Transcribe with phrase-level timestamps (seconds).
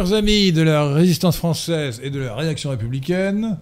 [0.00, 3.58] Chers amis de la résistance française et de la réaction républicaine,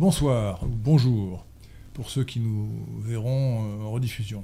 [0.00, 1.46] bonsoir, ou bonjour,
[1.92, 4.42] pour ceux qui nous verront euh, en rediffusion.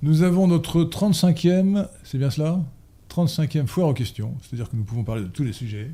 [0.00, 2.64] Nous avons notre 35e, c'est bien cela?
[3.10, 5.90] 35e foire aux questions, c'est-à-dire que nous pouvons parler de tous les sujets.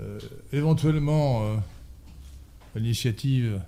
[0.00, 0.18] Euh,
[0.50, 1.56] éventuellement, euh,
[2.74, 3.60] à l'initiative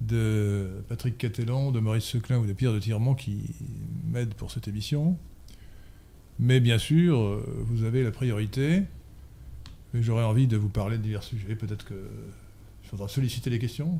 [0.00, 3.38] de Patrick Catelan, de Maurice Seclin ou de Pierre de Tirement qui
[4.04, 5.16] m'aident pour cette émission.
[6.38, 8.82] Mais bien sûr, euh, vous avez la priorité.
[9.94, 11.56] J'aurais envie de vous parler de divers sujets.
[11.56, 11.96] Peut-être qu'il
[12.84, 13.98] faudra solliciter les questions.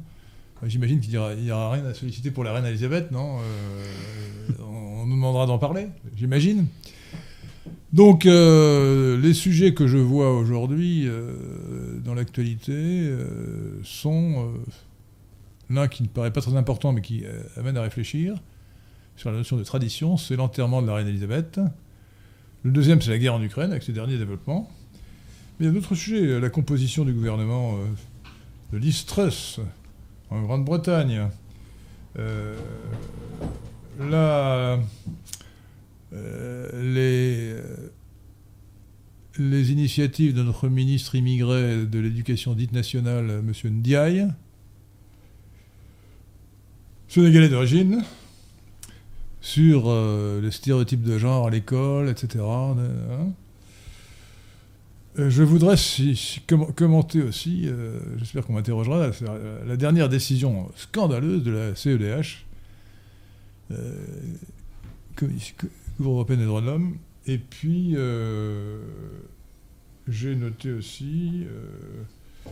[0.64, 5.14] J'imagine qu'il n'y aura, rien à solliciter pour la reine Elisabeth, non Euh, On nous
[5.14, 6.66] demandera d'en parler, j'imagine.
[7.92, 11.08] Donc, euh, les sujets que je vois aujourd'hui
[12.04, 13.08] dans l'actualité
[13.84, 14.52] sont
[15.70, 17.22] l'un qui ne paraît pas très important, mais qui
[17.56, 18.34] amène à réfléchir
[19.16, 21.60] sur la notion de tradition, c'est l'enterrement de la reine Elisabeth.
[22.64, 24.70] Le deuxième, c'est la guerre en Ukraine, avec ses derniers développements.
[25.58, 27.84] Mais il y a d'autres sujets, la composition du gouvernement euh,
[28.72, 29.60] de Liz Truss
[30.30, 31.28] en Grande-Bretagne,
[32.18, 32.56] euh,
[34.00, 34.76] euh,
[36.12, 37.90] les, euh,
[39.38, 43.52] les initiatives de notre ministre immigré de l'éducation dite nationale, M.
[43.64, 44.28] Ndiaye,
[47.08, 48.02] sénégalais d'origine,
[49.48, 52.44] sur euh, les stéréotypes de genre à l'école, etc.
[52.46, 52.76] hein.
[55.18, 55.76] Euh, Je voudrais
[56.76, 59.12] commenter aussi, euh, j'espère qu'on m'interrogera, la,
[59.66, 62.44] la dernière décision scandaleuse de la CEDH,
[63.70, 63.94] euh,
[65.16, 68.80] Cour européenne des droits de l'homme, et puis euh,
[70.08, 72.50] j'ai noté aussi, euh,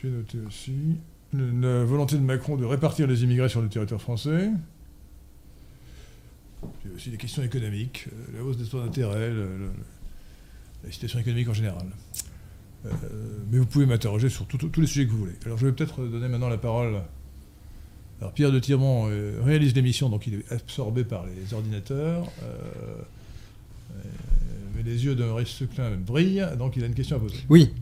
[0.00, 0.74] j'ai noté aussi
[1.32, 4.50] le- la volonté de Macron de répartir les immigrés sur le territoire français.
[6.84, 9.30] J'ai aussi des questions économiques, euh, la hausse des taux d'intérêt,
[10.84, 11.86] la situation économique en général.
[12.84, 12.90] Euh,
[13.50, 15.36] mais vous pouvez m'interroger sur tous les sujets que vous voulez.
[15.44, 17.00] Alors je vais peut-être donner maintenant la parole.
[18.20, 22.30] Alors Pierre de Tirmont euh, réalise l'émission, donc il est absorbé par les ordinateurs.
[24.74, 27.38] mais les yeux de Maurice Seclin brillent, donc il a une question à poser.
[27.48, 27.72] Oui,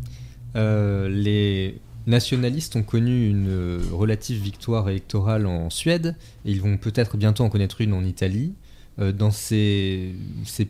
[0.55, 7.45] les nationalistes ont connu une relative victoire électorale en Suède et ils vont peut-être bientôt
[7.45, 8.55] en connaître une en Italie.
[9.01, 10.15] Euh, dans ces,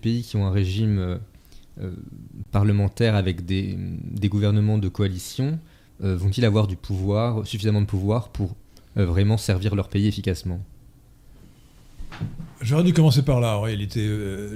[0.01, 1.19] pays qui ont un régime euh,
[1.81, 1.91] euh,
[2.53, 5.59] parlementaire avec des, des gouvernements de coalition,
[6.01, 8.57] vont-ils avoir du pouvoir, suffisamment de pouvoir pour
[8.97, 10.61] vraiment servir leur pays efficacement?
[12.61, 14.07] J'aurais dû commencer par là, en réalité.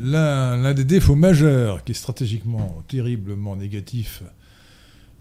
[0.02, 4.24] L'un des défauts majeurs, qui est stratégiquement terriblement négatif,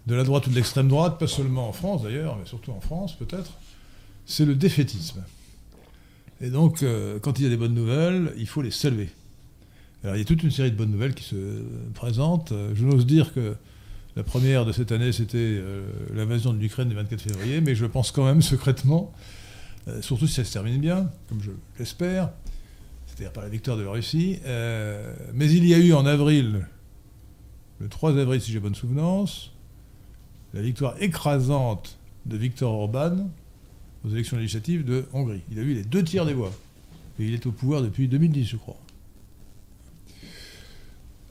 [0.06, 2.80] de la droite ou de l'extrême droite, pas seulement en France d'ailleurs, mais surtout en
[2.80, 3.52] France peut-être,
[4.26, 5.22] c'est le défaitisme.
[6.40, 9.08] Et donc, euh, quand il y a des bonnes nouvelles, il faut les saluer.
[10.04, 11.62] Alors, il y a toute une série de bonnes nouvelles qui se
[11.94, 12.52] présentent.
[12.52, 13.56] Euh, Je n'ose dire que
[14.14, 17.86] la première de cette année, c'était euh, l'invasion de l'Ukraine du 24 février, mais je
[17.86, 19.12] pense quand même secrètement,
[20.00, 22.30] surtout si ça se termine bien, comme je l'espère,
[23.06, 24.38] c'est-à-dire par la victoire de la Russie.
[25.32, 26.66] Mais il y a eu en avril,
[27.80, 29.52] le 3 avril si j'ai bonne souvenance,
[30.52, 33.30] la victoire écrasante de Viktor Orban
[34.12, 35.42] élections législatives de Hongrie.
[35.50, 36.52] Il a eu les deux tiers des voix.
[37.20, 38.76] Et il est au pouvoir depuis 2010, je crois.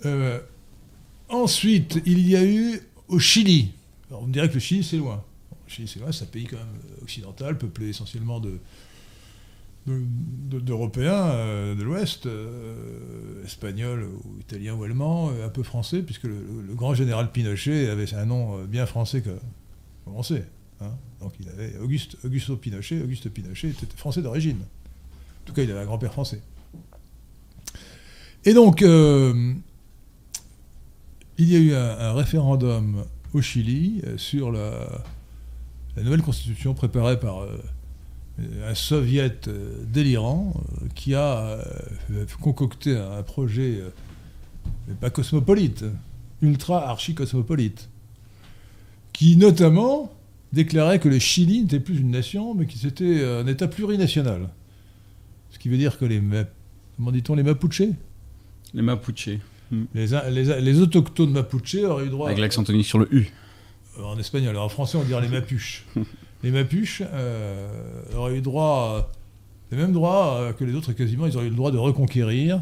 [0.06, 0.40] Euh,
[1.30, 3.72] ensuite, il y a eu au Chili.
[4.10, 5.24] Alors, on me dirait que le Chili, c'est loin.
[5.68, 6.66] Le Chili, c'est loin, c'est un pays quand même
[7.00, 8.60] euh, occidental, peuplé essentiellement de,
[9.88, 10.04] de-
[10.50, 12.28] de- d'Européens euh, de l'Ouest,
[13.46, 16.38] espagnols ou italiens ou allemands, un peu français, puisque le,
[16.76, 19.32] grand général Pinochet avait un nom bien français que
[20.06, 20.46] on sait.
[20.82, 20.92] Hein.
[21.22, 24.60] Donc il avait Auguste, Augusto Pinochet, Auguste Pinochet était français d'origine.
[24.60, 26.42] En tout cas, il avait un grand-père français.
[28.46, 29.54] Et donc, euh,
[31.38, 35.04] il y a eu un, un référendum au Chili euh, sur la,
[35.98, 37.58] nouvelle constitution préparée par euh,
[38.68, 39.50] un soviet
[39.92, 40.54] délirant
[40.94, 41.58] qui a
[42.40, 43.90] concocté un projet euh,
[44.88, 45.86] mais pas cosmopolite,
[46.42, 47.90] ultra archi-cosmopolite,
[49.12, 50.14] qui notamment
[50.54, 54.50] déclarait que le Chili n'était plus une nation, mais que c'était un État plurinational.
[55.50, 56.22] Ce qui veut dire que les,
[56.96, 57.84] comment dit-on, les Mapuches
[58.74, 59.30] Les Mapuche.
[59.94, 63.28] les, les- les autochtones Mapuche auraient eu droit Avec l'accent tonique sur le U.
[64.00, 64.50] euh, en espagnol.
[64.52, 65.86] Alors en français, on dirait les Mapuches.
[66.44, 69.02] les Mapuches euh, auraient eu droit, euh,
[69.72, 71.26] les mêmes droits que les autres quasiment.
[71.28, 72.62] Ils auraient eu le droit de reconquérir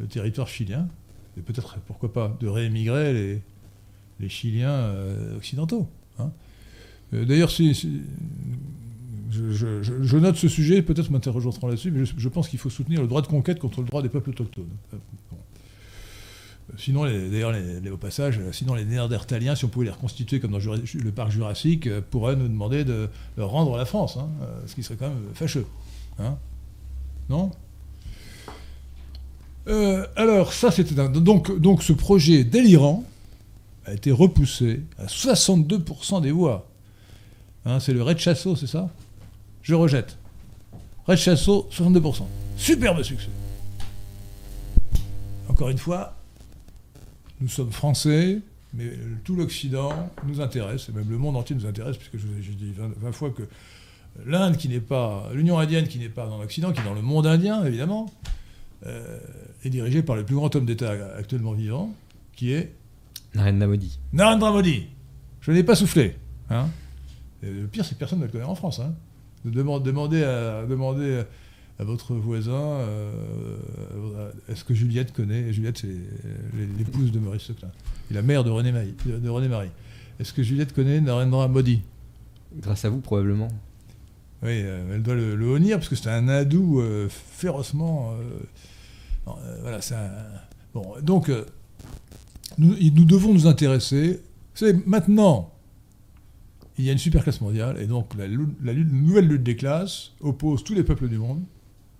[0.00, 0.88] le territoire chilien
[1.36, 3.42] et peut-être, pourquoi pas, de réémigrer les,
[4.20, 5.88] les Chiliens euh, occidentaux.
[6.18, 6.30] hein.
[7.12, 7.74] Euh, D'ailleurs, si,
[9.30, 13.22] je, note ce sujet, peut-être m'interrogeront là-dessus, mais je, pense qu'il faut soutenir le droit
[13.22, 14.64] de conquête contre le droit des peuples autochtones.
[14.92, 14.96] Euh,
[15.30, 15.36] bon.
[16.78, 20.52] Sinon, d'ailleurs, les- au passage, euh, sinon les Néandertaliens, si on pouvait les reconstituer comme
[20.52, 24.60] dans le parc Jurassique, euh, pourraient nous demander de, de rendre la France, hein, euh,
[24.66, 25.66] ce qui serait quand même fâcheux.
[26.18, 26.36] hein.
[27.28, 27.50] non?
[29.66, 33.04] Euh, Alors, ça, c'était donc, donc ce projet délirant
[33.86, 36.66] a été repoussé à 62% des voix.
[37.66, 38.90] Hein, c'est le Rez-Chassot, c'est ça
[39.62, 40.16] Je rejette.
[41.06, 42.26] Rez-Chassot, 62%.
[42.56, 43.28] Superbe succès.
[45.48, 46.16] Encore une fois,
[47.40, 48.40] nous sommes français,
[48.74, 48.90] mais
[49.24, 49.92] tout l'Occident
[50.26, 53.12] nous intéresse, et même le monde entier nous intéresse, puisque je- j'ai dit 20, 20
[53.12, 53.42] fois que
[54.26, 57.02] l'Inde qui n'est pas, l'Union indienne qui n'est pas dans l'Occident, qui est dans le
[57.02, 58.12] monde indien, évidemment,
[58.86, 59.18] euh,
[59.64, 61.92] est dirigée par le plus grand homme d'État actuellement vivant,
[62.36, 62.72] qui est
[63.34, 63.98] Narendra Modi.
[64.12, 64.86] Narendra Modi.
[65.40, 66.16] Je n'ai pas soufflé.
[66.50, 66.68] Hein.
[67.44, 68.80] Et le pire, c'est que personne ne le connaît en France.
[68.80, 68.94] Hein.
[69.44, 71.22] Demande- Demandez, à, demandez
[71.78, 75.96] à votre voisin, euh, est-ce que Juliette connaît Juliette, c'est
[76.78, 77.70] l'épouse de Maurice Seclin.
[78.10, 78.94] Et la mère de René Marie.
[79.04, 79.70] De René Marie.
[80.20, 81.82] Est-ce que Juliette connaît Narendra Modi?
[82.56, 83.48] Grâce à vous, probablement.
[84.42, 88.12] Oui, euh, elle doit le, le honnir, parce que c'est un hindou euh, férocement...
[88.12, 88.22] euh,
[89.26, 90.10] non, euh, voilà, c'est un...
[90.74, 91.44] Bon, donc, euh,
[92.58, 94.22] nous, nous devons nous intéresser...
[94.54, 95.53] Vous savez, maintenant,
[96.78, 100.64] il y a une super classe mondiale, et donc la, nouvelle lutte des classes oppose
[100.64, 101.42] tous les peuples du monde,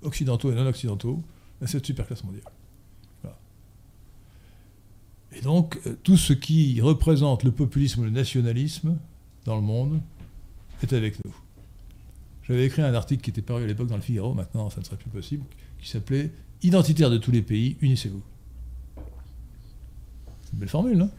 [0.02, 1.22] occidentaux et non occidentaux,
[1.62, 2.44] à cette super classe mondiale.
[5.36, 8.96] Et donc, euh, tout ce qui représente le populisme le nationalisme
[9.44, 10.00] dans le monde
[10.82, 11.34] est avec nous.
[12.46, 14.84] J'avais écrit un article qui était paru à l'époque dans le Figaro, maintenant ça ne
[14.84, 15.44] serait plus possible,
[15.80, 16.30] qui s'appelait
[16.62, 18.22] Identitaires de tous les pays, unissez-vous.
[20.44, 21.10] C'est une belle formule, non?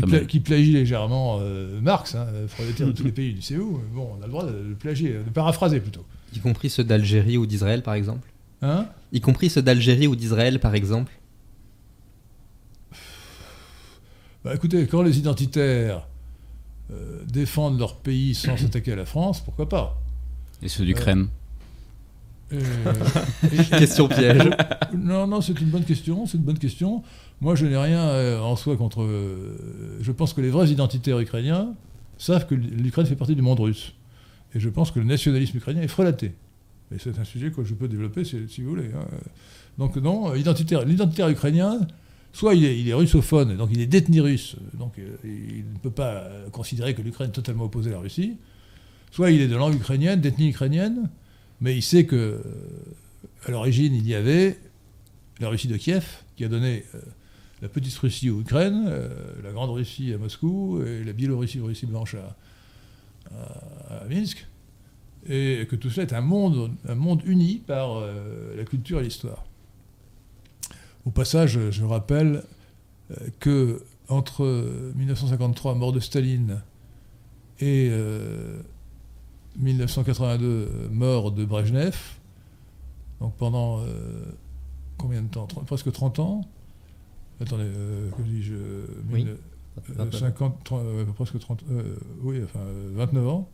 [0.00, 3.78] Qui, pla- plagie légèrement euh, Marx, hein, prolétaire de tous les pays, unissez-vous.
[3.82, 6.04] Mais Bon, on a le droit de le plagier, de paraphraser plutôt.
[6.34, 8.28] Y compris ceux d'Algérie ou d'Israël, par exemple
[8.62, 8.86] Hein?
[9.12, 11.12] Y compris ceux d'Algérie ou d'Israël, par exemple
[14.44, 16.06] Bah, écoutez, quand les identitaires
[16.92, 20.00] euh, défendent leur pays sans s'attaquer à la France, pourquoi pas?
[20.62, 21.20] Et ceux d'Ukraine.
[21.20, 21.45] Euh, et-
[23.78, 24.50] Question piège.
[24.96, 26.26] Non, non, c'est une bonne question.
[26.26, 27.02] C'est une bonne question.
[27.40, 29.02] Moi, je n'ai rien euh, en soi contre.
[29.02, 29.56] euh,
[30.00, 31.74] je pense que les vrais identitaires ukrainiens
[32.18, 33.92] savent que l'Ukraine fait partie du monde russe.
[34.54, 36.32] Et je pense que le nationalisme ukrainien est frelaté.
[36.94, 38.90] Et c'est un sujet que je peux développer si, si vous voulez.
[38.94, 39.04] hein.
[39.76, 41.80] Donc, non, euh, identitaire, l'identitaire ukrainien,
[42.32, 45.78] soit il est, il est russophone, donc il est détenu russe, donc euh, il ne
[45.82, 48.36] peut pas euh, considérer que l'Ukraine est totalement opposée à la Russie,
[49.10, 51.10] soit il est de langue ukrainienne, d'ethnie ukrainienne,
[51.60, 52.38] mais il sait que euh,
[53.44, 54.58] à l'origine, il y avait
[55.40, 56.04] la Russie de Kiev,
[56.36, 57.00] qui a donné euh,
[57.62, 59.08] la petite Russie aux Ukraine, euh,
[59.42, 62.36] la grande Russie à Moscou, et la Biélorussie, Russie blanche à,
[63.90, 64.46] à- Minsk,
[65.28, 68.00] et que tout cela est un monde, un monde uni par
[68.56, 69.44] la culture et l'histoire.
[71.04, 72.44] Au passage, je rappelle
[73.40, 74.44] que entre
[74.94, 76.62] 1953, mort de Staline,
[77.58, 77.90] et
[79.58, 81.96] 1982, mort de Brejnev,
[83.20, 84.24] donc pendant euh,
[84.98, 85.46] combien de temps?
[85.66, 86.40] Presque 30 ans
[87.40, 89.24] Attendez, euh, que dis-je euh, Oui.
[89.24, 89.36] mille-
[89.98, 93.48] euh, 50, 30, euh, presque 30, euh, oui, enfin euh, 29 ans.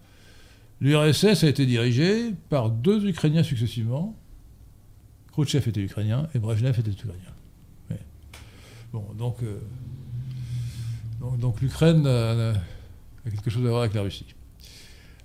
[0.80, 4.16] L'URSS a été dirigée par deux Ukrainiens successivement.
[5.32, 7.16] Khrouchtchev était ukrainien et Brezhnev était ukrainien.
[7.90, 7.98] Ouais.
[8.92, 9.38] Bon, donc,
[11.20, 12.52] donc, donc l'Ukraine a
[13.30, 14.26] quelque chose à voir avec la Russie.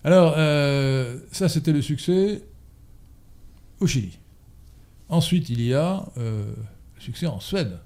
[0.07, 2.41] Alors, euh, ça c'était le succès
[3.81, 4.17] au Chili.
[5.09, 6.49] Ensuite, il y a euh,
[6.95, 7.77] le succès en Suède.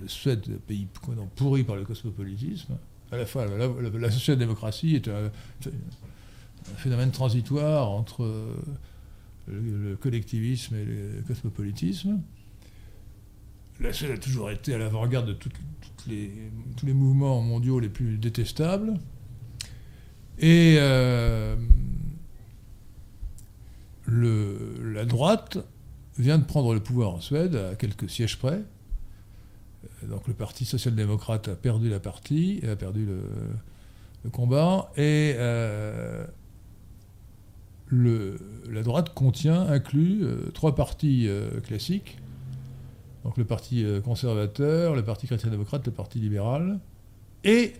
[0.00, 0.86] Le Suède, pays
[1.34, 2.78] pourri par le cosmopolitisme,
[3.10, 5.32] à la fois la, social-démocratie est un,
[6.76, 8.54] phénomène transitoire entre euh,
[9.48, 12.20] le, le collectivisme et le cosmopolitisme.
[13.80, 15.50] La Suède a toujours été à l'avant-garde de tous
[16.06, 19.00] les mouvements mondiaux les plus détestables.
[20.42, 21.54] Et euh,
[24.06, 25.58] le- la droite
[26.18, 28.60] vient de prendre le pouvoir en Suède à quelques sièges près.
[30.02, 36.26] Euh, Donc le Parti social-démocrate a perdu la partie, a perdu le, combat, et euh,
[37.90, 41.28] la droite contient, inclut trois partis
[41.64, 42.18] classiques.
[43.24, 46.80] Donc le Parti conservateur, le Parti chrétien-démocrate, le Parti libéral,
[47.44, 47.74] et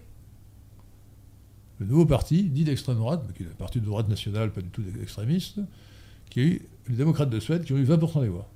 [1.83, 4.61] le nouveau parti, dit d'extrême droite, mais qui est un parti de droite nationale, pas
[4.61, 5.59] du tout extrémiste,
[6.31, 8.49] qui a eu les démocrates de Suède qui ont eu 20% des voix.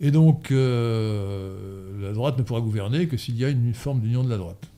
[0.00, 4.24] Et donc, euh, la droite ne pourra gouverner que s'il y a une forme d'union
[4.24, 4.68] de la droite.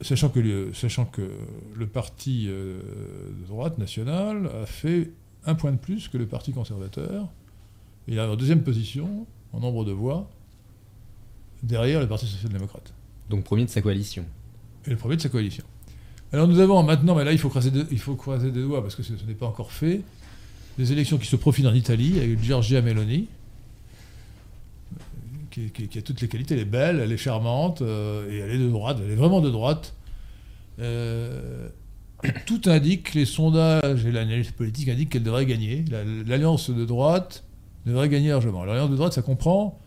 [0.00, 1.30] Sachant que le, sachant que
[1.76, 2.80] le parti euh,
[3.42, 5.10] de droite national a fait
[5.44, 7.28] un point de plus que le parti conservateur,
[8.08, 10.28] Il arrive en deuxième position, en nombre de voix,
[11.62, 12.92] derrière le Parti social-démocrate.
[13.28, 14.24] Donc premier de sa coalition.
[14.86, 15.64] Et le premier de sa coalition.
[16.32, 18.82] Alors nous avons maintenant, mais là il faut croiser, des, il faut croiser des doigts
[18.82, 20.02] parce que ce, ce n'est pas encore fait,
[20.78, 23.28] des élections qui se profilent en Italie avec Giorgia Meloni,
[25.50, 28.38] qui, qui- qui a toutes les qualités, elle est belle, elle est charmante, euh, et
[28.38, 29.94] elle est de droite, elle est vraiment de droite.
[30.78, 31.68] Euh,
[32.46, 35.84] tout indique, les sondages et l'analyse politique indiquent qu'elle devrait gagner.
[35.90, 37.44] La- L'alliance de droite
[37.86, 38.64] devrait gagner largement.
[38.64, 39.78] L'alliance de droite, ça comprend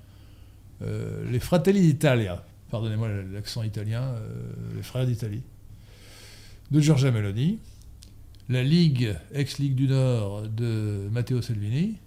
[0.84, 4.44] euh, les Fratelli d'Italia, pardonnez-moi l'accent italien, euh,
[4.75, 5.44] les frères d'Italie,
[6.72, 7.60] de Giorgia Meloni,
[8.50, 11.98] la Ligue, ex-Ligue du Nord de Matteo Salvini,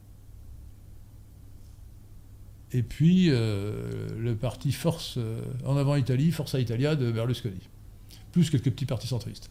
[2.72, 5.18] et puis euh, le parti Force
[5.64, 7.60] en avant Italie, Forza Italia de Berlusconi,
[8.32, 9.50] plus quelques petits partis centristes.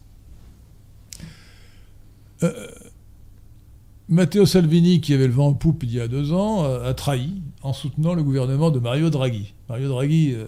[4.08, 6.94] Matteo Salvini, qui avait le vent en poupe il y a deux ans, euh, a
[6.94, 9.54] trahi en soutenant le gouvernement de Mario Draghi.
[9.68, 10.46] Mario Draghi euh,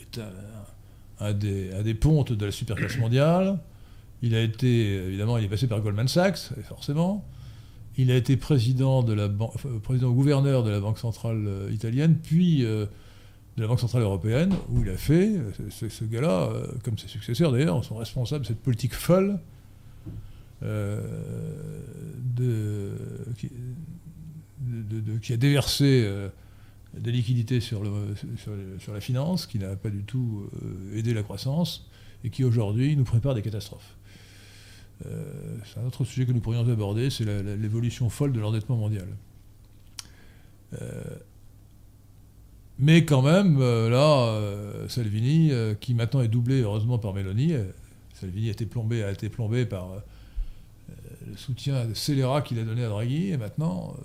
[0.00, 0.20] est
[1.20, 3.60] un, des, pontes de la superclasse mondiale.
[4.22, 7.24] Il a été, évidemment, il est passé par Goldman Sachs, forcément.
[7.96, 11.70] Il a été président, de la ban- enfin, président gouverneur de la Banque centrale euh,
[11.72, 12.86] italienne, puis euh,
[13.56, 16.98] de la Banque centrale européenne, où il a fait, euh, ce, ce gars-là, euh, comme
[16.98, 19.38] ses successeurs d'ailleurs, sont responsables de cette politique folle
[20.62, 21.00] euh,
[22.36, 22.92] de,
[25.20, 26.28] qui, a déversé euh,
[26.94, 31.88] des liquidités sur, la finance, qui n'a pas du tout euh, aidé la croissance,
[32.24, 33.96] et qui aujourd'hui nous prépare des catastrophes.
[35.06, 39.08] Euh, c'est un autre sujet que nous pourrions aborder, c'est l'évolution folle de l'endettement mondial.
[42.78, 44.40] Mais quand même, là,
[44.88, 45.50] Salvini,
[45.80, 47.54] qui maintenant est doublé heureusement par Meloni,
[48.14, 50.02] Salvini a été plombé, a été plombé par
[51.30, 54.02] le soutien scélérat qu'il a donné à Draghi, et maintenant, euh,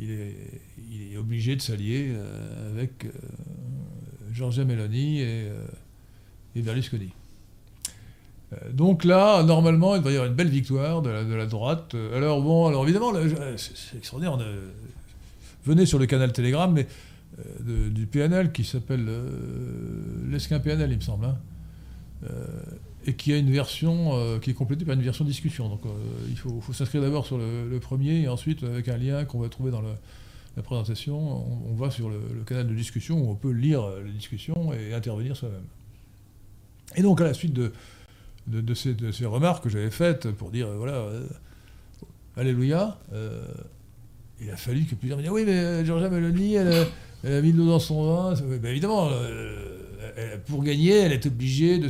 [0.00, 3.10] il, est, il est obligé de s'allier euh, avec euh,
[4.32, 5.48] Giorgia Meloni et,
[6.56, 7.10] et Berlusconi.
[8.72, 11.96] Donc là, normalement, il va y avoir une belle victoire de la, droite.
[12.14, 13.12] Alors bon, alors évidemment,
[13.56, 14.38] c'est extraordinaire.
[15.64, 16.86] venez sur le canal Telegram, mais
[17.60, 19.28] du PNL qui s'appelle euh,
[20.28, 21.36] l'Esquin PNL, il me semble, hein,
[23.06, 25.68] et qui a une version euh, qui est complétée par une version discussion.
[25.68, 25.90] Donc euh,
[26.28, 29.70] il faut, s'inscrire d'abord sur le, premier et ensuite avec un lien qu'on va trouver
[29.70, 31.18] dans la présentation,
[31.68, 34.94] on, va sur le, canal de discussion où on peut lire euh, les discussions et
[34.94, 35.64] intervenir soi-même.
[36.96, 37.72] Et donc à la suite de,
[38.74, 41.06] ces, remarques que j'avais faites pour dire voilà,
[42.36, 42.98] Alléluia,
[44.40, 46.86] il a fallu que plusieurs me disent oui mais Georgia Meloni elle,
[47.24, 48.34] a- mis de l'eau dans son vin.
[48.62, 49.10] Ben évidemment,
[50.46, 51.88] pour gagner, elle est obligée de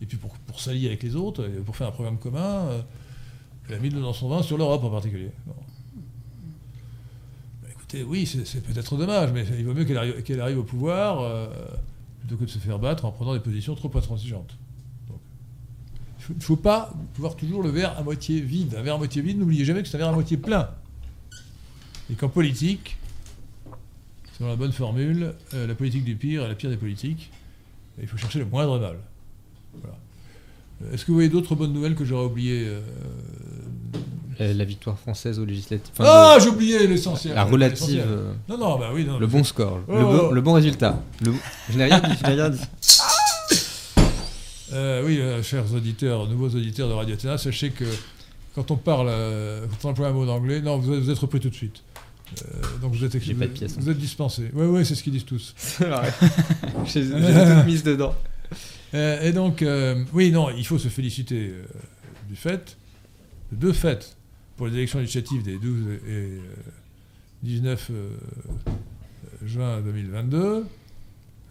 [0.00, 2.82] et puis pour, pour s'allier avec les autres, pour faire un programme commun, euh,
[3.68, 5.30] elle a mis l'eau dans son vin sur l'Europe en particulier.
[7.62, 11.20] Ben, écoutez, oui, c'est peut-être dommage, mais il vaut mieux qu'elle arrive, arrive au pouvoir
[11.20, 11.48] euh,
[12.20, 14.56] plutôt que de se faire battre en prenant des positions trop intransigeantes.
[16.28, 18.74] Il ne faut pas pouvoir toujours le verre à moitié vide.
[18.76, 20.68] Un verre à moitié vide, n'oubliez jamais que c'est un verre à moitié plein.
[22.10, 22.96] Et qu'en politique,
[24.36, 27.30] selon la bonne formule, euh, la politique du pire est la pire des politiques.
[28.00, 28.96] Il faut chercher le moindre mal.
[29.82, 30.92] Voilà.
[30.94, 32.66] Est-ce que vous voyez d'autres bonnes nouvelles que j'aurais oubliées
[34.40, 35.92] euh, La victoire française aux législatives.
[35.98, 37.34] Enfin, Ah, j'ai oublié l'essentiel.
[37.34, 38.04] la relative.
[38.06, 39.18] Euh, Non, non, bah oui, non.
[39.18, 40.32] le bon score, Oh, le, bon, oh.
[40.32, 41.02] le bon résultat.
[41.24, 41.32] Le-
[41.70, 42.60] Je n'ai rien dit, je n'ai rien dit.
[44.72, 47.84] Euh, oui, euh, chers auditeurs, nouveaux auditeurs de Radio Athéna, sachez que
[48.54, 49.06] quand on parle,
[49.70, 51.82] quand on emploie un mot d'anglais, non, vous êtes, vous êtes repris tout de suite.
[52.82, 54.50] Donc vous êtes, vous, de pièce, vous êtes dispensé.
[54.54, 55.54] Oui, oui, c'est ce qu'ils disent tous.
[55.56, 56.12] C'est vrai.
[56.84, 58.12] J'ai j'ai tout mise dedans.
[58.96, 61.64] Euh, et donc, euh, oui, non, il faut se féliciter euh,
[62.28, 62.78] du fait,
[63.52, 64.16] de deux faits
[64.56, 66.40] pour les élections législatives des 12 et euh,
[67.42, 68.10] 19 euh,
[69.44, 70.64] juin 2022.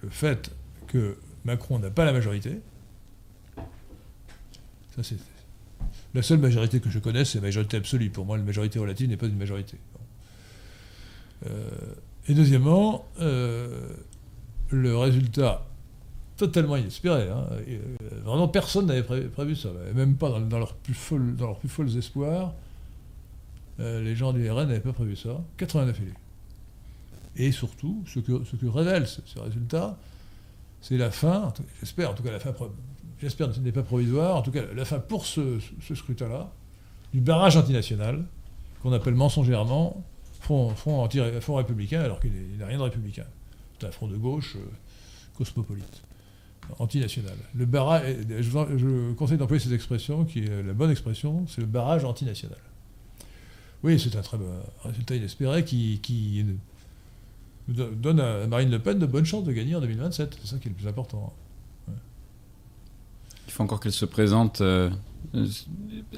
[0.02, 0.52] Le fait
[0.88, 2.60] que Macron n'a pas la majorité.
[4.96, 5.18] Ça, c'est.
[6.16, 8.10] La seule majorité que je connaisse, c'est la majorité absolue.
[8.10, 9.78] Pour moi, la majorité relative n'est pas une majorité.
[12.28, 15.65] Et deuxièmement, le résultat
[16.38, 17.30] totalement inespéré.
[17.30, 17.46] hein.
[17.68, 17.80] Euh,
[18.24, 19.70] vraiment, personne n'avait pré- prévu ça.
[19.94, 22.54] Même pas dans, leurs plus folles, espoirs.
[23.80, 25.42] Euh, les gens du RN n'avaient pas prévu ça.
[25.58, 26.14] 89 élus.
[27.38, 29.98] Et surtout, ce que, révèle ce, résultat,
[30.82, 32.54] c'est la fin, j'espère, en tout cas la fin,
[33.20, 35.60] j'espère que ce n'est pas provisoire, en tout cas la fin pour ce,
[35.94, 36.52] scrutin-là,
[37.14, 38.24] du barrage antinational,
[38.82, 40.02] qu'on appelle mensongèrement
[40.40, 41.08] front, front,
[41.56, 43.26] républicain, alors qu'il il n'a rien de républicain.
[43.80, 44.66] C'est un front de gauche euh,
[45.38, 46.02] cosmopolite,
[46.80, 47.36] antinational.
[47.54, 52.04] Le barrage, je, conseille d'employer cette expression, qui est la bonne expression, c'est le barrage
[52.06, 52.60] antinational.
[53.84, 54.50] Oui, c'est un très bon
[54.84, 56.46] résultat inespéré qui, qui
[57.68, 60.38] donne à Marine Le Pen de bonnes chances de gagner en 2027.
[60.42, 61.34] C'est ça qui est le plus important.
[63.48, 64.62] Il faut encore qu'elle se présente.
[64.62, 64.90] euh,
[65.34, 65.46] euh,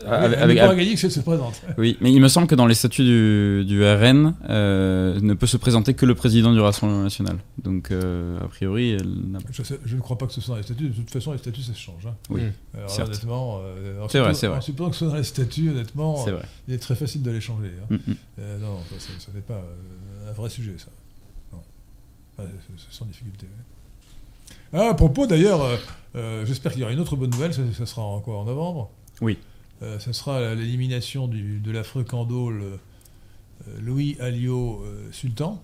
[0.05, 1.61] avec- pas avec- elle se présente.
[1.77, 5.47] oui, mais il me semble que dans les statuts du, du RN, euh, ne peut
[5.47, 7.37] se présenter que le président du Rassemblement national.
[7.63, 10.53] Donc, euh, a priori, elle n'a Je, sais- je ne crois pas que ce soit
[10.55, 10.89] dans les statuts.
[10.89, 12.05] De toute façon, les statuts, ça se change.
[12.05, 12.15] hein.
[12.29, 12.77] Oui, Mm.
[12.77, 13.07] Alors, Certes.
[13.09, 14.57] honnêtement, euh, en C'est vrai, supposant- c'est vrai.
[14.57, 16.43] En supposant que ce soit dans les statuts, honnêtement, c'est vrai.
[16.67, 17.71] il est très facile de les changer.
[17.81, 17.87] hein.
[18.07, 18.15] Mm, mm.
[18.39, 19.61] Euh, non, non, ça, n'est pas
[20.29, 20.87] un vrai sujet, ça.
[21.53, 21.59] Non.
[22.37, 22.45] C'est-
[22.91, 23.45] sans difficulté.
[23.47, 23.63] ouais.
[24.73, 25.77] Ah, à propos, d'ailleurs, euh,
[26.17, 28.43] euh, j'espère qu'il y aura une autre bonne nouvelle, ça, ça sera en quoi En
[28.43, 29.37] novembre Oui.
[29.81, 32.79] Euh, ça sera l'élimination de l'affreux candole
[33.67, 35.61] euh, Louis Alliot euh, Sultan.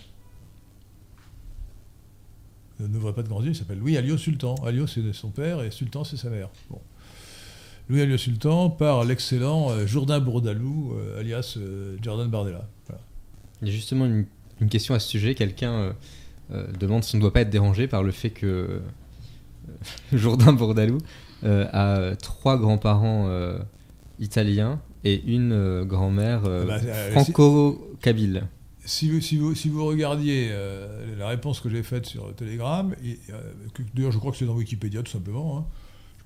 [2.80, 4.56] Ne n'ouvrez pas de grands yeux, il s'appelle Louis Alliot Sultan.
[4.64, 6.48] Alliot, c'est son père et Sultan, c'est sa mère.
[6.70, 6.80] Bon.
[7.88, 12.66] Louis Alliot Sultan par l'excellent euh, Jourdain Bourdalou, euh, alias euh, Jordan Bardella.
[12.86, 13.02] Voilà.
[13.62, 14.26] Il y a justement une,
[14.60, 15.34] une question à ce sujet.
[15.34, 15.92] Quelqu'un euh,
[16.52, 18.80] euh, demande si on ne doit pas être dérangé par le fait que euh,
[20.12, 20.98] Jourdain Bourdalou euh,
[21.44, 23.58] a euh, trois grands-parents euh,
[24.18, 26.78] italiens et une euh, grand-mère Ah bah,
[27.12, 28.44] franco-kabyle.
[28.86, 32.94] Si vous, si vous, si vous regardiez euh, la réponse que j'ai faite sur Telegram,
[33.02, 33.34] euh,
[33.94, 35.64] d'ailleurs je crois que c'est dans Wikipédia tout simplement, hein,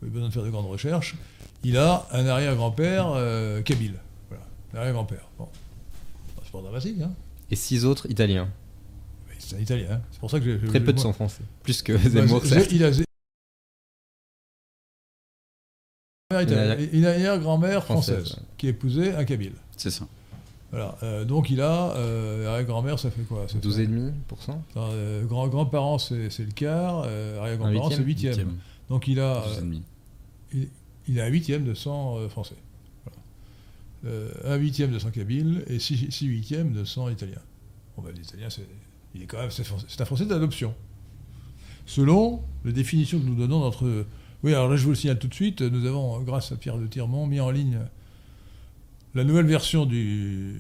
[0.01, 1.15] je n'ai pas besoin de faire de grandes recherches,
[1.63, 3.95] il a un arrière-grand-père euh, kabyle.
[4.29, 4.43] Voilà,
[4.75, 5.29] un arrière-grand-père.
[5.39, 5.45] Bon.
[6.37, 7.13] Bah, C'est pas dramatique, hein.
[7.51, 8.49] Et six autres italiens.
[9.39, 10.01] C'est un italien, hein.
[10.11, 10.67] c'est pour ça que j'ai.
[10.67, 11.43] Très peu de moi- sang français.
[11.63, 12.91] Plus que Bah, Zemmour, il a.
[16.31, 19.55] Il a une arrière-grand-mère française, qui épousait un kabyle.
[19.79, 20.07] C'est ça.
[20.71, 20.95] Voilà.
[21.03, 23.49] euh, donc il a euh, arrière-grand-mère, ça fait quoi?
[23.49, 24.13] Ça fait- 12,5%
[24.77, 27.05] Euh, grand, grands-parents, c'est c'est le quart.
[27.07, 28.33] Euh, Arrière-grands-parents, Un c'est huitième.
[28.35, 28.57] huitième.
[28.91, 29.43] Donc il a,
[30.53, 30.69] il,
[31.09, 32.57] il a un huitième de sang français.
[34.05, 34.29] Voilà.
[34.45, 37.41] Un huitième de sang kabyle et six, six huitièmes de sang italien.
[37.97, 38.67] Bon, ben, l'italien, c'est,
[39.15, 40.75] il est quand même, c'est, français- c'est un français d'adoption.
[41.87, 44.05] Selon les définitions que nous donnons d'entre.
[44.45, 45.63] Oui, alors là, je vous le signale tout de suite.
[45.63, 47.81] Nous avons, grâce à Pierre de Tirmont, mis en ligne
[49.15, 50.53] la nouvelle version de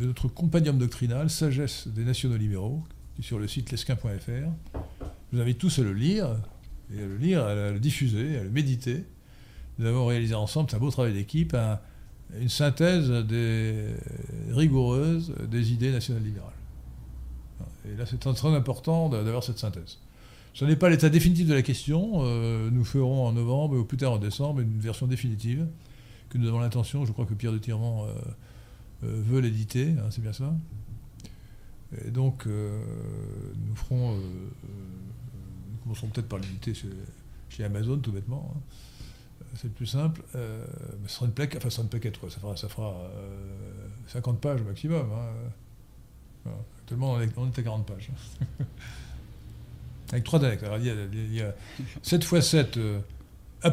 [0.00, 2.82] notre compendium doctrinal, Sagesse des nationaux libéraux,
[3.16, 4.06] qui est sur le site lesquin.fr.
[4.30, 6.28] Je vous invite tous à le lire,
[6.94, 9.04] et à le lire, à le diffuser, à le méditer.
[9.78, 11.78] Nous avons réalisé ensemble, c'est un beau travail d'équipe, un-
[12.40, 13.84] une synthèse des,
[14.50, 16.52] rigoureuse des idées nationales libérales.
[17.86, 19.98] Et là, c'est très important d'avoir cette synthèse.
[20.58, 22.24] Ce n'est pas l'état définitif de la question.
[22.24, 25.68] euh, nous ferons en novembre, ou plus tard en décembre, une version définitive
[26.30, 28.08] que nous avons l'intention, je crois que Pierre de Tirmont euh,
[29.04, 30.52] euh, veut l'éditer, hein, c'est bien ça.
[32.04, 34.16] Et donc, nous ferons.
[34.16, 38.52] nous commencerons peut-être par l'éditer chez, Amazon, tout bêtement.
[38.52, 38.60] hein.
[39.54, 40.22] C'est le plus simple.
[40.34, 42.30] Mais ce sera une plaque, enfin, ce sera une plaquette, quoi.
[42.30, 45.06] Ça fera, ça fera euh, 50 pages au maximum.
[46.46, 46.50] hein.
[46.80, 48.10] Actuellement, on est à 40 pages.
[50.10, 50.62] Avec trois annexes.
[50.62, 51.54] Alors, il y a, il y a
[52.02, 53.00] 7 x 7 euh.
[53.64, 53.70] Un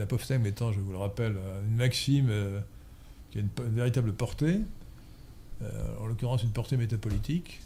[0.00, 2.60] apophthegme étant, je vous le rappelle, euh, une maxime euh,
[3.30, 4.60] qui a une, véritable portée.
[5.60, 7.60] Euh, en l'occurrence, une portée métapolitique.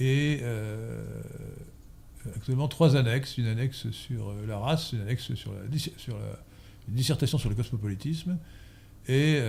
[0.00, 0.42] Et
[2.34, 3.38] actuellement, trois annexes.
[3.38, 5.60] Une annexe sur la race, une annexe sur, la,
[6.88, 8.38] une dissertation sur le cosmopolitisme
[9.08, 9.40] et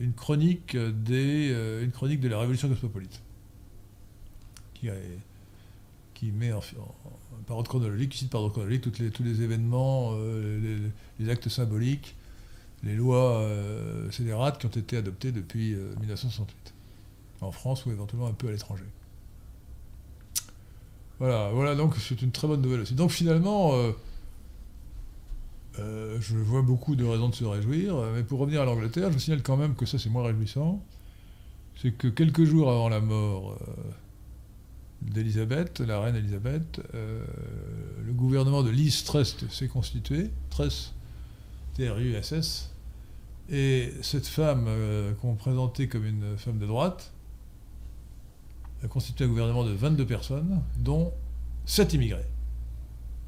[0.00, 3.20] une, chronique des, une chronique de la révolution cosmopolite.
[4.74, 4.88] Qui,
[6.22, 6.60] qui met en,
[7.50, 10.78] en- chronologique, qui cite par ordre chronologique les, tous les événements, euh,
[11.18, 12.14] les, actes symboliques,
[12.84, 16.74] les lois euh, scélérates qui ont été adoptées depuis euh, 1968,
[17.40, 18.84] en France ou éventuellement un peu à l'étranger.
[21.18, 22.94] Voilà, voilà, donc c'est une très bonne nouvelle aussi.
[22.94, 23.92] Donc finalement, euh,
[25.78, 29.10] euh, je vois beaucoup de raisons de se réjouir, euh, mais pour revenir à l'Angleterre,
[29.10, 30.82] je signale quand même que ça c'est moins réjouissant.
[31.76, 33.66] C'est que quelques jours avant la mort euh,
[35.10, 37.24] d'Elisabeth, la reine Elisabeth, euh,
[38.04, 40.94] le gouvernement de Liz Truss s'est constitué, Truss,
[41.74, 42.70] T-R-U-S-S,
[43.50, 47.12] et cette femme euh, qu'on présentait comme une femme de droite
[48.84, 51.12] a constitué un gouvernement de 22 personnes, dont
[51.66, 52.26] 7 immigrés.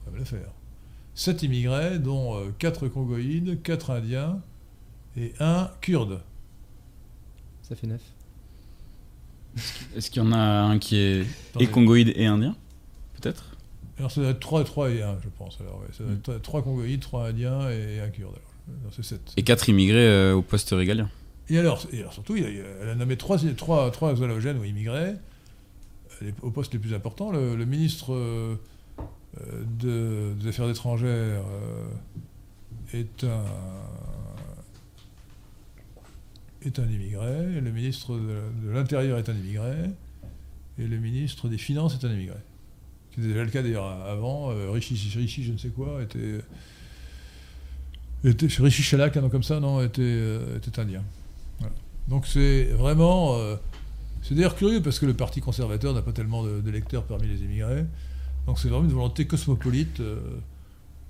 [0.05, 0.51] Ça va le faire.
[1.15, 4.41] 7 immigrés, dont 4 congoïdes, 4 indiens
[5.17, 6.21] et un kurde.
[7.63, 8.01] Ça fait 9.
[9.97, 11.25] Est-ce qu'il y en a un qui est
[11.61, 12.57] et congoïde et indien
[13.21, 13.57] Peut-être?
[13.99, 15.59] Alors ça doit être 3, 3 et 1, je pense.
[15.61, 18.33] Alors, ouais, ça doit être 3 congoïdes, 3 indiens et un kurde.
[18.35, 19.21] Alors, Alors, c'est 7.
[19.37, 21.09] Et quatre immigrés euh, au poste régalien.
[21.49, 22.49] Et alors, et alors surtout, il a-
[22.83, 25.15] elle a nommé trois, trois, trois halogènes ou immigrés euh,
[26.23, 27.31] les- aux postes les plus importants.
[27.31, 28.57] Le, le ministre euh,
[29.81, 31.85] de- des Affaires étrangères euh,
[32.99, 33.45] est un
[36.65, 39.91] est un immigré, le ministre de, l'Intérieur est un immigré,
[40.79, 42.39] et le ministre des Finances est un immigré.
[43.15, 44.51] C'était déjà le cas d'ailleurs avant.
[44.51, 46.41] Euh, Rishi, je ne sais quoi, était.
[48.25, 51.05] était Rishi Chalak, un nom comme ça, non, était, euh, était indien.
[52.09, 53.37] Donc c'est vraiment.
[53.37, 53.57] Euh,
[54.23, 57.85] c'est d'ailleurs curieux parce que le Parti conservateur n'a pas tellement d'électeurs parmi les immigrés.
[58.47, 60.01] Donc c'est vraiment une volonté cosmopolite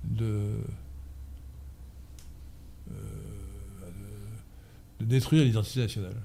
[0.03, 0.51] de
[5.05, 6.15] de détruire l'identité nationale.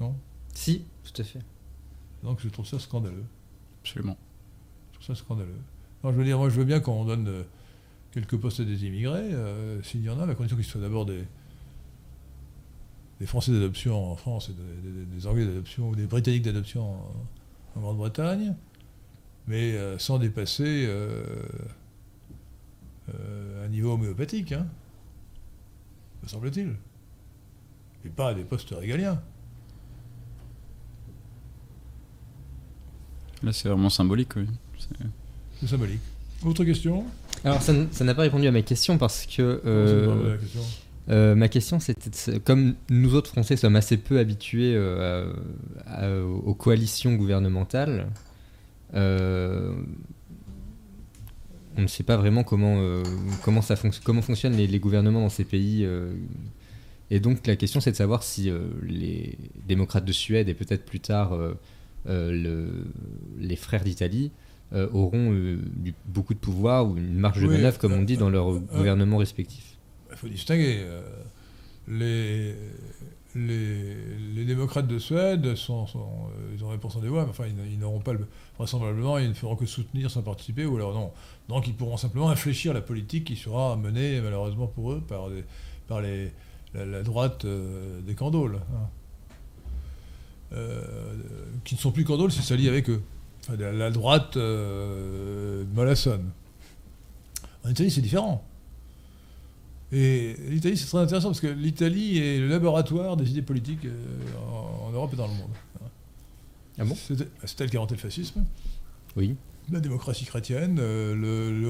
[0.00, 0.14] Non?
[0.54, 1.40] Si, tout à fait.
[2.22, 3.24] Donc je trouve ça scandaleux.
[3.82, 4.16] Absolument.
[4.92, 5.60] Je trouve ça scandaleux.
[6.04, 7.42] je veux dire, moi je veux bien qu'on donne euh,
[8.12, 11.04] quelques postes à des immigrés, euh, s'il y en a, à condition qu'ils soient d'abord
[11.04, 11.24] des,
[13.20, 18.54] des Français d'adoption en France et des, Anglais d'adoption ou des Britanniques d'adoption en, Grande-Bretagne,
[19.46, 21.24] mais euh, sans dépasser euh,
[23.08, 24.66] un niveau homéopathique, hein,
[26.22, 26.74] me semble-t-il.
[28.04, 29.20] Et pas à des postes régaliens.
[33.42, 34.46] Là, c'est vraiment symbolique, oui.
[35.60, 36.00] C'est symbolique.
[36.44, 37.04] Autre question?
[37.44, 39.60] Alors, ça n'a pas répondu à ma question parce que.
[39.64, 40.36] Euh,
[41.08, 44.76] euh, ma question, c'était comme nous autres Français sommes assez peu habitués
[46.44, 48.08] aux coalitions gouvernementales,
[51.76, 53.02] on ne sait pas vraiment comment, euh,
[53.42, 55.84] comment, ça comment fonctionnent les, gouvernements dans ces pays.
[55.84, 56.12] Euh.
[57.10, 59.36] et donc la question c'est de savoir si euh, les
[59.66, 61.38] démocrates de Suède et peut-être plus tard
[62.06, 64.30] les frères d'Italie
[64.72, 65.58] auront
[66.06, 69.76] beaucoup de pouvoir ou une marge de manœuvre, comme on dit, dans leur gouvernement respectif.
[70.10, 70.84] Il faut distinguer.
[71.88, 72.54] les,
[73.36, 75.54] les, démocrates de Suède euh,
[76.54, 78.26] ils ont 20% des voix, mais enfin, ils, n'auront pas le,
[78.58, 81.12] vraisemblablement, ils ne feront que soutenir sans participer, ou alors non.
[81.48, 85.28] Donc ils pourront simplement infléchir la politique qui sera menée, malheureusement pour eux, par,
[86.00, 88.60] la, droite euh, des candoles.
[88.74, 88.88] Hein.
[90.52, 90.82] Euh,
[91.64, 93.02] qui ne sont plus candoles, c'est s'allier avec eux.
[93.58, 94.36] la, droite
[95.74, 96.30] mollassonne.
[97.64, 98.44] En Italie, c'est différent.
[99.92, 104.86] Et l'Italie, c'est très intéressant parce que l'Italie est le laboratoire des idées politiques euh,
[104.86, 105.50] en, Europe et dans le monde.
[106.78, 106.96] Ah bon?
[106.96, 108.44] C'est elle qui a inventé le fascisme.
[109.16, 109.36] Oui.
[109.70, 111.14] La démocratie chrétienne, euh,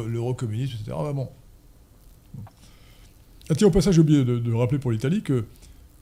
[0.09, 0.96] l'euro-communisme, etc.
[0.98, 1.29] Ah, bon.
[3.48, 5.44] Ah, tiens, au passage, j'ai oublié de, rappeler pour l'Italie que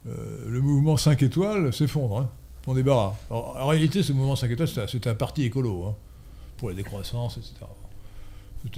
[0.07, 2.19] euh, le mouvement 5 étoiles s'effondre.
[2.19, 2.31] Hein,
[2.67, 3.15] on débarras.
[3.29, 5.95] en réalité, ce mouvement 5 étoiles, c'était un, parti écolo, hein,
[6.57, 7.67] pour la décroissance, etc.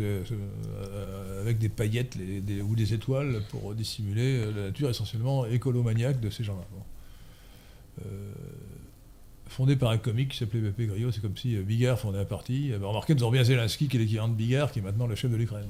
[0.01, 2.17] Euh, avec des paillettes
[2.65, 6.65] ou des étoiles pour dissimuler la nature essentiellement écolomaniaque de ces gens-là.
[8.05, 8.33] Euh,
[9.47, 12.25] fondé par un comique qui s'appelait Pepe Grillo, c'est comme si euh, Bigard fondait un
[12.25, 12.73] parti.
[12.75, 15.31] remarquez, nous avons bien Zelensky qui est l'équivalent de Bigard, qui est maintenant le chef
[15.31, 15.67] de l'Ukraine.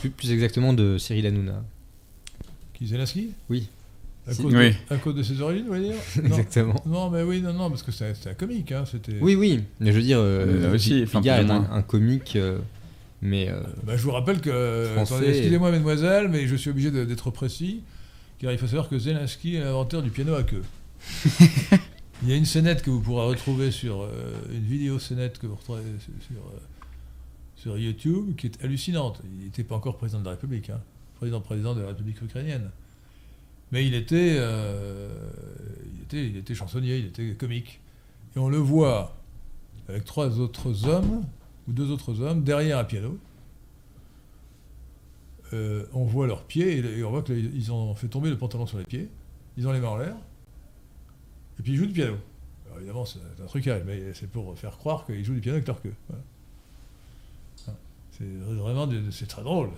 [0.00, 1.64] Plus, exactement de Cyril Hanouna.
[2.74, 3.68] Qui Zelensky Oui.
[4.26, 6.82] À cause, de, à cause, de, ses origines, vous voulez dire Exactement.
[6.86, 8.72] Non, mais oui, non, non, parce que c'est un comique.
[8.72, 8.84] Hein,
[9.20, 12.38] oui, oui, mais je veux dire, aussi, Bigard est un, comique.
[13.24, 17.82] Mais euh, bah, je vous rappelle que, excusez-moi mesdemoiselles, mais je suis obligé d'être précis,
[18.38, 20.62] car il faut savoir que Zelensky est l'inventeur du piano à queue.
[22.22, 25.46] il y a une scénette que vous pourrez retrouver sur euh, une vidéo scénette que
[25.46, 25.80] vous retrouvez
[26.20, 26.60] sur, euh,
[27.56, 29.22] sur, YouTube, qui est hallucinante.
[29.24, 30.82] Il n'était pas encore président de la République, hein.
[31.16, 32.70] président président de la République ukrainienne,
[33.74, 37.80] mais il était, il était, il était chansonnier, il était comique,
[38.36, 39.16] et on le voit
[39.88, 41.24] avec trois autres hommes
[41.66, 43.18] ou deux autres hommes derrière un piano.
[45.52, 48.78] Euh, on voit leurs pieds et, on voit qu'ils ont fait tomber le pantalon sur
[48.78, 49.08] les pieds.
[49.56, 50.16] Ils ont les mains en l'air.
[51.58, 52.16] Et puis ils jouent du piano.
[52.66, 55.66] Alors évidemment, c'est un truc mais c'est pour faire croire qu'ils jouent du piano avec
[55.66, 55.94] leur queue.
[58.12, 59.70] C'est vraiment c'est très drôle.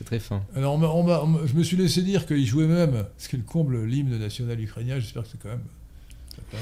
[0.00, 0.42] C'est très fin.
[0.56, 0.80] Alors
[1.44, 4.58] je me suis laissé dire qu'ils jouaient même, ce qui est le comble, l'hymne national
[4.58, 4.98] ukrainien.
[4.98, 5.60] J'espère que c'est quand même,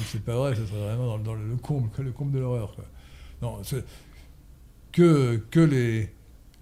[0.07, 2.75] c'est pas vrai, ça serait vraiment dans, le, comble, le comble de l'horreur.
[3.41, 3.61] Non,
[4.91, 6.13] que, que les,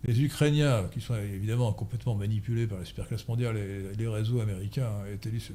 [0.05, 4.93] les Ukrainiens, qui sont évidemment complètement manipulés par la superclasse mondiale et les réseaux américains,
[5.07, 5.55] aient élu ce,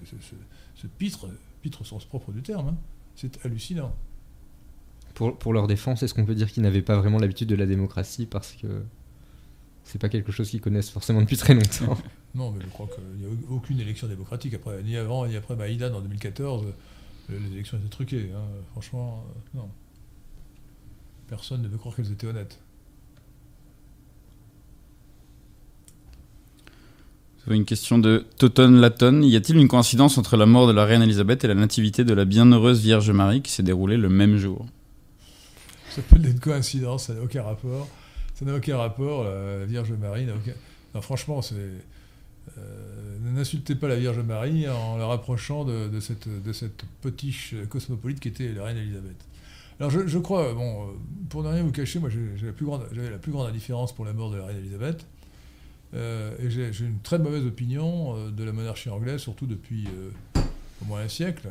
[0.73, 1.27] ce, pitre,
[1.62, 2.69] pitre au sens propre du terme.
[2.69, 2.77] Hein.
[3.15, 3.95] C'est hallucinant.
[5.13, 7.67] Pour, pour, leur défense, est-ce qu'on peut dire qu'ils n'avaient pas vraiment l'habitude de la
[7.67, 8.81] démocratie parce que
[9.84, 11.98] c'est pas quelque chose qu'ils connaissent forcément depuis très longtemps
[12.36, 15.56] Non, mais je crois qu'il n'y a aucune élection démocratique après, ni avant ni après
[15.56, 16.65] Maïdan en 2014.
[17.30, 18.30] Les élections étaient truquées.
[18.36, 18.44] Hein.
[18.72, 19.70] Franchement, euh, non.
[21.28, 22.60] Personne ne veut croire qu'elles étaient honnêtes.
[27.50, 29.22] Une question de Toton Laton.
[29.24, 32.13] Y a-t-il une coïncidence entre la mort de la reine Elisabeth et la nativité de
[32.13, 34.65] la bienheureuse Vierge Marie qui s'est déroulée le même jour?
[35.89, 37.89] Ça peut être une coïncidence, ça n'a aucun rapport.
[38.41, 40.54] Ça n'a aucun rapport, la Vierge Marie n'a aucun...
[40.95, 41.54] Non, franchement, c'est...
[41.54, 41.80] Euh,
[42.58, 48.19] euh, n'insultez pas la Vierge Marie en la rapprochant de, cette, de cette potiche cosmopolite
[48.19, 49.27] qui était la reine Elisabeth.
[49.80, 50.89] Alors je, crois, bon,
[51.30, 54.06] pour ne rien vous cacher, moi j'avais la, plus grande, la plus grande indifférence pour
[54.06, 55.06] la mort de la reine Elisabeth.
[55.93, 59.88] et j'ai une très mauvaise opinion de la monarchie anglaise, surtout depuis
[60.82, 61.47] au moins un siècle.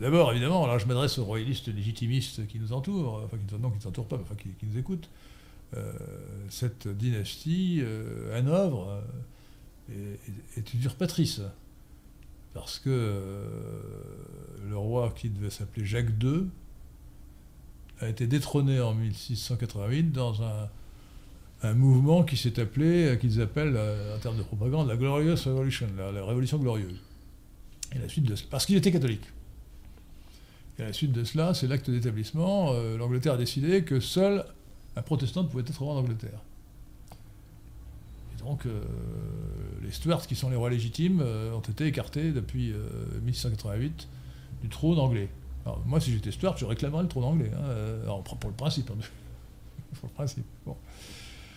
[0.00, 3.86] D'abord, évidemment, là je m'adresse aux royalistes légitimistes qui nous entourent, enfin qui, non, qui
[3.86, 5.08] pas, enfin qui, nous écoutent.
[5.76, 5.92] Euh,
[6.48, 9.02] cette dynastie, euh, Hanovre,
[9.90, 10.14] euh,
[10.54, 11.40] est, est, usurpatrice.
[12.54, 13.22] Parce que
[14.66, 16.46] le roi qui devait s'appeler Jacques II
[18.00, 20.68] a été détrôné en 1688 dans un,
[21.62, 23.78] un mouvement qui s'est appelé, qu'ils appellent
[24.14, 26.98] en termes de propagande, la Glorious Revolution, la, révolution glorieuse.
[27.94, 29.24] Et la suite de, parce qu'il était catholique.
[30.78, 32.72] Et à la suite de cela, c'est l'acte d'établissement.
[32.98, 34.44] L'Angleterre a décidé que seul
[34.96, 36.40] un protestant pouvait être roi d'Angleterre.
[38.34, 38.82] Et donc, euh,
[39.82, 42.72] les Stuarts, qui sont les rois légitimes, euh, ont été écartés depuis
[43.22, 45.28] 1688 euh, du trône anglais.
[45.64, 47.50] Alors, moi, si j'étais Stuart, je réclamerais le trône anglais.
[47.54, 48.90] Hein, pour le principe.
[48.90, 48.96] Hein,
[50.00, 50.46] pour le principe.
[50.64, 50.76] Bon.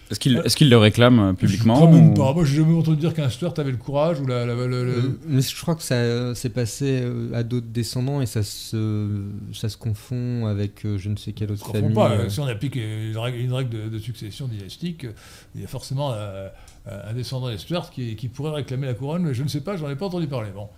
[0.10, 0.20] Est-ce
[0.56, 2.34] qu'il est le réclame euh, publiquement Je même pas.
[2.34, 4.36] Moi, j'ai jamais entendu dire qu'un Stuart avait le courage ou la.
[4.36, 9.26] Euh, mais je crois que ça euh, s'est passé à d'autres descendants et ça se,
[9.54, 11.94] ça se confond avec je ne sais quelle autre famille.
[11.94, 12.28] Pas.
[12.30, 15.06] Si on applique une règle, de, succession dynastique,
[15.54, 19.34] il y a forcément un, descendant des Stuart qui, qui, pourrait réclamer la couronne, mais
[19.34, 20.50] je ne sais pas, j'en ai pas entendu parler.
[20.54, 20.70] Bon.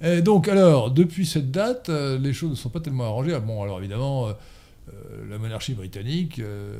[0.00, 3.34] Et donc, alors, depuis cette date, les choses ne sont pas tellement arrangées.
[3.34, 4.28] Ah, bon, alors évidemment.
[4.88, 6.76] Euh, la monarchie britannique euh,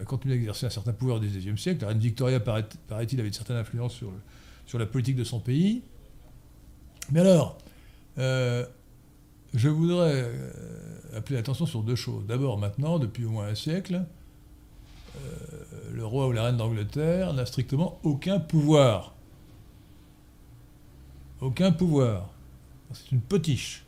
[0.00, 1.82] a continué à exercer un certain pouvoir au XIXe siècle.
[1.82, 4.12] La reine Victoria, paraît-il, avait une certaine influence sur,
[4.66, 5.82] sur la politique de son pays.
[7.10, 7.58] Mais alors,
[8.18, 8.66] euh,
[9.54, 10.30] je voudrais
[11.14, 12.26] appeler l'attention sur deux choses.
[12.26, 14.02] D'abord, maintenant, depuis au moins un siècle,
[15.92, 19.14] le roi ou la reine d'Angleterre n'a strictement aucun pouvoir.
[21.40, 22.30] Aucun pouvoir.
[22.92, 23.84] C'est une potiche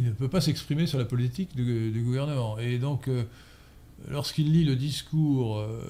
[0.00, 2.58] il ne peut pas s'exprimer sur la politique du, gouvernement.
[2.58, 3.24] Et donc, euh,
[4.08, 5.82] lorsqu'il lit le discours euh,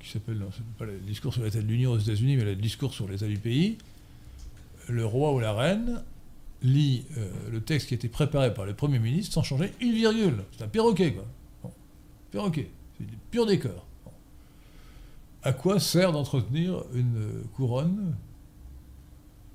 [0.00, 2.94] qui s'appelle, non, pas le discours sur l'état de l'Union aux États-Unis, mais le discours
[2.94, 3.76] sur l'état du pays,
[4.88, 6.02] le roi ou la reine
[6.62, 9.92] lit euh, le texte qui a été préparé par le Premier ministre sans changer une
[9.92, 10.42] virgule.
[10.56, 11.26] C'est un perroquet, quoi.
[12.30, 12.70] Perroquet.
[12.96, 13.86] C'est du pur décor.
[15.42, 18.14] À quoi sert d'entretenir une couronne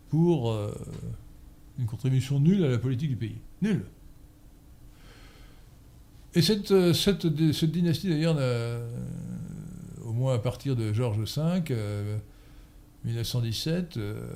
[0.09, 0.55] pour
[1.81, 3.39] une contribution nulle à la politique du pays.
[3.61, 3.85] Nulle.
[6.33, 8.37] Et cette, euh, cette, dynastie, d'ailleurs,
[10.05, 12.21] au moins à partir de Georges V,
[13.03, 14.29] 1917, euh,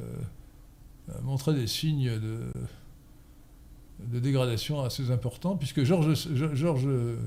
[1.10, 7.18] euh, montré des signes de, dégradation assez importants, puisque Georges V,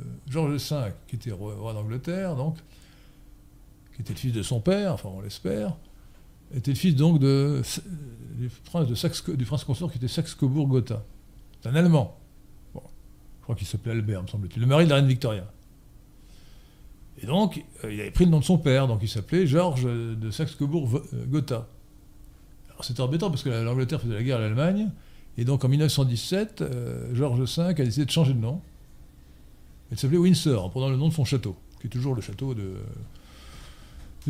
[1.07, 2.59] qui était roi, d'Angleterre, donc,
[3.95, 5.77] qui était le fils de son père, enfin on l'espère,
[6.55, 7.63] était le fils donc de,
[8.39, 11.05] du prince, de consort qui était Saxe-Cobourg-Gotha.
[11.61, 12.17] C'est un Allemand.
[12.75, 12.81] Je
[13.43, 14.61] crois qu'il s'appelait Albert, me semble-t-il.
[14.61, 15.51] Le mari de la reine Victoria.
[17.21, 19.85] Et donc, euh, il avait pris le nom de son père, donc il s'appelait Georges
[19.85, 21.67] de Saxe-Cobourg-Gotha.
[22.71, 24.91] Alors c'était embêtant parce que l'Angleterre faisait la guerre à l'Allemagne,
[25.37, 28.61] et donc en 1917, euh, Georges V a décidé de changer de nom.
[29.91, 32.55] Il s'appelait Windsor, en prenant le nom de son château, qui est toujours le château
[32.55, 32.75] de,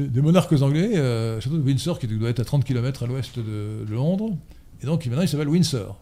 [0.06, 3.38] des monarques anglais, euh, château de Windsor, qui doit être à 30 km à l'ouest
[3.38, 4.37] de, Londres,
[4.82, 6.00] et donc maintenant il s'appelle Windsor.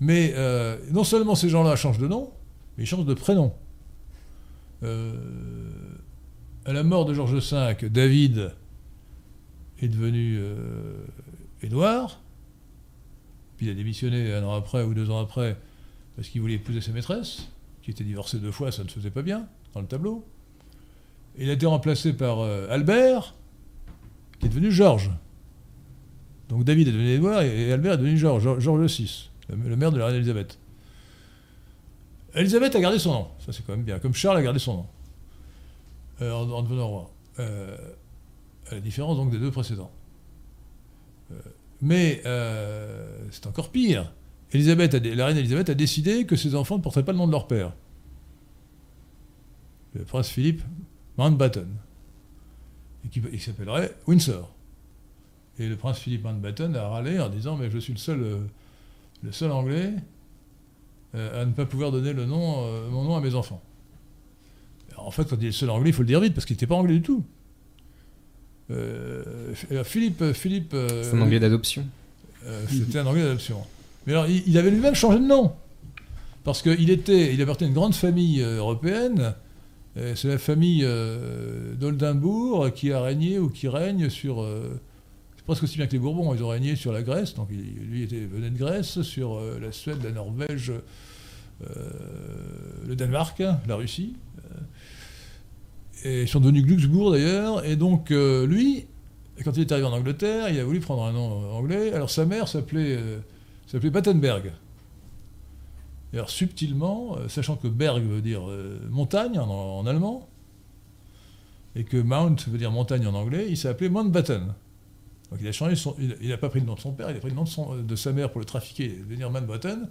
[0.00, 2.32] Mais euh, non seulement ces gens-là changent de nom,
[2.76, 3.54] mais ils changent de prénom.
[4.82, 5.14] Euh,
[6.64, 8.52] à la mort de George V, David
[9.80, 10.40] est devenu
[11.62, 12.20] Édouard,
[13.56, 15.56] puis il a démissionné un an après ou deux ans après
[16.16, 17.48] parce qu'il voulait épouser sa maîtresse,
[17.82, 20.24] qui était divorcée deux fois, ça ne se faisait pas bien dans le tableau.
[21.38, 23.34] Il a été remplacé par euh, Albert,
[24.38, 25.10] qui est devenu Georges.
[26.48, 29.98] Donc David est devenu Édouard et Albert est devenu Georges, Georges VI, le maire de
[29.98, 30.58] la reine Elisabeth.
[32.34, 34.74] Elisabeth a gardé son nom, ça c'est quand même bien, comme Charles a gardé son
[34.74, 34.86] nom,
[36.20, 37.10] euh, en, devenant roi.
[37.38, 37.76] Euh,
[38.70, 39.90] à la différence donc des deux précédents.
[41.80, 42.22] mais
[43.30, 44.12] c'est encore pire.
[44.52, 47.48] La reine Elisabeth a décidé que ses enfants ne porteraient pas le nom de leur
[47.48, 47.72] père.
[49.94, 50.62] Le prince Philippe
[51.16, 51.68] Mountbatten,
[53.04, 54.50] et qui, s'appellerait Windsor.
[55.58, 58.38] Et le prince Philippe Mountbatten a râlé en disant Mais je suis le seul, euh,
[59.22, 59.92] le seul Anglais
[61.14, 63.62] euh, à ne pas pouvoir donner le nom, euh, mon nom à mes enfants.
[64.96, 66.54] en fait, quand il est le seul Anglais, il faut le dire vite, parce qu'il
[66.54, 67.24] n'était pas Anglais du tout.
[69.84, 70.32] Philippe.
[70.32, 71.86] Philippe C'est un Anglais d'adoption.
[72.68, 73.58] C'était un Anglais d'adoption.
[74.06, 75.52] Mais alors, il, avait lui-même changé de nom.
[76.44, 79.43] Parce qu'il était, il appartenait à une grande famille européenne Euh,
[79.96, 84.42] C'est la famille euh, d'Oldenbourg qui a régné ou qui règne sur.
[84.42, 84.80] euh,
[85.36, 86.34] c'est presque aussi bien que les Bourbons.
[86.34, 89.70] Ils ont régné sur la Grèce, donc lui était, venait de Grèce, sur euh, la
[89.70, 91.68] Suède, la Norvège, euh,
[92.88, 94.14] le Danemark, la Russie.
[94.46, 94.58] euh,
[96.04, 97.64] et ils sont devenus Glücksbourg d'ailleurs.
[97.64, 98.86] Et donc euh, lui,
[99.44, 101.92] quand il est arrivé en Angleterre, il a voulu prendre un nom anglais.
[101.92, 103.18] Alors sa mère s'appelait euh,
[103.68, 104.52] s'appelait Battenberg.
[106.14, 110.28] Alors subtilement, euh, sachant que Berg veut dire euh, montagne en, allemand,
[111.76, 114.54] et que Mount veut dire montagne en anglais, il s'est appelé Mountbatten.
[115.30, 117.16] Donc il a changé son, il n'a pas pris le nom de son père, il
[117.16, 119.88] a pris le nom de, son- de sa mère pour le trafiquer devenir Mountbatten,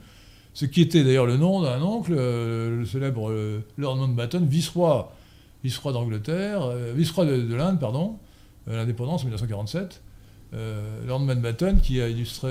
[0.54, 3.34] ce qui était d'ailleurs le nom d'un oncle, euh, le célèbre
[3.78, 5.14] Lord Mountbatten, vice-roi,
[5.64, 8.18] vice-roi d'Angleterre, vice-roi de, de l'Inde, pardon,
[8.68, 10.02] l'indépendance en 1947.
[10.54, 12.50] Euh, Lord Mountbatten qui a illustré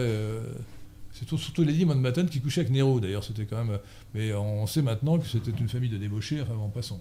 [1.13, 3.79] c'est tout- surtout Lady Mountbatten qui couchait avec Nero, d'ailleurs, c'était quand même.
[4.15, 7.01] Mais on sait maintenant que c'était une famille de débauchés, enfin bon, passons.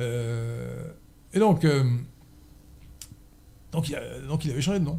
[0.00, 0.90] Euh,
[1.32, 1.84] et donc, euh,
[3.72, 4.98] donc, il avait changé de nom.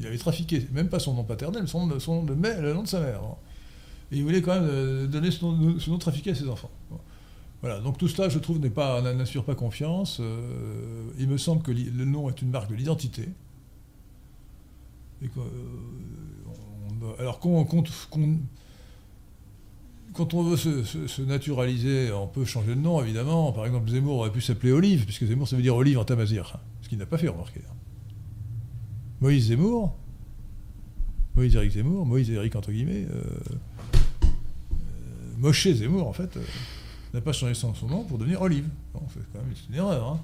[0.00, 2.74] Il avait trafiqué, même pas son nom paternel, son, nom de- son nom de le
[2.74, 3.20] nom de sa mère.
[4.10, 6.70] Et il voulait quand même euh, donner ce nom, trafiqué à ses enfants.
[7.62, 10.18] Voilà, donc tout cela, je trouve, pas, n'assure pas confiance.
[10.20, 13.28] Euh, il me semble que le nom est une marque de l'identité.
[15.22, 15.42] Et que, euh,
[17.18, 17.84] alors qu'on- qu'on-
[20.14, 23.50] quand on veut se, se- se naturaliser, on peut changer de nom, évidemment.
[23.52, 26.58] Par exemple, Zemmour aurait pu s'appeler Olive, puisque Zemmour, ça veut dire olive en tamazir.
[26.82, 27.60] Ce qu'il n'a pas fait remarquer.
[29.20, 29.94] Moïse Zemmour,
[31.34, 33.22] Moïse Éric Zemmour, Moïse Éric entre guillemets, euh,
[35.42, 36.42] euh, Zemmour, en fait, euh,
[37.14, 38.68] n'a pas changé son, nom pour devenir Olive.
[39.14, 40.20] C'est quand même une erreur, hein,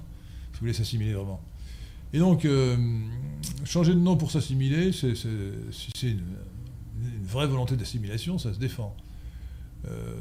[0.51, 1.41] si vous voulez s'assimiler vraiment.
[2.13, 2.75] Et donc, euh,
[3.65, 6.15] changer de nom pour s'assimiler, c'est, c'est- si c'est
[7.01, 8.95] une, vraie volonté d'assimilation, ça se défend.
[9.87, 10.13] Euh,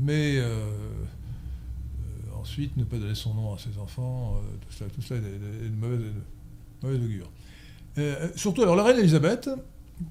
[0.00, 5.00] mais euh, euh, ensuite, ne pas donner son nom à ses enfants, tout cela, tout
[5.12, 6.00] est, est- de mauvaise,
[6.82, 7.30] mauvaise augure.
[8.36, 9.50] Surtout, alors la reine Elisabeth,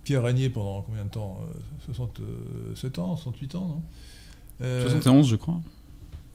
[0.03, 1.39] qui a régné pendant combien de temps?
[1.41, 1.93] Euh,
[2.75, 3.81] 67 ans, 68 ans, non?
[4.61, 5.61] Euh, 71, je crois.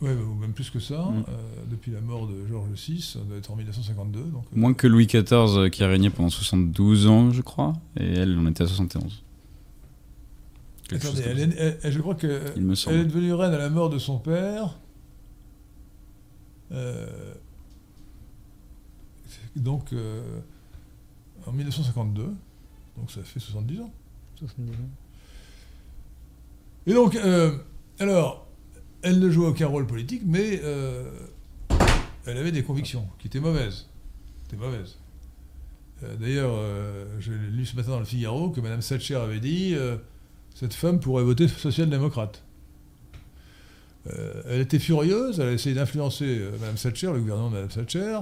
[0.02, 1.24] Ouais, ou même plus que ça, Mm.
[1.28, 1.32] euh,
[1.70, 4.20] depuis la mort de Georges VI, ça doit être en 1952.
[4.24, 7.72] Donc, euh, Moins que Louis XIV euh, qui a régné pendant 72 ans, je crois.
[7.96, 9.22] Et elle, on était à 71.
[10.88, 13.70] Quelque attendez, chose comme elle est- elle- je crois qu'elle est devenue reine à la
[13.70, 14.76] mort de son père.
[16.72, 17.34] euh,
[19.54, 20.40] donc, euh,
[21.46, 22.32] en 1952.
[22.96, 23.92] Donc, ça fait 70 ans.
[24.36, 24.74] 70 ans.
[26.86, 27.58] Et donc, euh,
[27.98, 28.41] alors,
[29.02, 31.10] elle ne jouait aucun rôle politique, mais euh,
[32.26, 33.88] elle avait des convictions qui étaient mauvaises.
[34.54, 39.74] Euh, D'ailleurs, euh, j'ai lu ce matin dans le Figaro que Mme Thatcher avait dit
[40.54, 42.42] cette femme pourrait voter social-démocrate.
[44.48, 48.18] Elle était furieuse, elle a essayé d'influencer Mme Thatcher, le gouvernement de Mme Thatcher,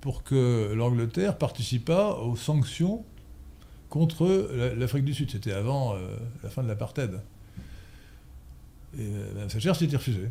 [0.00, 3.04] pour que l'Angleterre participât aux sanctions
[3.90, 5.30] contre la- l'Afrique du Sud.
[5.32, 5.94] C'était avant
[6.42, 7.20] la fin de l'apartheid.
[8.98, 10.30] Et euh, Mme Thatcher s'était refusée.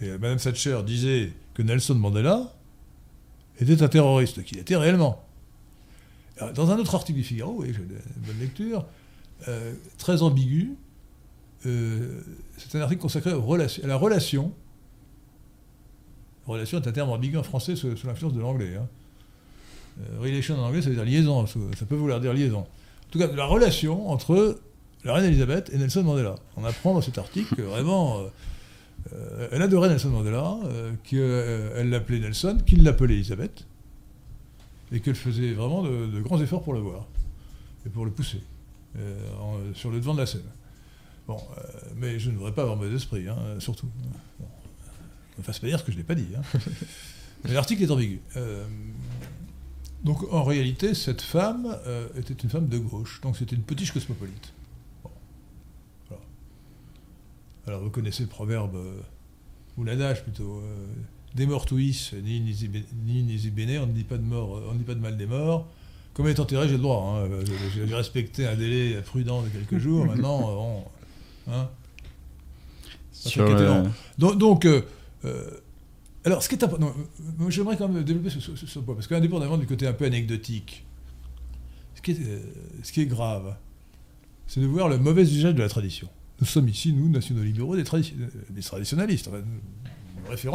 [0.00, 2.52] Et euh, Mme Thatcher disait que Nelson Mandela
[3.60, 5.22] était un terroriste, qu'il était réellement.
[6.54, 7.88] Dans un autre article du Figaro, voyez, j'ai une
[8.26, 8.84] bonne lecture,
[9.48, 10.74] euh, très ambigu,
[11.62, 14.52] c'est un article consacré à la relation.
[16.46, 18.76] Relation est un terme ambigu en français sous, l'influence de l'anglais.
[18.76, 18.86] hein.
[20.20, 22.60] Relation en anglais, ça veut dire liaison, ça peut vouloir dire liaison.
[22.60, 24.60] En tout cas, la relation entre
[25.06, 26.34] la reine Elisabeth et Nelson Mandela.
[26.56, 28.26] On apprend dans cet article que vraiment, euh,
[29.14, 33.64] euh, elle adorait Nelson Mandela, euh, qu'elle l'appelait Nelson, qu'il l'appelait Elisabeth,
[34.92, 37.06] et qu'elle faisait vraiment de, de grands efforts pour le voir,
[37.86, 38.40] et pour le pousser,
[39.40, 40.42] en- sur le devant de la scène.
[41.26, 41.38] Bon,
[41.96, 43.88] mais je ne voudrais pas avoir mauvais esprit, hein, surtout.
[44.38, 44.46] Bon,
[45.38, 46.28] ne fasse pas dire ce que je n'ai pas dit.
[46.36, 46.42] hein.
[47.44, 48.20] mais l'article est ambigu.
[50.04, 53.92] Donc en réalité, cette femme euh, était une femme de gauche, donc c'était une petite
[53.92, 54.52] cosmopolite.
[55.02, 55.10] Bon.
[56.08, 56.22] Voilà.
[57.66, 59.00] Alors vous connaissez le proverbe, euh,
[59.76, 60.86] ou l'adage plutôt, euh,
[61.34, 62.70] des mortuis, ni nisi
[63.80, 65.66] on ne dit pas de mort, euh, on ne dit pas de mal des morts.
[66.14, 67.18] Comme elle est enterrée, j'ai le droit.
[67.24, 67.28] hein,
[67.74, 70.06] j'ai- respecté un délai prudent de quelques jours.
[70.16, 70.84] Maintenant, bon,
[71.48, 71.68] hein.
[73.12, 73.44] Sur.
[74.18, 74.82] Donc, donc, euh,
[75.24, 75.50] euh,
[76.24, 76.94] alors, ce qui est important,
[77.48, 80.84] j'aimerais quand même développer ce, ce- ce point, parce qu'indépendamment du côté un peu anecdotique,
[81.94, 82.40] ce qui est, euh,
[82.82, 83.54] ce qui est grave,
[84.46, 86.08] c'est de voir le mauvais usage de la tradition.
[86.40, 88.14] Nous sommes ici, nous, nationaux libéraux, des, tradi-
[88.50, 88.62] des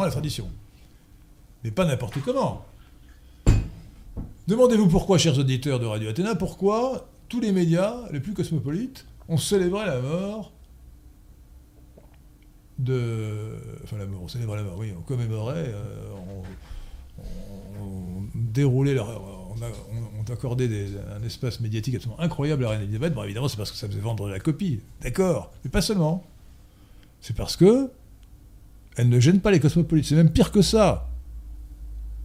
[0.02, 0.48] à la tradition.
[1.64, 2.64] Mais pas n'importe comment.
[4.48, 9.38] Demandez-vous pourquoi, chers auditeurs de Radio Athéna, pourquoi tous les médias les plus cosmopolites ont
[9.38, 10.52] célébré la mort
[12.78, 13.56] de.
[13.84, 16.12] Enfin, la mort, on célébrait la mort, oui, on commémorait, euh,
[17.18, 17.22] on,
[17.82, 19.41] on déroulait, leur-
[19.92, 20.68] on, a, accordait
[21.14, 23.14] un espace médiatique absolument incroyable à reine Elisabeth.
[23.14, 26.24] Bon, évidemment, c'est parce que ça faisait vendre la copie, d'accord, mais pas seulement.
[27.20, 27.90] C'est parce que
[28.96, 30.06] elle ne gêne pas les cosmopolites.
[30.06, 31.08] C'est même pire que ça.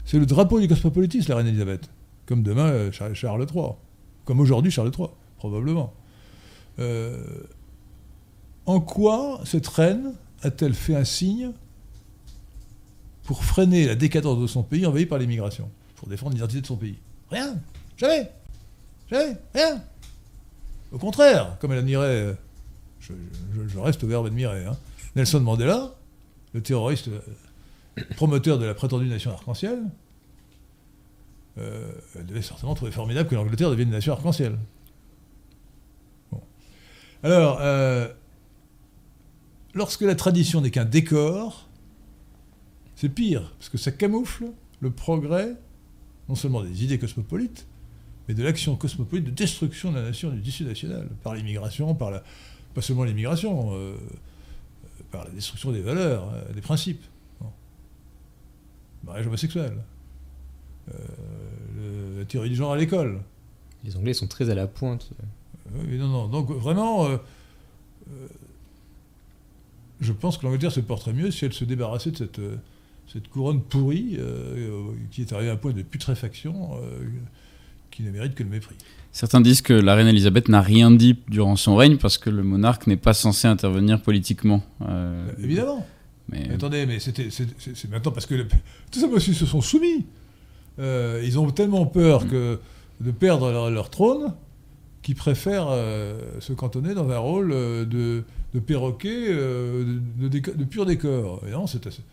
[0.06, 1.90] C'est le drapeau du cosmopolitisme, la reine Elisabeth.
[2.26, 3.72] Comme demain, euh, Charles, Charles III.
[4.26, 5.08] Comme aujourd'hui, Charles III,
[5.38, 5.94] probablement.
[6.80, 7.44] Euh,
[8.66, 11.52] en quoi cette reine a-t-elle fait un signe
[13.24, 16.78] pour freiner la décadence de son pays envahi par l'immigration Pour défendre l'identité de son
[16.78, 16.98] pays?
[17.30, 17.60] Rien.
[17.98, 18.32] Jamais.
[19.10, 19.38] Jamais.
[19.54, 19.84] Rien.
[20.92, 22.34] Au contraire, comme elle admirait, euh,
[23.00, 24.78] je, reste au verbe admirer, hein,
[25.16, 25.94] Nelson Mandela,
[26.54, 29.84] le terroriste euh, promoteur de la prétendue nation arc-en-ciel,
[31.58, 34.58] euh, elle devait certainement trouver formidable que l'Angleterre devienne une nation arc-en-ciel.
[37.24, 37.60] Alors,
[39.74, 41.68] lorsque la tradition n'est qu'un décor,
[42.96, 44.52] c'est pire, parce que ça camoufle
[44.82, 45.56] le progrès,
[46.30, 47.66] non seulement des idées cosmopolites,
[48.28, 52.12] mais de l'action cosmopolite de destruction de la nation, du tissu national, par l'immigration, par
[52.12, 52.24] la,
[52.74, 53.96] pas seulement l'immigration, euh,
[55.12, 57.02] par la destruction des valeurs, euh, des principes.
[59.06, 59.78] Mariage homosexuel.
[60.90, 60.94] Euh,
[61.76, 63.22] le- la théorie du genre à l'école.
[63.84, 65.10] Les Anglais sont très à la pointe.
[65.74, 66.28] Oui, non, non.
[66.28, 67.18] Donc vraiment, euh,
[68.12, 68.28] euh,
[70.02, 72.58] je pense que l'Angleterre se porterait mieux si elle se débarrassait de cette, euh,
[73.12, 74.82] cette couronne pourrie euh, euh,
[75.12, 77.00] qui est arrivée à un point de putréfaction euh,
[77.92, 78.76] qui ne mérite que le mépris.
[79.12, 82.44] Certains disent que la reine Elisabeth n'a rien dit durant son règne parce que le
[82.44, 84.62] monarque n'est pas censé intervenir politiquement.
[84.88, 85.86] Euh, Évidemment.
[86.30, 88.48] Mais Mais attendez, mais c'était, c'est, maintenant parce que le-
[88.92, 90.06] tout ça parce qu'ils se sont soumis.
[90.78, 92.60] Euh, ils ont tellement peur que
[93.02, 94.34] de perdre leur, leur trône
[95.02, 100.64] qu'ils préfèrent euh, se cantonner dans un rôle de, de perroquet, de, de déco- de
[100.66, 101.42] pur décor.
[101.48, 102.04] Et non, c'est assez-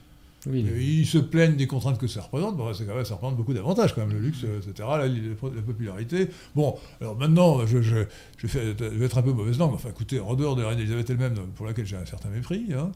[0.47, 2.57] Oui, Ils se plaignent des contraintes que ça représente.
[2.57, 5.63] Bon, c'est quand même, ça représente beaucoup d'avantages, quand même, le luxe, etc., la, la
[5.63, 6.29] popularité.
[6.55, 7.97] Bon, alors maintenant, je, je,
[8.37, 9.73] je, fais- je vais être un peu mauvaise langue.
[9.75, 12.67] Enfin, écoutez, en dehors de la reine Elisabeth elle-même, pour laquelle j'ai un certain mépris,
[12.77, 12.93] hein,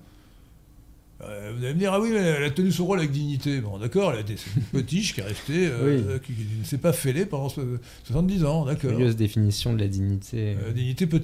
[1.20, 3.61] euh, vous allez me dire, ah oui, mais elle a tenu son rôle avec dignité.
[3.61, 6.92] Bon, d'accord, elle a une potiche qui est restée, euh, qui, qui ne s'est pas
[6.92, 7.62] fêlée pendant so-
[8.05, 8.90] 70 ans, d'accord.
[8.90, 10.57] curieuse définition de la dignité.
[10.62, 11.18] Euh, dignité quoi.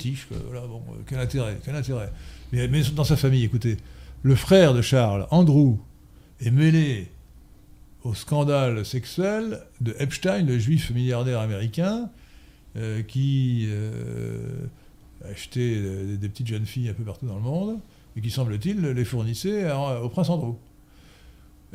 [0.46, 2.10] Voilà, bon, quel intérêt, quel intérêt.
[2.52, 3.76] Mais, mais dans sa famille, écoutez,
[4.22, 5.76] le frère de Charles, Andrew,
[6.44, 7.08] est mêlé
[8.04, 12.10] au scandale sexuel de Epstein, le juif milliardaire américain,
[12.76, 14.66] euh, qui euh,
[15.30, 17.78] achetait euh, des, des petites jeunes filles un peu partout dans le monde,
[18.16, 20.54] et qui, semble-t-il, les fournissait à- au prince Andrew.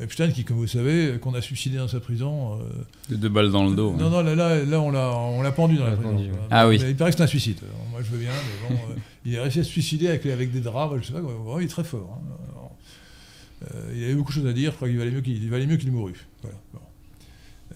[0.02, 2.58] Epstein, qui, comme vous savez, qu'on a suicidé dans sa prison.
[2.62, 2.64] euh,
[3.10, 3.94] de deux balles dans le dos.
[3.98, 4.10] non, hein.
[4.10, 6.12] non, là, là, là, on l'a, on l'a pendu dans la prison.
[6.16, 6.38] pendu, ouais.
[6.52, 6.80] Ah oui.
[6.88, 7.58] Il paraît que c'est un suicide.
[7.64, 8.96] Alors, moi, je veux bien, mais bon, euh,
[9.26, 10.96] il est réussi à se suicider avec, avec des draps.
[11.02, 11.20] Je sais pas,
[11.60, 12.18] il est très fort.
[12.22, 12.36] hein.
[13.64, 14.72] Euh, il avait beaucoup de choses à dire.
[14.72, 16.28] Je crois qu'il valait mieux qu'il, il valait mieux qu'il mourût.
[16.42, 16.58] Voilà.
[16.74, 16.80] Bon.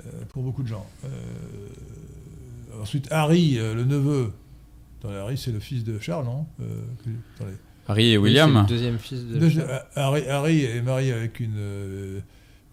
[0.06, 0.88] Euh, pour beaucoup de gens.
[1.06, 1.10] Euh,
[2.82, 4.32] ensuite, Harry, euh, le neveu.
[5.00, 6.46] Attendez, Harry, c'est le fils de Charles, non?
[6.62, 6.82] Euh,
[7.36, 7.56] attendez.
[7.88, 8.54] Harry et Oui, William.
[8.54, 9.38] c'est le deuxième fils de.
[9.40, 12.20] Deuxi- euh, Harry, Harry est marié avec une, euh,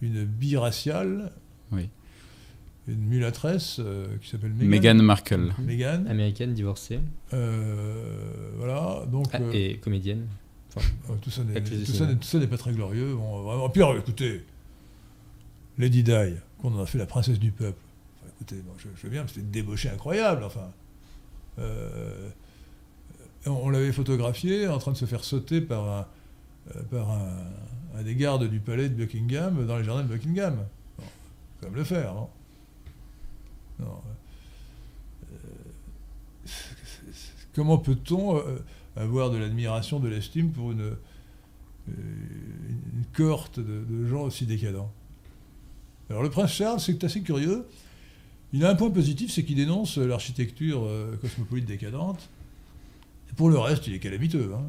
[0.03, 1.33] une biraciale.
[1.73, 1.89] Oui.
[2.89, 5.53] Une mulâtresse euh, qui s'appelle Meghan Markle.
[5.59, 6.05] Meghan.
[6.09, 7.01] Américaine, divorcée.
[7.35, 10.27] Euh, voilà, donc Ah, euh, et comédienne.
[10.79, 12.11] Euh, tout ça n'est avec les tout essais, ça là.
[12.13, 13.15] n'est- tout ça n'est pas très glorieux.
[13.15, 13.69] Bon, vraiment.
[13.71, 14.45] Puis alors, écoutez,
[15.79, 16.13] Lady Di,
[16.59, 17.79] qu'on en a fait la princesse du peuple.
[18.23, 20.45] Enfin, écoutez, je, je veux bien, mais c'était une débauchée incroyable.
[20.45, 20.71] Enfin,
[21.59, 22.31] Euh,
[23.47, 26.07] on, l'avait photographiée en train de se faire sauter par un,
[26.77, 27.37] euh, par un,
[27.97, 30.57] un des gardes du palais de Buckingham dans les jardins de Buckingham.
[30.99, 31.07] Bon, faut
[31.61, 32.29] quand même le faire, non?
[33.81, 33.87] Euh,
[37.55, 38.59] Comment peut-on euh,
[39.03, 40.81] avoir de l'admiration, de l'estime pour une,
[41.91, 41.93] euh,
[43.15, 44.93] cohorte de, gens aussi décadents
[46.09, 47.67] Alors le prince Charles, c'est assez curieux.
[48.53, 52.29] Il a un point positif, c'est qu'il dénonce l'architecture euh, cosmopolite décadente.
[53.37, 54.53] Pour le reste, il est calamiteux.
[54.55, 54.65] hein.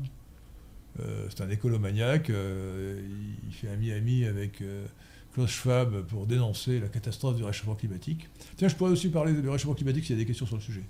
[0.99, 2.29] Euh, c'est un écolomaniaque.
[2.29, 3.01] euh,
[3.47, 4.63] il- fait un ami avec
[5.33, 8.29] Klaus Schwab pour dénoncer la catastrophe du réchauffement climatique.
[8.57, 10.61] Tiens, je pourrais aussi parler du réchauffement climatique s'il y a des questions sur le
[10.61, 10.83] sujet.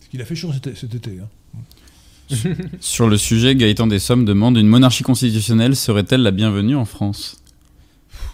[0.00, 1.20] Ce qu'il a fait chaud cet, cet été.
[1.20, 1.28] hein.
[2.80, 7.42] Sur le sujet, Gaëtan Dessommes demande une monarchie constitutionnelle serait-elle la bienvenue en France?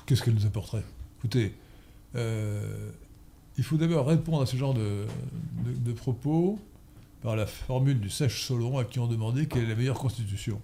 [0.06, 0.84] Qu'est-ce qu'elle nous apporterait?
[1.18, 1.54] Écoutez,
[2.16, 2.90] euh,
[3.56, 5.06] il faut d'abord répondre à ce genre de,
[5.92, 6.58] propos
[7.22, 10.60] par la formule du sage Solon à qui on demandait quelle est la meilleure constitution.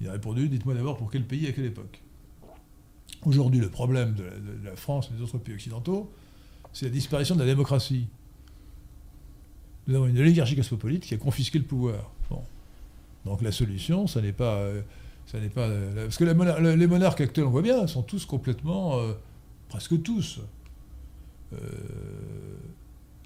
[0.00, 2.00] Il a répondu Dites-moi d'abord pour quel pays et à quelle époque.
[3.24, 4.24] Aujourd'hui, le problème de
[4.64, 6.12] la France et des autres pays occidentaux,
[6.72, 8.06] c'est la disparition de la démocratie.
[9.86, 12.13] Nous avons une oligarchie cosmopolite qui a confisqué le pouvoir.
[12.30, 12.42] Bon.
[13.24, 14.82] Donc la solution, ça n'est pas euh,
[15.26, 18.98] Ça n'est pas parce que les monarques actuels, on voit bien, sont tous complètement,
[19.68, 20.40] presque tous,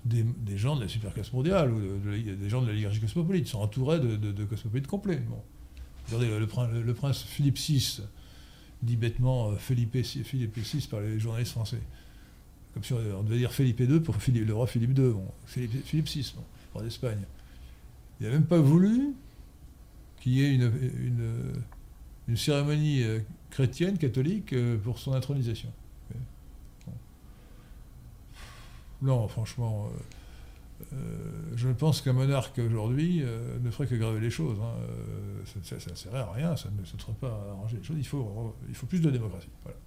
[0.04, 3.48] des, gens de la superclasse mondiale ou des gens de la l'oligarchie cosmopolite.
[3.48, 5.22] Sont entourés de, cosmopolites complets.
[5.28, 5.42] Bon.
[6.06, 8.02] Regardez, le, prince Philippe VI,
[8.82, 11.80] dit bêtement Philippe, Philippe VI par les journalistes français.
[12.74, 16.08] Comme si on, devait dire Philippe II pour le roi Philippe II, bon, Philippe, Philippe
[16.08, 16.34] VI,
[16.72, 17.24] roi d'Espagne.
[18.20, 19.14] Il n'a même pas voulu
[20.20, 20.72] qu'il y ait une,
[22.26, 25.70] une, cérémonie euh, chrétienne, catholique, euh, pour son intronisation.
[29.00, 29.88] Non, franchement,
[30.92, 30.96] euh,
[31.54, 33.22] je pense qu'un monarque aujourd'hui
[33.62, 34.58] ne ferait que graver les choses.
[34.60, 34.74] Hein.
[35.62, 37.96] ça ne sert à rien, ça ne serait pas arranger les choses.
[37.96, 39.50] Il faut, il faut plus de démocratie.
[39.62, 39.78] Voilà.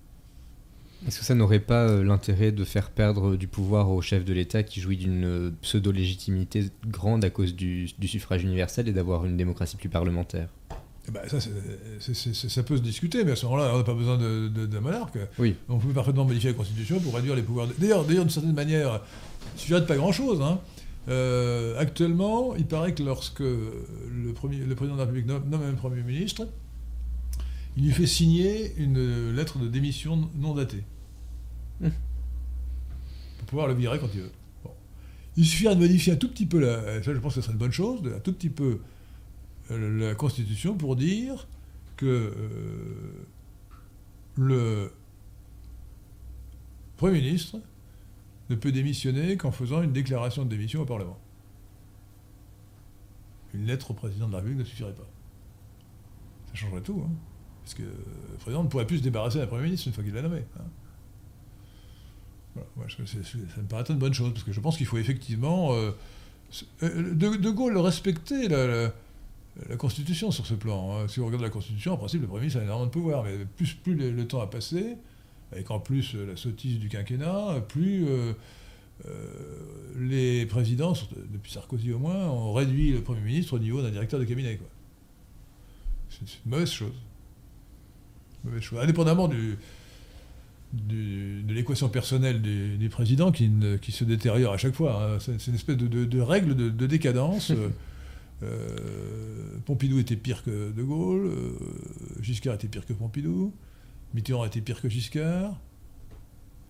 [1.08, 4.34] Est-ce que ça n'aurait pas euh, l'intérêt de faire perdre du pouvoir au chef de
[4.34, 9.36] l'État qui jouit d'une euh, pseudo-légitimité grande à cause du, suffrage universel et d'avoir une
[9.36, 10.48] démocratie plus parlementaire?
[11.08, 14.18] Eh ben, ça, ça, peut se discuter, mais à ce moment-là, on n'a pas besoin
[14.18, 15.18] d'un monarque.
[15.40, 15.56] Oui.
[15.68, 17.68] On peut parfaitement modifier la Constitution pour réduire les pouvoirs.
[17.80, 19.02] D'ailleurs, d'une certaine manière,
[19.56, 20.40] il suffirait de pas grand-chose.
[20.42, 20.60] Hein.
[21.10, 25.74] Euh, actuellement, il paraît que lorsque le, premier, le président de la République nomme un
[25.74, 26.48] Premier ministre,
[27.78, 30.84] il lui fait signer une lettre de démission non datée.
[31.82, 31.92] Hum.
[33.40, 34.32] Pour pouvoir le virer quand il veut.
[35.38, 37.54] Il suffirait de modifier un tout petit peu, la, ça je pense que ce serait
[37.54, 38.82] une bonne chose, un tout petit peu
[39.72, 41.48] euh, la Constitution pour dire
[41.96, 43.26] que euh,
[44.36, 44.92] le
[46.98, 47.60] Premier ministre
[48.50, 51.20] ne peut démissionner qu'en faisant une déclaration de démission au Parlement.
[53.54, 55.08] Une lettre au président de la République ne suffirait pas.
[56.48, 57.02] Ça changerait tout.
[57.06, 57.12] Hein.
[57.64, 60.14] Parce que le président ne pourrait plus se débarrasser d'un Premier ministre une fois qu'il
[60.14, 60.44] l'a nommé.
[60.60, 60.64] Hein.
[62.88, 65.74] ça me paraît une bonne chose, parce que je pense qu'il faut effectivement.
[65.74, 65.92] Euh,
[66.84, 68.92] euh, de, Gaulle respectait la,
[69.78, 70.98] Constitution sur ce plan.
[70.98, 71.08] Hein.
[71.08, 73.38] Si on regarde la Constitution, en principe, le Premier ministre a énormément de pouvoir, mais
[73.58, 74.98] plus, plus le, temps a passé,
[75.52, 78.08] avec en plus euh, la sottise du quinquennat, plus
[80.00, 80.94] les présidents,
[81.32, 84.60] depuis Sarkozy au moins, ont réduit le Premier ministre au niveau d'un directeur de cabinet.
[86.10, 86.94] C'est une mauvaise chose.
[88.80, 89.58] Indépendamment du,
[90.74, 95.04] de l'équation personnelle du, président qui, qui, se détériore à chaque fois.
[95.04, 95.18] Hein.
[95.20, 97.52] C'est une espèce de, règle de, décadence.
[98.44, 101.52] Euh, Pompidou était pire que De Gaulle, euh,
[102.22, 103.54] Giscard était pire que Pompidou,
[104.16, 105.56] Mitterrand était pire que Giscard,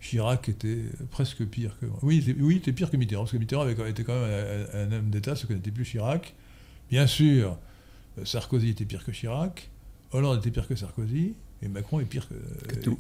[0.02, 1.86] Chirac était presque pire que.
[2.02, 4.68] Oui, il était, oui, était pire que Mitterrand, parce que Mitterrand avait, était quand même
[4.74, 6.36] un, homme d'État, ce que n'était plus Chirac.
[6.90, 7.58] Bien sûr,
[8.26, 9.70] Sarkozy était pire que Chirac,
[10.12, 12.28] Hollande était pire que Sarkozy, et Macron est pire
[12.68, 12.98] que, tout.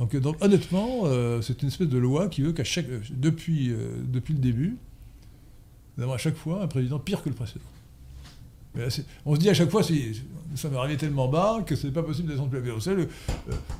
[0.20, 4.34] donc, honnêtement, euh, c'est une espèce de loi qui veut qu'à chaque, depuis, euh, depuis
[4.34, 4.76] le début,
[5.96, 7.64] nous avons à chaque fois un président pire que le précédent.
[9.24, 12.02] on se dit à chaque fois, ça m'est arrivé tellement bas que ce n'est pas
[12.02, 12.68] possible de descendre plus bas.
[12.88, 13.06] Euh,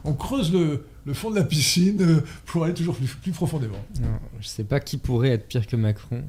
[0.04, 3.84] on creuse le, fond de la piscine pour aller toujours plus, profondément.
[3.94, 6.22] je ne sais pas qui pourrait être pire que Macron.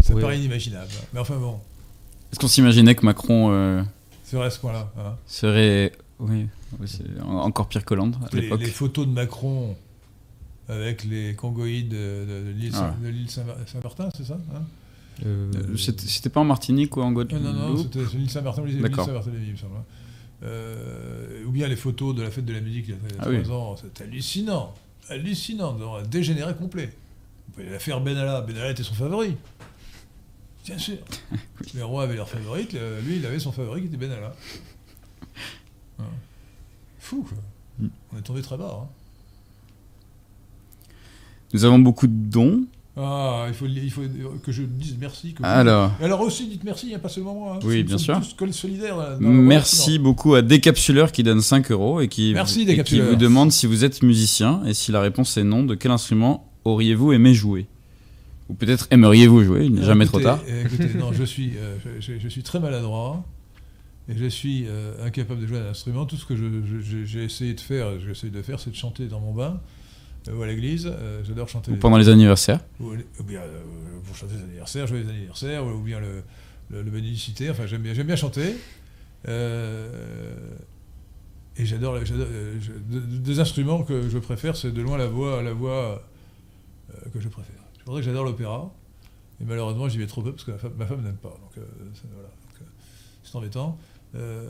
[0.00, 0.92] ça paraît inimaginable.
[1.12, 1.58] Mais enfin bon.
[2.30, 3.84] Est-ce qu'on s'imaginait que Macron
[4.32, 4.90] serait à ce point-là.
[4.98, 5.16] Hein.
[5.26, 6.48] Serait, oui,
[7.22, 8.60] encore pire que Londres à l'époque.
[8.60, 9.76] Les, photos de Macron
[10.68, 12.94] avec les congoïdes de, l'île ah.
[13.66, 14.62] Saint-Martin, c'est ça hein?
[15.26, 18.80] Euh, euh, C'était pas en Martinique ou en Guadeloupe Non, non, c'était l'île Saint-Martin, l'île
[18.80, 19.76] Saint-Martin, il me semble.
[19.76, 19.84] Hein.
[20.44, 23.42] Euh, ou bien les photos de la fête de la musique il y a, ah
[23.42, 24.74] trois ans, c'était hallucinant,
[25.08, 26.96] hallucinant, un dégénéré complet.
[27.46, 29.36] Vous pouvez la faire Benalla, Benalla était son favori.
[30.64, 30.98] Bien sûr.
[31.74, 32.72] Les rois avaient leur favorite,
[33.04, 34.32] lui il avait son favori qui était Benalla.
[35.98, 36.04] Hein.
[36.98, 37.38] Fou, quoi.
[37.78, 37.88] Mm.
[38.12, 38.82] On est tombé très bas.
[38.82, 38.88] Hein.
[41.52, 42.64] Nous avons beaucoup de dons.
[42.96, 44.02] Ah, il faut, il faut
[44.42, 45.34] que je dise merci.
[45.42, 45.92] alors.
[46.02, 47.54] alors aussi, dites merci, a pas seulement moi.
[47.56, 47.60] Hein.
[47.64, 48.20] Oui, bien sûr.
[48.36, 49.16] Tous solidaires.
[49.18, 53.50] merci beaucoup à Décapsuleur qui donne 5 euros et qui, merci, et qui vous demande
[53.50, 57.32] si vous êtes musicien et si la réponse est non, de quel instrument auriez-vous aimé
[57.32, 57.66] jouer?
[58.48, 60.40] Ou peut-être aimeriez-vous jouer, il n'est jamais trop tard.
[60.46, 63.24] Écoutez, non, je suis, euh, je, suis très maladroit
[64.08, 66.06] et je suis euh, incapable de jouer un instrument.
[66.06, 69.32] Tout ce que j'ai essayé de faire, j'essaie de faire, c'est de chanter dans mon
[69.32, 69.60] bain
[70.28, 70.92] euh, ou à l'église.
[71.24, 71.70] J'adore chanter.
[71.72, 72.60] Ou pendant les anniversaires.
[72.80, 73.42] Ou, bien
[74.04, 76.22] pour chanter les anniversaires, jouer les anniversaires, ou, bien le,
[76.70, 77.50] le, bénédicité.
[77.50, 78.56] Enfin, j'aime bien, bien chanter.
[79.26, 79.30] et
[81.64, 81.98] j'adore,
[82.96, 86.02] des instruments que je préfère, c'est de loin la voix, la voix
[87.14, 87.61] que je préfère.
[87.82, 88.70] C'est pour ça que j'adore l'opéra.
[89.40, 91.30] Et malheureusement, j'y vais trop peu parce que ma femme, n'aime pas.
[91.30, 92.64] Donc, euh, euh,
[93.24, 93.76] c'est embêtant.
[94.14, 94.48] Euh,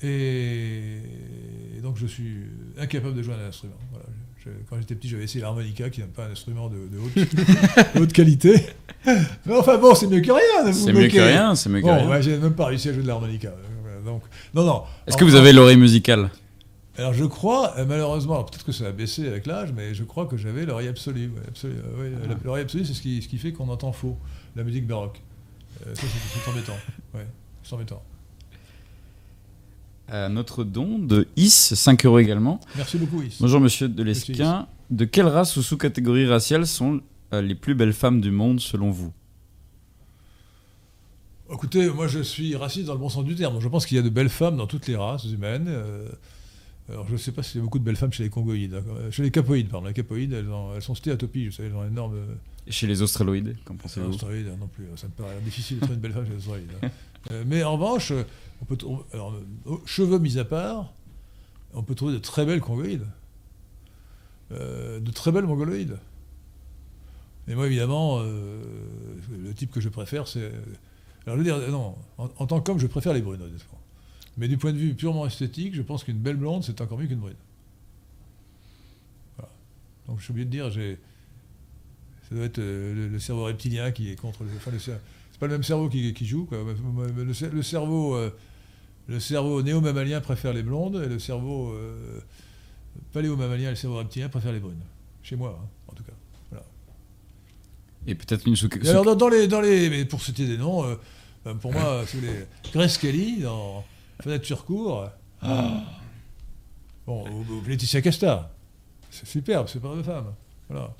[0.00, 2.44] et, donc, je suis
[2.78, 3.74] incapable de jouer un instrument.
[4.70, 6.88] quand j'étais petit, j'avais essayé l'harmonica, qui n'est pas un instrument de,
[8.00, 8.54] haute, qualité.
[9.04, 10.72] Mais enfin bon, c'est mieux que rien.
[10.72, 13.08] C'est mieux que rien, c'est mieux que bon, j'ai même pas réussi à jouer de
[13.08, 13.52] l'harmonica.
[14.02, 14.22] donc,
[14.54, 14.84] non, non.
[15.06, 16.30] Est-ce que vous avez l'oreille musicale?
[16.98, 20.04] Alors je crois, euh, malheureusement, alors peut-être que ça a baissé avec l'âge, mais je
[20.04, 21.28] crois que j'avais l'oreille absolue.
[21.28, 23.92] ouais, absolue, euh, ouais, la- L'oreille absolue, c'est ce qui, ce qui fait qu'on entend
[23.92, 24.18] faux,
[24.56, 25.22] la musique baroque.
[25.86, 26.02] Euh, ça,
[26.44, 26.76] c'est embêtant.
[27.14, 27.26] Ouais,
[27.62, 28.02] c'est embêtant.
[30.10, 32.60] Euh, Notre don de Is, 5 euros également.
[32.76, 33.36] Merci beaucoup, Is.
[33.40, 34.68] Bonjour monsieur de Monsieur l'Esquin.
[34.90, 37.00] De quelle race ou sous-catégorie raciale sont
[37.32, 39.10] euh, les plus belles femmes du monde selon vous?
[41.50, 43.58] Écoutez, moi je suis raciste dans le bon sens du terme.
[43.60, 45.66] Je pense qu'il y a de belles femmes dans toutes les races humaines.
[45.68, 46.08] euh,
[46.92, 48.74] alors je ne sais pas s'il y a beaucoup de belles femmes chez les congoïdes.
[48.74, 48.82] hein.
[48.96, 49.86] Euh, Chez les capoïdes, pardon.
[49.88, 52.16] Les capoïdes, elles, ont- elles sont stéatopies, vous savez, elles ont énorme...
[52.66, 54.84] Et chez les australoïdes, qu'en pensez-vous Australide non plus.
[54.96, 56.70] Ça me paraît difficile de trouver une belle femme chez les Australides.
[56.82, 56.88] hein.
[57.32, 58.22] Euh, mais en revanche, euh,
[58.60, 59.34] on peut trou- alors,
[59.66, 60.92] euh, cheveux mis à part,
[61.74, 63.06] on peut trouver de très belles congoïdes.
[64.52, 65.96] Euh, de très belles mongoloïdes.
[67.48, 68.62] Et moi, évidemment, euh,
[69.42, 70.52] le type que je préfère, c'est.
[71.26, 73.80] Alors, je veux dire, euh, non, en, en tant qu'homme, je préfère les brunes, honnêtement.
[74.38, 77.06] Mais du point de vue purement esthétique, je pense qu'une belle blonde, c'est encore mieux
[77.06, 77.36] qu'une brune.
[79.36, 79.50] Voilà.
[80.06, 80.98] Donc, je suis obligé de dire, j'ai.
[82.28, 84.50] Ça doit être euh, le, le cerveau reptilien qui est contre le.
[84.56, 84.98] Enfin, le cer-
[85.32, 86.46] c'est pas le même cerveau qui, qui joue.
[86.46, 86.58] Quoi.
[87.16, 88.30] Le, cer- le cerveau, euh,
[89.08, 92.20] le cerveau néo-mammalien préfère les blondes et le cerveau euh,
[93.12, 94.80] paléo-mammalien et le cerveau reptilien préfère les brunes.
[95.22, 96.12] Chez moi, hein, en tout cas.
[98.04, 100.84] Et peut-être une sous alors, dans, dans les, dans les, mais pour citer des noms,
[100.84, 100.96] euh,
[101.46, 103.84] euh, pour moi, les Grace Kelly dans
[104.20, 105.08] Fenêtre sur cour.
[105.40, 105.82] Ah.
[107.06, 108.52] Bon, ou, ou Laetitia Casta.
[109.10, 110.34] C'est superbe, c'est pas de femme.
[110.68, 110.94] Voilà.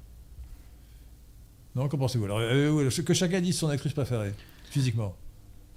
[1.74, 4.34] Non, qu'en pensez-vous Alors, euh, ouais, que chacun dise son actrice préférée,
[4.70, 5.16] physiquement.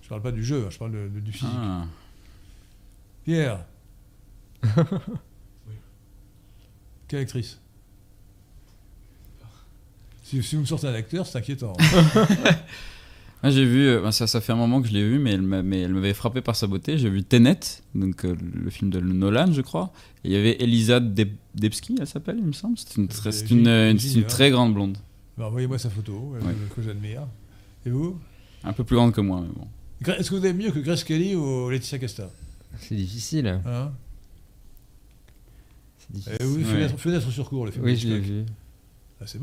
[0.01, 1.47] Je parle pas du jeu, hein, je parle de- de- du physique.
[1.55, 1.85] Ah.
[3.23, 3.65] Pierre.
[7.07, 7.59] Quelle actrice
[10.23, 11.73] si, si vous me sortez un acteur, c'est inquiétant.
[13.47, 15.43] Ah, j'ai vu, euh, ça, ça fait un moment que je l'ai vu, mais elle
[15.43, 16.97] m'a- mais elle m'avait frappé par sa beauté.
[16.97, 17.59] J'ai vu Tenet,
[17.93, 19.91] donc euh, le film de Nolan, je crois.
[20.23, 22.75] Et il y avait Elisa Deb- Debski, elle s'appelle, il me semble.
[22.79, 24.97] C'est une, très- une, euh, une- une très grande blonde.
[25.37, 26.55] Ben, Envoyez-moi sa photo, euh, Ouais.
[26.75, 27.27] que j'admire.
[27.85, 28.17] Et vous?
[28.63, 29.67] Un peu plus grande que moi, mais bon.
[30.13, 32.31] Est-ce que vous avez mieux que Grace Kelly ou Laetitia Casta
[32.79, 33.45] C'est difficile.
[33.47, 33.91] hein?
[35.99, 36.37] C'est difficile.
[36.39, 36.63] Eh oui, Ouais.
[36.63, 37.85] fenêtre, Fenêtre sur cours, le film.
[37.85, 38.43] Oui, je l'ai vu.
[39.21, 39.39] Ah, c'est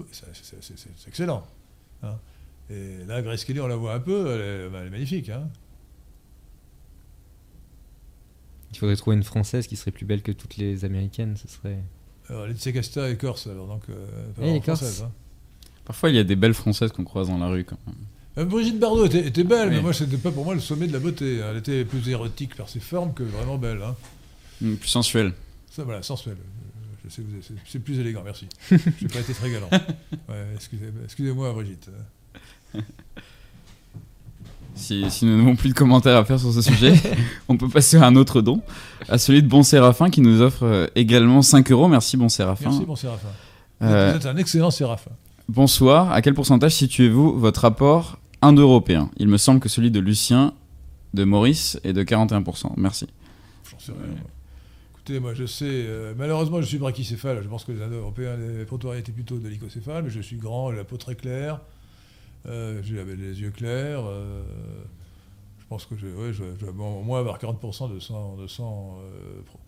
[1.07, 1.45] excellent.
[2.03, 2.17] hein?
[2.73, 5.29] Et là, Grace Kelly, on la voit un peu, elle est, elle est magnifique.
[5.29, 5.49] Hein
[8.73, 11.37] Il faudrait trouver une française qui serait plus belle que toutes les américaines.
[11.37, 11.79] Ce serait.
[12.29, 13.83] alors, Laetitia Casta est corse, alors donc.
[13.91, 15.13] Euh, française, hein.
[15.85, 17.97] Parfois, il y a des belles françaises qu'on croise dans la rue, quand même.
[18.39, 19.75] Euh, Brigitte Bardot était, était belle, Oui.
[19.77, 21.43] mais moi, c'était pas pour moi le sommet de la beauté.
[21.43, 21.49] hein.
[21.51, 23.83] Elle était plus érotique par ses formes que vraiment belle.
[23.83, 23.95] hein.
[24.63, 25.33] Mm, Plus sensuelle.
[25.71, 26.37] Ça, voilà, sensuel.
[26.37, 27.21] Euh, Je
[27.67, 28.47] c'est- plus élégant, merci.
[28.71, 29.69] J'ai pas été très galant.
[30.29, 31.91] Ouais, excusez- Excusez-moi, Brigitte.
[34.75, 36.95] Si, si nous n'avons plus de commentaires à faire sur ce sujet,
[37.49, 38.63] on peut passer à un autre don,
[39.09, 41.89] à celui de Bon Séraphin qui nous offre euh, également 5 euros.
[41.89, 42.71] Merci Bon Séraphin.
[42.71, 43.29] Merci, bon Séraphin.
[43.81, 45.11] Vous êtes- Euh, Vous êtes un excellent Séraphin.
[45.49, 49.11] bonsoir, à quel pourcentage situez-vous votre rapport indo-européen?
[49.19, 50.53] Il me semble que celui de Lucien,
[51.15, 52.73] de Maurice est de 41%.
[52.77, 53.07] Merci.
[53.71, 54.15] J'en sais rien.
[54.95, 55.65] Écoutez, moi, je sais.
[55.69, 57.41] euh, malheureusement, je suis brachycéphale.
[57.43, 58.63] Je pense que les Indo-Européens, les
[58.99, 61.61] étaient plutôt de l'icocéphale, mais je suis grand, j'ai la peau très claire.
[62.47, 64.03] Euh, la- les yeux clairs.
[64.05, 64.43] euh,
[65.61, 68.37] je pense que je, ouais, je, je vais bon, au moins avoir 40% de sang.
[68.37, 69.59] De sang euh, pro-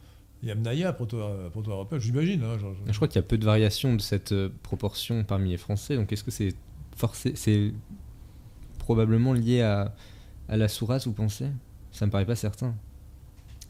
[0.43, 2.43] Yamnaya, proto- proto-européen, j'imagine.
[2.43, 5.97] hein, je- crois qu'il y a peu de variation de cette proportion parmi les Français.
[5.97, 6.55] Donc est-ce que c'est
[6.97, 7.73] forcé, c'est
[8.79, 9.95] probablement lié à,
[10.49, 11.47] à la sourasse, vous pensez?
[11.93, 12.75] Ça me paraît pas certain.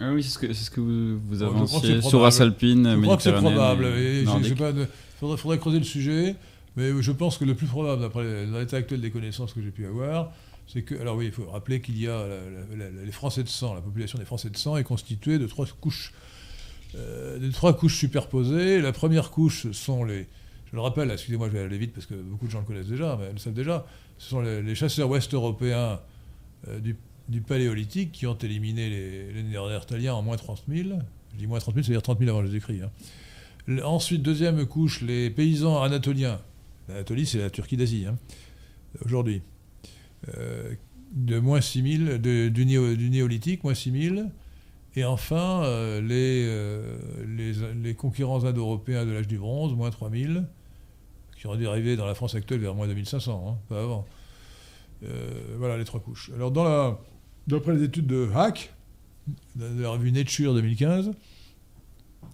[0.01, 2.01] Ah oui, c'est ce que, c'est ce que vous, vous avanciez.
[2.03, 3.87] Sourace alpine, Je crois que c'est probable.
[5.21, 6.35] faudrait, faudrait creuser le sujet,
[6.77, 9.87] mais je pense que le plus probable, d'après l'état actuel des connaissances que j'ai pu
[9.87, 10.33] avoir,
[10.67, 10.95] c'est que.
[11.01, 12.27] Alors oui, il faut rappeler qu'il y a
[13.05, 13.75] les Français de sang.
[13.75, 16.13] La population des Français de sang est constituée de trois couches,
[16.97, 18.81] euh, de trois couches superposées.
[18.81, 20.27] La première couche sont les.
[20.71, 22.89] Je le rappelle, excusez-moi, je vais aller vite parce que beaucoup de gens le connaissent
[22.89, 23.87] déjà, mais le savent déjà.
[24.19, 26.01] Ce sont les, chasseurs ouest-européens
[26.69, 30.89] euh, du, Paléolithique qui ont éliminé les, les Néandertaliens en moins 30 000.
[31.33, 32.83] Je dis moins 30 000, c'est-à-dire 30 000 avant Jésus-Christ.
[32.83, 33.79] hein.
[33.85, 36.41] Ensuite, deuxième couche, les paysans anatoliens.
[36.89, 38.17] L'Anatolie, c'est la Turquie d'Asie, hein,
[39.05, 39.43] aujourd'hui.
[40.37, 40.75] Euh,
[41.13, 44.17] de moins 6 000, de- du, néo- du néolithique, moins 6 000.
[44.97, 50.11] Et enfin, euh, les, euh, les, les conquérants indo-européens de l'âge du bronze, moins 3
[50.11, 50.41] 000,
[51.37, 54.07] qui auraient dû arriver dans la France actuelle vers moins 2500, hein, pas avant.
[55.59, 56.31] Voilà les trois couches.
[56.35, 56.99] Alors, dans la,
[57.47, 58.73] d'après les études de Hack,
[59.55, 61.11] de la revue Nature 2015,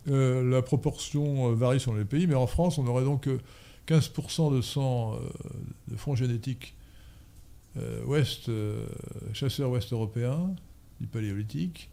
[0.08, 3.28] euh, la proportion varie selon les pays, mais en France, on aurait donc
[3.86, 5.18] 15% de sang euh,
[5.90, 6.74] de fonds génétiques
[7.76, 8.86] euh, ouest, euh,
[9.32, 10.54] chasseurs ouest européens,
[11.00, 11.88] du paléolithique,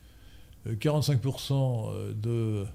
[0.67, 2.65] euh, 45% de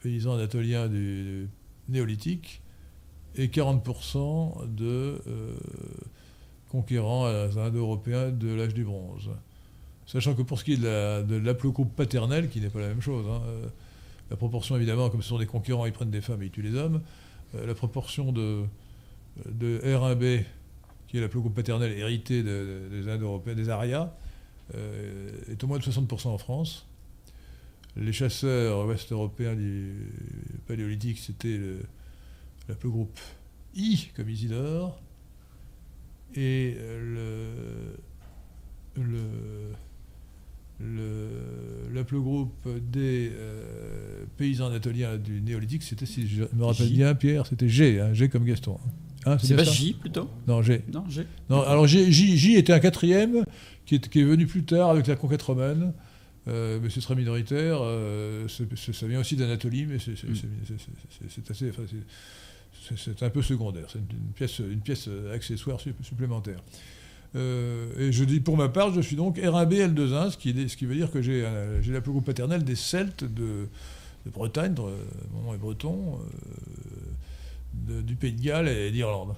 [0.00, 1.48] paysans anatoliens du
[1.88, 2.60] néolithique
[3.36, 5.20] et 40% de
[6.68, 9.30] conquérants indo-européens de l'âge du bronze.
[10.06, 12.88] Sachant que pour ce qui est de la- de l'aplogroupe paternel, qui n'est pas la
[12.88, 13.40] même chose, hein,
[14.30, 16.62] la proportion évidemment, comme ce sont des concurrents, ils prennent des femmes et ils tuent
[16.62, 17.00] les hommes,
[17.54, 18.64] la proportion de,
[19.46, 20.44] de R1B,
[21.08, 24.12] qui est l'aplogroupe paternel hérité de- de- des Indo-Européens, des Arias,
[24.74, 26.86] euh, est au moins de 60% en France.
[27.96, 29.92] Les chasseurs ouest-européens du
[30.66, 31.80] paléolithique, c'était le,
[32.68, 33.18] l'aplogroupe
[33.74, 34.98] I, comme Isidore,
[36.34, 37.94] et euh,
[38.96, 39.02] le,
[40.82, 41.28] le,
[41.88, 46.94] le, l'aplogroupe des euh, paysans anatoliens du néolithique, c'était, si je me rappelle J.
[46.94, 48.78] bien, Pierre, c'était G, hein, G comme Gaston.
[49.24, 50.82] Hein, C'est pas J plutôt Non, G.
[50.92, 51.24] Non, G.
[51.48, 53.44] Non, alors J, J- J était un quatrième
[53.86, 55.92] qui est, qui est venu plus tard avec la conquête romaine,
[56.48, 57.78] euh, mais c'est très minoritaire.
[57.82, 60.34] euh, ça vient aussi d'Anatolie, mais c'est Mm.
[61.50, 61.82] assez, enfin,
[62.96, 63.86] c'est- un peu secondaire.
[63.92, 66.58] C'est une, une pièce, une pièce euh, accessoire sup- supplémentaire.
[67.34, 70.76] Euh, et je dis pour ma part, je suis donc R1B L21, ce qui, ce
[70.76, 73.68] qui veut dire que j'ai un- j'ai la plus groupe paternelle des Celtes de,
[74.30, 74.82] Bretagne, de-
[75.32, 76.18] mon nom est breton,
[77.88, 79.34] euh, du Pays de Galles et d'Irlande.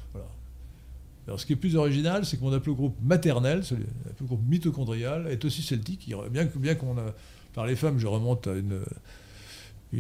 [1.27, 5.43] Alors, ce qui est plus original, c'est que mon haplogroupe maternel, celui- haplogroupe mitochondrial, est
[5.45, 6.13] aussi celtique.
[6.31, 7.15] Bien qu'on a,
[7.55, 8.81] par les femmes, je remonte à une,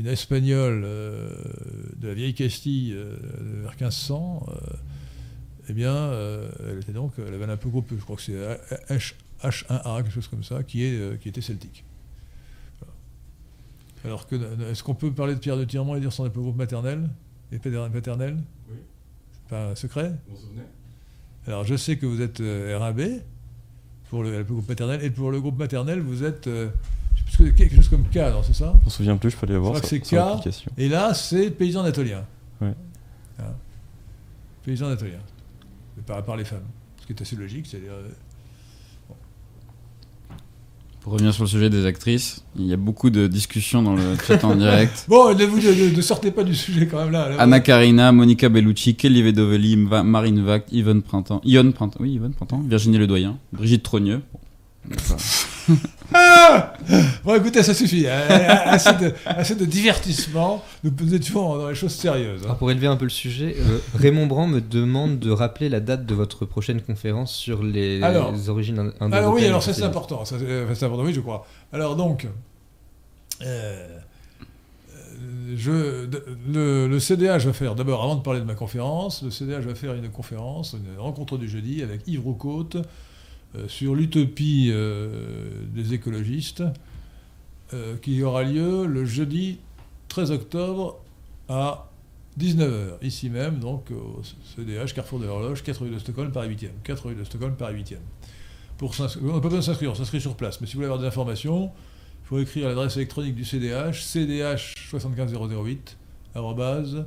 [0.06, 1.30] espagnole euh,
[1.96, 3.14] de la vieille Castille euh,
[3.62, 4.54] vers 1500, euh,
[5.68, 8.32] eh bien, euh, elle était donc, elle avait un haplogroupe, je crois que c'est
[8.90, 11.84] H, H1A, quelque chose comme ça, qui, est, euh, qui était celtique.
[12.80, 12.92] Voilà.
[14.04, 14.36] Alors, que,
[14.70, 17.08] est-ce qu'on peut parler de Pierre de Tirement et dire son haplogroupe maternel
[17.52, 18.36] et paternel
[18.70, 18.76] Oui.
[19.32, 20.10] C'est pas un secret?
[20.28, 20.62] Vous vous souvenez?
[21.46, 23.20] Alors, je sais que vous êtes euh, R1B
[24.10, 26.68] pour le, le groupe paternel, et pour le groupe maternel, vous êtes euh,
[27.14, 28.74] je sais plus ce que- quelque chose comme K, non, c'est ça?
[28.80, 30.78] Je m'en souviens plus, je peux aller voir crois sur, que c'est K.
[30.78, 32.24] Et là, c'est paysan anatolien.
[32.60, 32.74] Ouais.
[33.40, 33.44] Hein?
[34.64, 35.18] Paysan anatolien.
[35.96, 36.64] Mais Par, par les femmes.
[37.00, 37.92] Ce qui est assez logique, c'est-à-dire.
[37.92, 38.08] euh,
[41.00, 44.16] Pour revenir sur le sujet des actrices, il y a beaucoup de discussions dans le
[44.26, 45.04] chat en direct.
[45.08, 47.28] Bon, ne, vous, ne, ne sortez pas du sujet quand même là.
[47.28, 47.36] là.
[47.38, 52.32] Anna Karina, Monica Bellucci, Kelly Vedovelli, Ma- Marine Vac, Yvonne Printemps, Yvonne Printemps, oui, Yvonne
[52.32, 54.22] Printemps, Virginie Ledoyen, Brigitte Trogneux.
[54.88, 54.96] Bon.
[56.12, 56.74] Ah
[57.24, 58.06] bon, écoutez, ça suffit.
[58.06, 58.20] hein.
[58.66, 60.62] assez, de, assez de divertissement.
[60.84, 62.40] Nous, nous étions dans les choses sérieuses.
[62.42, 62.46] hein.
[62.46, 65.80] Alors pour élever un peu le sujet, euh, Raymond Brand me demande de rappeler la
[65.80, 68.32] date de votre prochaine conférence sur les, Alors.
[68.32, 70.36] les origines indo- Alors oui, indo-européennes alors ça c'est important, ça,
[70.74, 71.46] c'est important, oui je crois.
[71.72, 72.28] Alors donc, euh,
[73.46, 73.98] euh,
[75.56, 76.06] je,
[76.52, 79.74] le, le CDH va faire, d'abord avant de parler de ma conférence, le CDH va
[79.74, 82.82] faire une conférence, une rencontre du jeudi avec Yves Roucaute euh,
[83.68, 86.62] sur l'utopie euh, des écologistes,
[87.72, 89.58] euh, qui aura lieu le jeudi
[90.08, 91.00] 13 octobre
[91.48, 91.90] à
[92.38, 94.20] 19h, ici même, donc au
[94.56, 96.70] CDH, Carrefour de l'Horloge, 4 rue de Stockholm, Paris 8e.
[96.82, 97.96] 4 rue de Stockholm, Paris 8e.
[98.76, 100.60] Pour on n'a pas besoin de s'inscrire, on s'inscrit sur place.
[100.60, 101.70] Mais si vous voulez avoir des informations,
[102.24, 105.78] il faut écrire l'adresse électronique du CDH, cdh75008,
[106.34, 107.06] arrobase,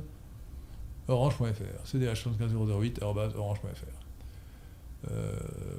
[1.08, 1.84] orange.fr.
[1.86, 3.97] cdh75008, arrobase, orange.fr.
[5.10, 5.32] Euh,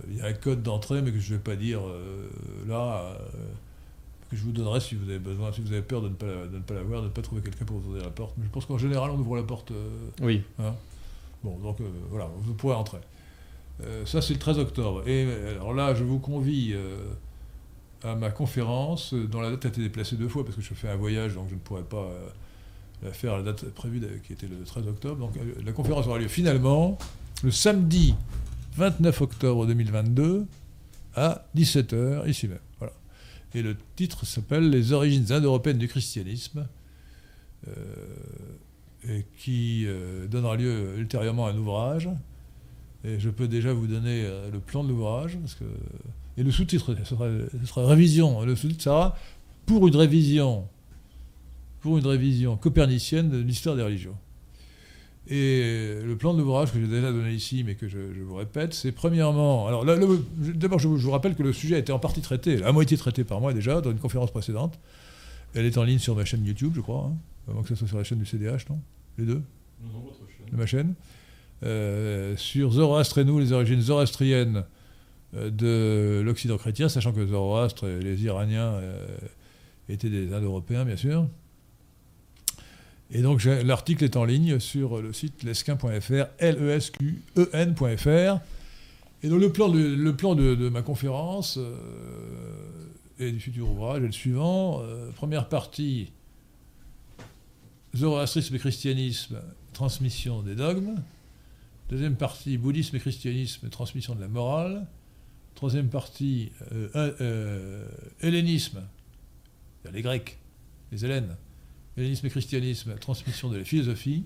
[0.09, 2.27] Il y a un code d'entrée, mais que je ne vais pas dire euh,
[2.67, 3.17] là, euh,
[4.29, 6.25] que je vous donnerai si vous avez besoin, si vous avez peur de ne pas,
[6.25, 8.33] la- de ne pas l'avoir, de ne pas trouver quelqu'un pour vous ouvrir la porte.
[8.37, 9.71] Mais je pense qu'en général, on ouvre la porte.
[10.21, 10.41] Oui.
[11.43, 11.77] Bon, donc
[12.09, 12.99] voilà, vous pourrez entrer.
[14.05, 15.07] Ça, c'est le 13 octobre.
[15.07, 16.75] Et alors là, je vous convie
[18.03, 20.89] à ma conférence, dont la date a été déplacée deux fois parce que je fais
[20.89, 22.07] un voyage, donc je ne pourrais pas
[23.03, 25.17] la faire à la date prévue, qui était le 13 octobre.
[25.17, 26.97] Donc la conférence aura lieu finalement
[27.43, 28.15] le samedi
[28.79, 30.45] 29 octobre 2022
[31.13, 32.59] à 17h, ici même.
[32.77, 32.93] Voilà.
[33.53, 36.65] Et le titre s'appelle Les origines indo-européennes du christianisme.
[37.67, 37.73] Euh,
[39.07, 42.09] et qui euh, donnera lieu ultérieurement à un ouvrage.
[43.03, 45.37] Et je peux déjà vous donner euh, le plan de l'ouvrage.
[45.39, 45.65] Parce que...
[46.37, 47.27] Et le sous-titre, ce sera,
[47.65, 48.45] sera révision.
[48.45, 49.17] Le sous-titre sera
[49.65, 50.67] pour une révision,
[51.81, 54.15] pour une révision copernicienne de l'histoire des religions.
[55.31, 58.33] Et le plan de l'ouvrage que j'ai déjà donné ici, mais que je, je vous
[58.35, 59.67] répète, c'est premièrement.
[59.67, 62.63] Alors d'abord, je, vous- je vous rappelle que le sujet a été en partie traité,
[62.63, 64.79] à moitié traité par moi déjà, dans une conférence précédente.
[65.53, 67.17] Elle est en ligne sur ma chaîne YouTube, je crois, hein,
[67.47, 68.79] avant que ce soit sur la chaîne du CDH, non
[69.19, 69.41] Les deux
[69.83, 70.51] Non, non, votre chaîne.
[70.51, 70.93] de ma chaîne,
[71.63, 74.63] euh, sur Zoroastre et nous, les origines zoroastriennes
[75.35, 79.05] euh, de l'Occident chrétien, sachant que Zoroastre et les Iraniens euh,
[79.89, 81.27] étaient des Indo-Européens, bien sûr.
[83.11, 88.41] Et donc l'article est en ligne sur le site lesquin.fr, L-E-S-Q-E-N.fr.
[89.21, 91.75] Et donc le plan de, le plan de, ma conférence euh,
[93.19, 94.81] et du futur ouvrage est le suivant.
[94.83, 96.11] Euh, première partie,
[97.95, 99.41] Zoroastrisme et christianisme,
[99.73, 101.01] transmission des dogmes.
[101.89, 104.85] Deuxième partie, bouddhisme et christianisme, transmission de la morale.
[105.55, 107.83] Troisième partie, euh,
[108.21, 108.83] hellénisme,
[109.91, 110.37] les Grecs,
[110.91, 111.35] les Hélènes.
[111.99, 114.23] Et christianisme, transmission de la philosophie.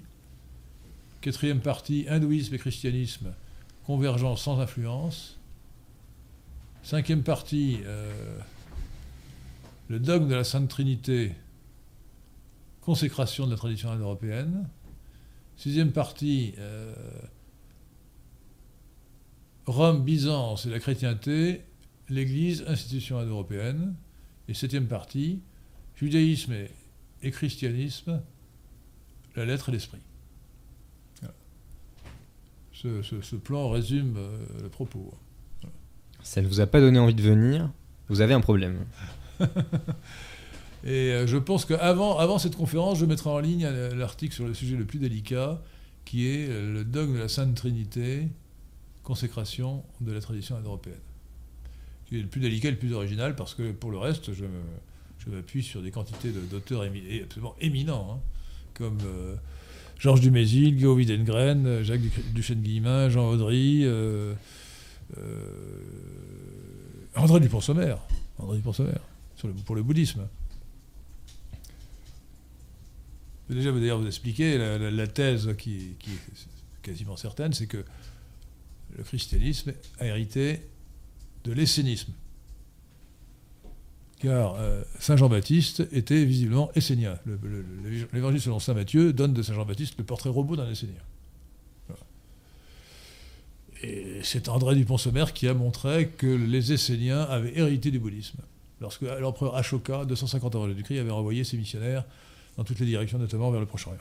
[1.22, 3.34] Quatrième partie, hindouisme et christianisme,
[3.84, 5.40] convergence sans influence.
[6.84, 8.38] Cinquième partie, euh,
[9.88, 11.34] le dogme de la Sainte Trinité,
[12.82, 14.70] consécration de la tradition indo-européenne.
[15.58, 16.94] Sixième partie, euh,
[19.66, 21.62] Rome, Byzance et la chrétienté,
[22.08, 23.96] l'Église, institution indo-européenne.
[24.48, 25.40] Et septième partie,
[25.96, 26.70] judaïsme et,
[27.32, 28.22] christianisme,
[29.36, 30.00] la lettre et l'esprit.
[32.74, 35.14] Ce, plan résume euh, le propos.
[36.22, 37.72] Ça ne vous a pas donné envie de venir,
[38.10, 38.86] vous avez un problème.
[40.86, 43.66] Et euh, je pense qu'avant avant cette conférence, je mettrai en ligne
[43.96, 45.62] l'article sur le sujet le plus délicat,
[46.04, 48.28] qui est euh, le dogme de la Sainte Trinité,
[49.04, 51.00] consécration de la tradition indo-européenne.
[52.06, 54.44] Qui est le plus délicat et le plus original, parce que pour le reste, je,
[55.30, 58.20] m'appuie sur des quantités d'auteurs absolument éminents, hein,
[58.74, 59.36] comme euh,
[60.00, 62.02] Georges Dumézil, Guillaume Widengren, Jacques
[62.34, 63.86] Duchesne-Guillemin, Jean Audry,
[67.16, 67.96] André Dupont-Sommer.
[68.40, 68.98] André Dupont-Sommer,
[69.66, 70.28] pour le bouddhisme.
[73.50, 77.84] Déjà, d'ailleurs, vous expliquer la, thèse qui, est quasiment certaine, c'est que
[78.98, 80.62] le christianisme a hérité
[81.44, 82.14] de l'essénisme.
[84.24, 87.16] Car euh, Saint Jean-Baptiste était visiblement essénien.
[88.14, 91.02] L'évangile selon Saint Matthieu donne de Saint Jean-Baptiste le portrait robot d'un essénien.
[93.82, 98.40] Et c'est André Dupont-Sommer qui a montré que les Esséniens avaient hérité du bouddhisme.
[98.80, 102.06] Lorsque l'empereur Ashoka, 250 avant Jésus-Christ, avait envoyé ses missionnaires
[102.56, 104.00] dans toutes les directions, notamment vers le Proche-Orient.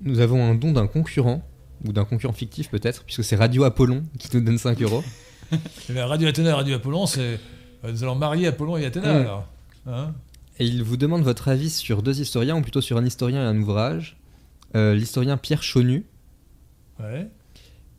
[0.00, 1.46] Nous avons un don d'un concurrent,
[1.84, 5.04] ou d'un concurrent fictif peut-être, puisque c'est Radio Apollon qui nous donne 5 euros.
[5.94, 7.40] Radio Athéna et Radio Apollon, c'est.
[7.84, 9.28] Euh, nous allons marier Apollon et Athéna, mm.
[9.88, 10.14] Hein
[10.58, 13.46] et il vous demande votre avis sur deux historiens, ou plutôt sur un historien et
[13.46, 14.16] un ouvrage.
[14.74, 16.06] Euh, l'historien Pierre Chonu.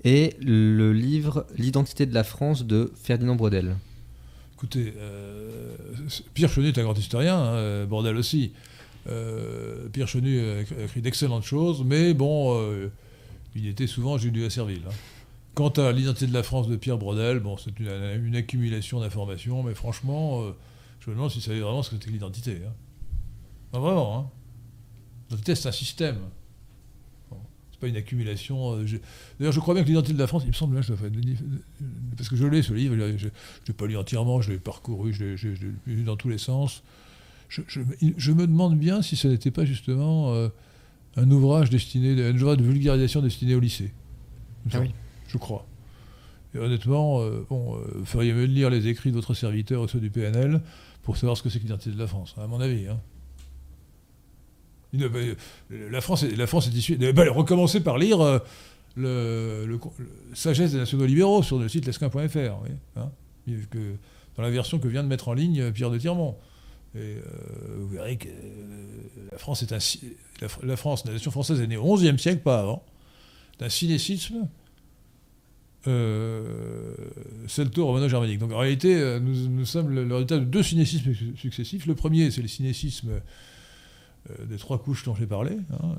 [0.03, 3.75] Et le livre L'identité de la France de Ferdinand Brodel.
[4.55, 5.75] Écoutez, euh,
[6.33, 8.53] Pierre Chenu est un grand historien, hein, Bordel aussi.
[9.07, 12.59] Euh, Pierre Chenu a écrit d'excellentes choses, mais bon,
[13.55, 14.81] il était souvent Jules à Serville.
[14.87, 14.93] Hein.
[15.57, 19.73] Quant à l'identité de la France de Pierre Brodel, bon, c'est une, accumulation d'informations, mais
[19.73, 20.43] franchement,
[20.99, 22.61] je me demande s'il savait vraiment ce que c'était l'identité.
[22.63, 23.79] Hein.
[23.79, 24.29] vraiment, hein.
[25.29, 26.19] L'identité, c'est un système
[27.79, 28.75] pas une accumulation.
[28.75, 28.85] Euh,
[29.39, 32.45] d'ailleurs, je crois bien que l'identité de la France, il me semble, parce que je
[32.45, 33.31] l'ai ce livre, je ne
[33.67, 36.83] l'ai pas lu entièrement, je l'ai parcouru, je l'ai lu dans tous les sens.
[37.49, 37.61] Je,
[38.31, 40.49] me demande bien si ce n'était pas justement euh,
[41.15, 43.93] un ouvrage destiné, un ouvrage de vulgarisation destiné au lycée.
[44.73, 44.91] Ah oui.
[45.27, 45.65] Je crois.
[46.55, 49.99] Et honnêtement, euh, bon, feriez mieux de lire les écrits de votre serviteur ou ceux
[49.99, 50.61] du PNL
[51.03, 52.87] pour savoir ce que c'est que l'identité de la France, à mon avis.
[52.87, 52.99] Hein.
[54.93, 56.97] La France, est, la est issue.
[57.13, 59.79] Bah, recommencer par lire euh, le,
[60.33, 62.17] Sagesse des nationaux libéraux sur le site lesquin.fr,
[62.95, 63.11] hein,
[64.35, 66.35] dans la version que vient de mettre en ligne euh, Pierre de Tirmont.
[66.95, 67.21] Et euh,
[67.77, 68.29] vous verrez que
[69.31, 69.79] la France est un,
[70.63, 72.83] la, France, la nation française est née au XIe siècle, pas avant,
[73.59, 74.47] d'un cinécisme
[75.87, 76.83] euh,
[77.47, 78.39] celto romano-germanique.
[78.39, 81.85] Donc en réalité, nous, sommes le, résultat de deux cinécismes successifs.
[81.85, 83.21] Le premier, c'est le cinécisme
[84.29, 85.57] euh, des trois couches dont j'ai parlé.
[85.71, 85.95] Hein,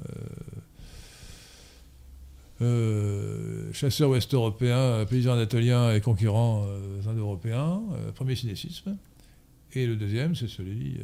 [2.60, 6.66] euh, euh, chasseurs ouest-européens, paysans anatoliens et conquérants
[7.08, 7.80] indo-européens,
[8.14, 8.96] premier cinécisme.
[9.74, 10.98] Et le deuxième, c'est celui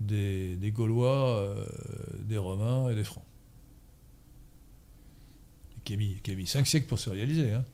[0.00, 1.54] des, Gaulois,
[2.24, 3.24] des Romains et des Francs.
[5.84, 7.52] Qui a, mis, qui mis cinq siècles pour se réaliser.
[7.52, 7.64] Hein.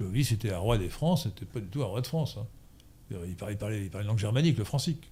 [0.00, 2.38] Clovis était un roi des Francs, c'était pas du tout un roi de France.
[2.40, 2.46] Hein.
[3.10, 5.10] Il, parlait, il, parlait, il parlait une langue germanique, le francique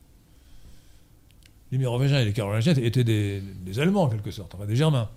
[1.70, 3.43] les Mérovingiens et les Carolingiens étaient des,
[3.76, 5.11] Allemands en quelque sorte, enfin des Germains.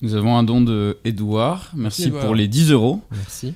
[0.00, 1.70] Nous avons un don de Edouard.
[1.76, 3.00] Merci, pour les 10 euros.
[3.12, 3.54] Merci.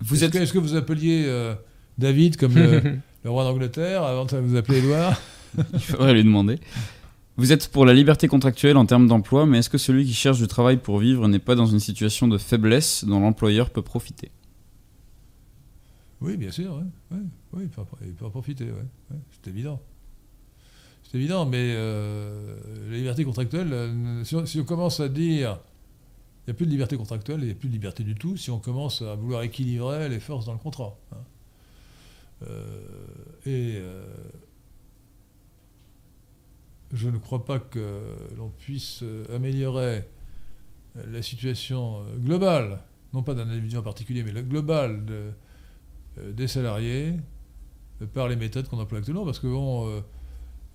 [0.00, 0.52] Vous Est-ce, êtes...
[0.52, 1.54] que, vous appeliez euh,
[1.98, 5.20] David comme le, roi d'Angleterre avant de vous appeler Edouard
[5.74, 6.58] Il faudrait lui demander.
[7.38, 10.38] Vous êtes pour la liberté contractuelle en termes d'emploi, mais est-ce que celui qui cherche
[10.38, 14.32] du travail pour vivre n'est pas dans une situation de faiblesse dont l'employeur peut profiter?
[16.20, 16.82] Oui, bien sûr,
[17.12, 17.18] oui,
[17.62, 18.66] il, peut, en profiter,
[19.30, 19.80] c'est évident.
[21.04, 22.56] C'est évident, mais euh,
[22.90, 25.60] la liberté contractuelle, euh, si, on, commence à dire
[26.44, 28.36] Il n'y a plus de liberté contractuelle, il n'y a plus de liberté du tout
[28.36, 30.98] si on commence à vouloir équilibrer les forces dans le contrat.
[31.12, 31.16] hein.
[32.48, 32.80] Euh,
[33.46, 33.80] et
[36.92, 38.00] je ne crois pas que
[38.36, 40.04] l'on puisse euh, améliorer
[40.96, 42.80] euh, la situation euh, globale,
[43.12, 45.30] non pas d'un individu en particulier, mais la globale de-
[46.32, 47.12] des salariés
[48.14, 50.00] par les méthodes qu'on emploie actuellement, parce que bon, euh,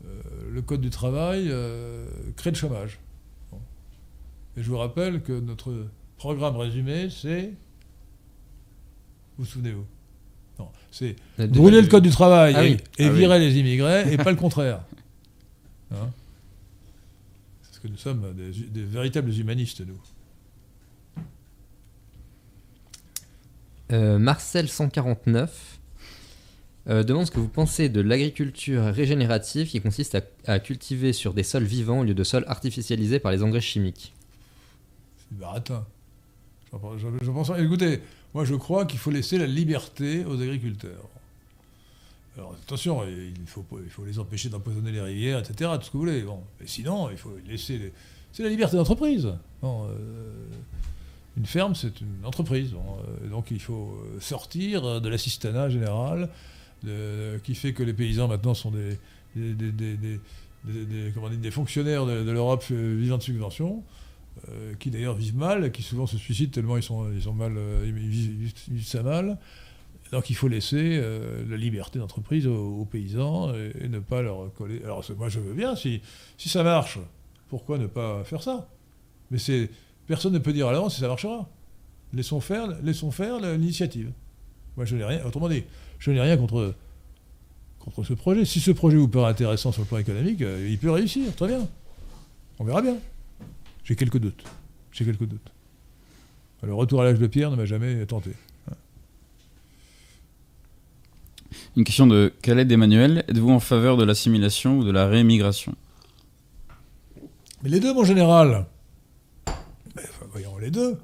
[0.06, 2.06] euh, le Code du travail euh,
[2.38, 3.00] crée le chômage.
[3.52, 3.60] Bon.
[4.58, 5.74] Et je vous rappelle que notre
[6.18, 7.48] programme résumé, c'est...
[9.38, 9.86] Vous vous souvenez-vous?
[10.60, 11.16] Non, c'est
[11.50, 12.78] brûler le Code du travail Ah et, oui.
[13.00, 13.18] et Ah oui.
[13.18, 14.82] virer les immigrés, et pas le contraire.
[15.92, 16.10] Hein
[17.64, 20.00] Parce que nous sommes des, des véritables humanistes, nous.
[23.92, 25.80] Euh, Marcel 149
[26.90, 31.34] euh, demande ce que vous pensez de l'agriculture régénérative qui consiste à, à cultiver sur
[31.34, 34.14] des sols vivants au lieu de sols artificialisés par les engrais chimiques.
[35.18, 35.86] C'est baratin.
[36.72, 38.02] J'en pense- Je, je pense, écoutez,
[38.34, 41.08] moi je crois qu'il faut laisser la liberté aux agriculteurs.
[42.38, 43.66] Alors attention, il faut,
[44.06, 45.72] les empêcher d'empoisonner les rivières, etc.
[45.76, 46.22] Tout ce que vous voulez.
[46.24, 46.40] Bon.
[46.60, 47.78] Mais sinon, il faut laisser.
[47.78, 47.94] les-
[48.32, 49.32] C'est la liberté d'entreprise.
[49.64, 49.88] Euh,
[51.38, 52.74] une ferme, c'est une entreprise.
[52.74, 56.30] Euh, donc il faut euh, sortir de l'assistanat général,
[57.44, 58.98] qui fait que les paysans maintenant sont des,
[59.36, 60.20] des, des-
[60.66, 63.84] des- fonctionnaires de, l'Europe vivant de subventions.
[64.80, 67.04] Qui d'ailleurs vivent mal, qui souvent se suicident tellement ils sont,
[67.36, 67.54] mal,
[67.86, 69.38] ils vivent ça mal.
[70.14, 74.80] Donc il faut laisser euh, la liberté d'entreprise aux, paysans et, ne pas leur coller.
[74.84, 76.02] Alors moi je veux bien, si,
[76.38, 77.00] si ça marche,
[77.50, 78.70] pourquoi ne pas faire ça?
[79.32, 79.72] Mais c'est
[80.06, 81.50] personne ne peut dire à l'avance si ça marchera.
[82.14, 84.12] Laissons faire, laissons faire l'initiative.
[84.78, 85.64] Moi je n'ai rien, autrement dit,
[85.98, 86.76] je n'ai rien contre,
[87.80, 88.46] contre ce projet.
[88.46, 91.48] Si ce projet vous paraît intéressant sur le plan économique, euh, il peut réussir, très
[91.48, 91.68] bien.
[92.60, 92.98] On verra bien.
[93.84, 94.44] J'ai quelques doutes.
[94.92, 95.52] J'ai quelques doutes.
[96.62, 98.30] Le retour à l'âge de pierre ne m'a jamais tenté.
[101.76, 103.26] Une question de Khaled Emmanuel.
[103.28, 105.76] Êtes-vous en faveur de l'assimilation ou de la réémigration?
[107.64, 108.66] Les deux, mon général.
[109.48, 110.98] Enfin, voyons les deux.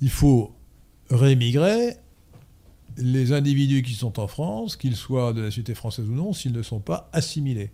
[0.00, 0.54] Il faut
[1.10, 1.94] réémigrer
[2.98, 6.52] les individus qui sont en France, qu'ils soient de la société française ou non, s'ils
[6.52, 7.70] ne sont pas assimilés.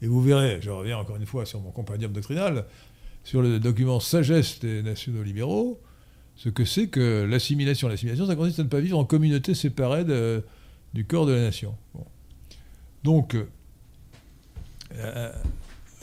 [0.00, 2.64] Et vous verrez, je reviens encore une fois sur mon compendium doctrinal,
[3.24, 5.80] sur le document Sagesse des nationaux libéraux,
[6.34, 7.86] ce que c'est que l'assimilation.
[7.88, 10.42] L'assimilation, ça consiste à ne pas vivre en communauté séparée de-
[10.94, 11.74] du corps de la nation.
[13.02, 13.36] Donc,
[14.94, 15.32] euh,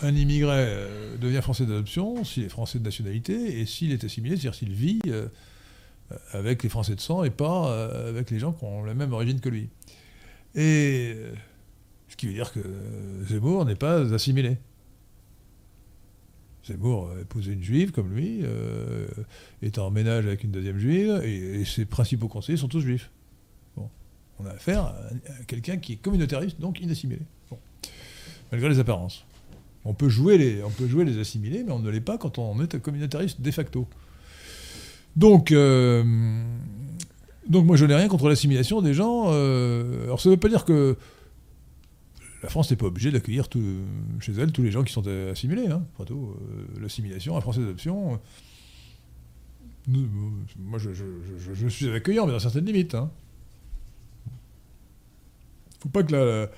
[0.01, 4.35] un immigré euh, devient français d'adoption s'il est français de nationalité et s'il est assimilé,
[4.35, 5.27] c'est-à-dire s'il vit euh,
[6.31, 9.13] avec les Français de sang et pas euh, avec les gens qui ont la même
[9.13, 9.69] origine que lui.
[10.55, 11.33] Et euh,
[12.07, 14.57] ce qui veut dire que euh, Zemmour n'est pas assimilé.
[16.65, 19.07] Zemmour a épousé une juive comme lui, euh,
[19.61, 23.09] est en ménage avec une deuxième juive, et ses principaux conseillers sont tous juifs.
[24.39, 27.21] On a affaire à, quelqu'un qui est communautariste, donc inassimilé.
[28.51, 29.25] Malgré les apparences.
[29.85, 33.51] On peut, jouer les, assimilés, mais on ne l'est pas quand on est communautariste de
[33.51, 33.87] facto.
[35.15, 36.03] Donc, euh,
[37.47, 39.27] donc moi je n'ai rien contre l'assimilation des gens.
[39.29, 40.97] euh, alors ça ne veut pas dire que
[42.43, 43.47] la France n'est pas obligée d'accueillir
[44.19, 45.67] chez elle tous les gens qui sont assimilés.
[45.67, 45.83] Hein.
[45.99, 46.13] Euh,
[46.81, 48.17] l'assimilation, euh,
[49.87, 50.07] nous-
[50.57, 52.95] moi je suis accueillant, mais dans certaines limites.
[52.95, 53.09] Hein.
[55.81, 56.49] Faut pas que la,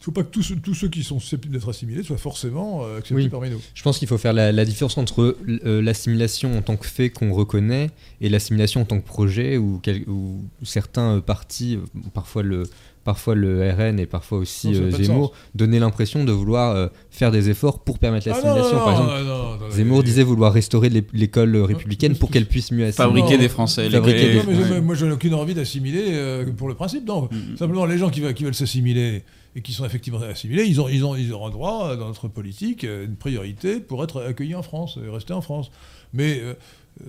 [0.00, 2.98] faut pas que tous, ceux- tous ceux qui sont susceptibles d'être assimilés soient forcément euh,
[2.98, 3.28] acceptés Oui.
[3.28, 3.60] parmi nous.
[3.74, 7.10] Je pense qu'il faut faire la, la différence entre euh, l'assimilation en tant que fait
[7.10, 7.90] qu'on reconnaît
[8.22, 11.78] et l'assimilation en tant que projet où, quel- où certains euh, partis,
[12.14, 12.62] parfois le,
[13.10, 17.30] parfois le RN et parfois aussi Non, euh, Zemmour, donnaient l'impression de vouloir euh, faire
[17.32, 18.76] des efforts pour permettre Ah l'assimilation.
[18.78, 22.30] non, Par non, exemple, non, non, non, Zemmour disait vouloir restaurer l'é- l'école républicaine pour
[22.30, 22.92] qu'elle puisse mieux assimiler.
[23.22, 23.84] Fabriquer des Français.
[23.88, 24.80] les- fabriquer les- des- Non, mais je- ouais.
[24.80, 27.04] moi, je n'ai aucune envie d'assimiler euh, pour le principe.
[27.06, 27.56] Non, Mm.
[27.58, 29.24] simplement les gens qui, veulent- qui veulent s'assimiler
[29.56, 32.84] et qui sont effectivement assimilés, ils ont, ils ont, ils auront droit dans notre politique
[32.84, 35.72] une priorité pour être accueillis en France et rester en France.
[36.12, 36.54] Mais euh,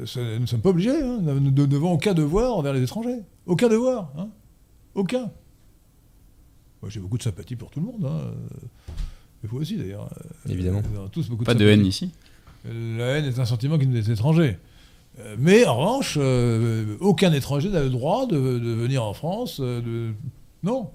[0.06, 0.90] ça- nous ne sommes pas obligés.
[1.04, 1.20] hein.
[1.22, 3.20] nous ne devons aucun devoir envers les étrangers.
[3.46, 4.12] Aucun devoir.
[4.18, 4.30] hein.
[4.96, 5.32] Aucun.
[6.82, 8.06] Moi, j'ai beaucoup de sympathie pour tout le monde.
[8.06, 8.32] hein.
[9.44, 10.10] Et vous aussi, d'ailleurs.
[10.48, 10.82] Euh, Évidemment.
[10.92, 12.12] nous avons tous beaucoup Pas de haine ici.
[12.66, 14.58] La haine est un sentiment qui nous est étranger.
[15.20, 19.58] Euh, Mais en revanche, euh, aucun étranger n'a le droit de, de venir en France.
[19.60, 20.14] euh, de...
[20.64, 20.92] Non.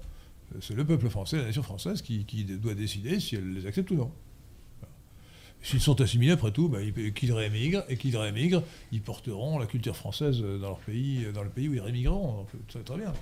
[0.61, 3.91] C'est le peuple français, la nation française qui, qui doit décider si elle les accepte
[3.91, 4.11] ou non.
[5.61, 8.63] S'ils sont assimilés, après tout, bah, ils- qu'ils réémigrent, et qu'ils réémigrent,
[8.93, 12.37] ils porteront la culture française dans leur pays, dans le pays où ils réémigreront.
[12.37, 13.13] Donc, ça va très bien.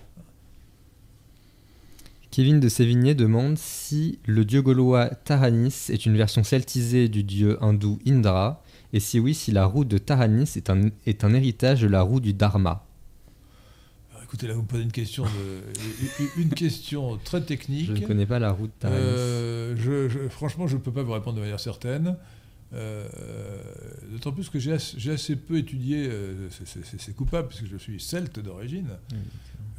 [2.36, 7.57] Kevin de Sévigné demande si le dieu gaulois Taranis est une version celtisée du dieu
[7.63, 8.61] hindou Indra
[8.91, 12.01] Et si oui, si la roue de Taranis est un, est un héritage de la
[12.01, 12.86] roue du Dharma
[14.11, 17.86] Alors, écoutez, là, vous me posez une question, de, une question très technique.
[17.88, 18.99] Je ne connais pas la roue de Taranis.
[19.01, 22.17] Euh, je, je- franchement, je ne peux pas vous répondre de manière certaine.
[22.73, 23.07] Euh,
[24.11, 28.89] D'autant plus que j'ai assez, peu étudié, euh, c'est- coupable, puisque je suis celte d'origine.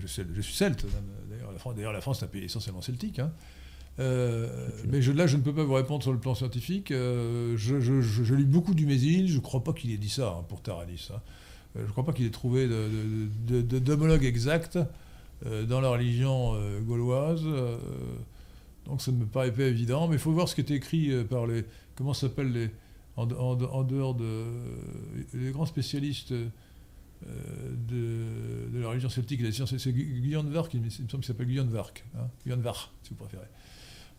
[0.00, 1.04] Je, suis- je suis celte, même.
[1.74, 3.18] D'ailleurs la France, un pays essentiellement celtique.
[3.18, 3.32] hein.
[3.98, 6.90] Euh, mais je- là, je ne peux pas vous répondre sur le plan scientifique.
[6.90, 9.96] Euh, je, je- je- je lis beaucoup du Mésil, je ne crois pas qu'il ait
[9.96, 11.08] dit ça hein, pour Taranis.
[11.14, 11.20] hein.
[11.76, 12.68] Euh, je ne crois pas qu'il ait trouvé
[13.46, 14.78] d'homologue exact
[15.46, 16.54] euh, dans la religion
[16.86, 17.42] gauloise.
[18.86, 21.24] donc ça ne me paraît pas évident, mais il faut voir ce qui est écrit
[21.24, 21.64] par les.
[21.96, 22.70] Comment ça s'appelle les.
[23.16, 24.44] En, en de- en dehors de.
[25.34, 26.34] Les grands spécialistes
[27.22, 29.76] de, de la religion celtique et des sciences.
[29.76, 32.04] C'est Gu- Guyonne Vark, il me semble qu'il s'appelle Guyonne Vark.
[32.16, 33.46] Hein, Guyonne Var, si vous préférez.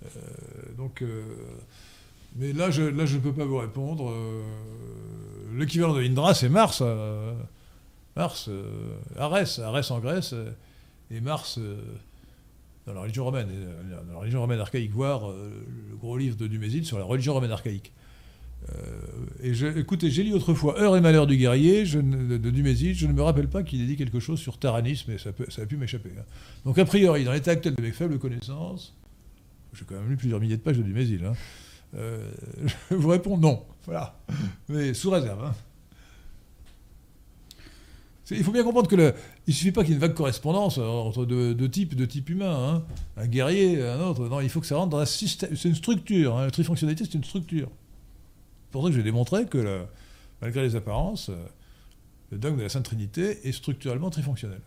[0.04, 0.10] Euh,
[0.78, 1.02] donc.
[1.02, 1.24] euh,
[2.36, 4.10] mais là, je là, je ne peux pas vous répondre.
[4.12, 4.44] Euh,
[5.58, 6.80] L'équivalent de Indra, c'est Mars.
[6.82, 7.34] euh,
[8.16, 10.52] Mars, euh, Arès, Arès en Grèce, euh,
[11.10, 11.82] et Mars euh,
[12.86, 15.52] dans la religion romaine, euh, dans la religion romaine archaïque, voire euh,
[15.90, 17.92] le gros livre de Dumézil sur la religion romaine archaïque.
[18.70, 19.00] Euh,
[19.42, 23.08] et je, écoutez, j'ai lu autrefois Heure et malheur du guerrier je de, Dumézil, je
[23.08, 25.78] ne me rappelle pas qu'il ait dit quelque chose sur Taranis, mais ça, a pu
[25.78, 26.10] m'échapper.
[26.20, 26.24] hein.
[26.66, 28.94] Donc a priori, dans l'état actuel de mes faibles connaissances,
[29.74, 31.34] j'ai quand même lu plusieurs milliers de pages de Dumézil, hein,
[31.96, 32.30] euh,
[32.92, 34.20] je vous réponds non, voilà,
[34.68, 35.44] mais sous réserve.
[35.46, 35.54] hein.
[38.30, 39.14] Il faut bien comprendre que le,
[39.48, 42.30] il suffit pas qu'il y ait une vague correspondance euh, entre deux, types, deux types
[42.30, 42.84] humains, hein.
[43.16, 44.28] un guerrier, un autre.
[44.28, 45.56] Non, il faut que ça rentre dans un système.
[45.56, 46.36] C'est une structure.
[46.38, 46.44] hein.
[46.44, 47.70] La trifonctionnalité, c'est une structure.
[48.72, 49.86] Pour ça que j'ai démontré que, le-
[50.42, 51.46] malgré les apparences, euh,
[52.32, 54.60] le dogme de la Sainte Trinité est structurellement trifonctionnel.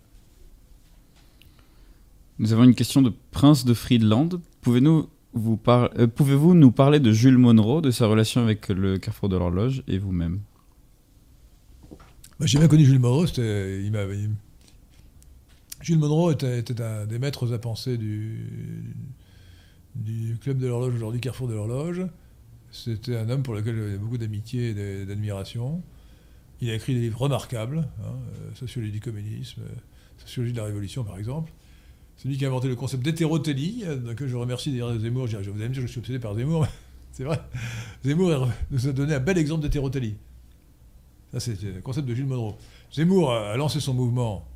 [2.39, 4.41] Nous avons une question de Prince de Friedland.
[4.63, 8.99] Pouvez-nous vous par- euh, Pouvez-vous nous parler de Jules Monroe, de sa relation avec le
[8.99, 10.41] Carrefour de l'Horloge et vous-même?
[12.41, 13.27] J'ai bien connu Jules Monroe.
[13.37, 13.93] il
[15.83, 18.95] Jules Monroe était, était un des maîtres à penser du,
[19.95, 22.03] du club de l'horloge, aujourd'hui Carrefour de l'horloge.
[22.73, 25.83] C'était un homme pour lequel j'avais beaucoup d'amitié et d'admiration.
[26.61, 29.75] Il a écrit des livres remarquables, hein, euh, Sociologie du communisme, euh,
[30.19, 31.53] Sociologie de la révolution par exemple.
[32.17, 35.27] C'est lui qui a inventé le concept d'hétérotélie, euh, donc je remercie d'ailleurs Zemmour.
[35.27, 36.67] Je Vous allez me dire que je suis obsédé par Zemmour,
[37.13, 37.41] c'est vrai.
[38.05, 40.17] Zemmour nous a donné un bel exemple d'hétérotélie.
[41.33, 42.57] Ça, c'est le concept de Jules Monroe.
[42.93, 44.47] Zemmour a lancé son mouvement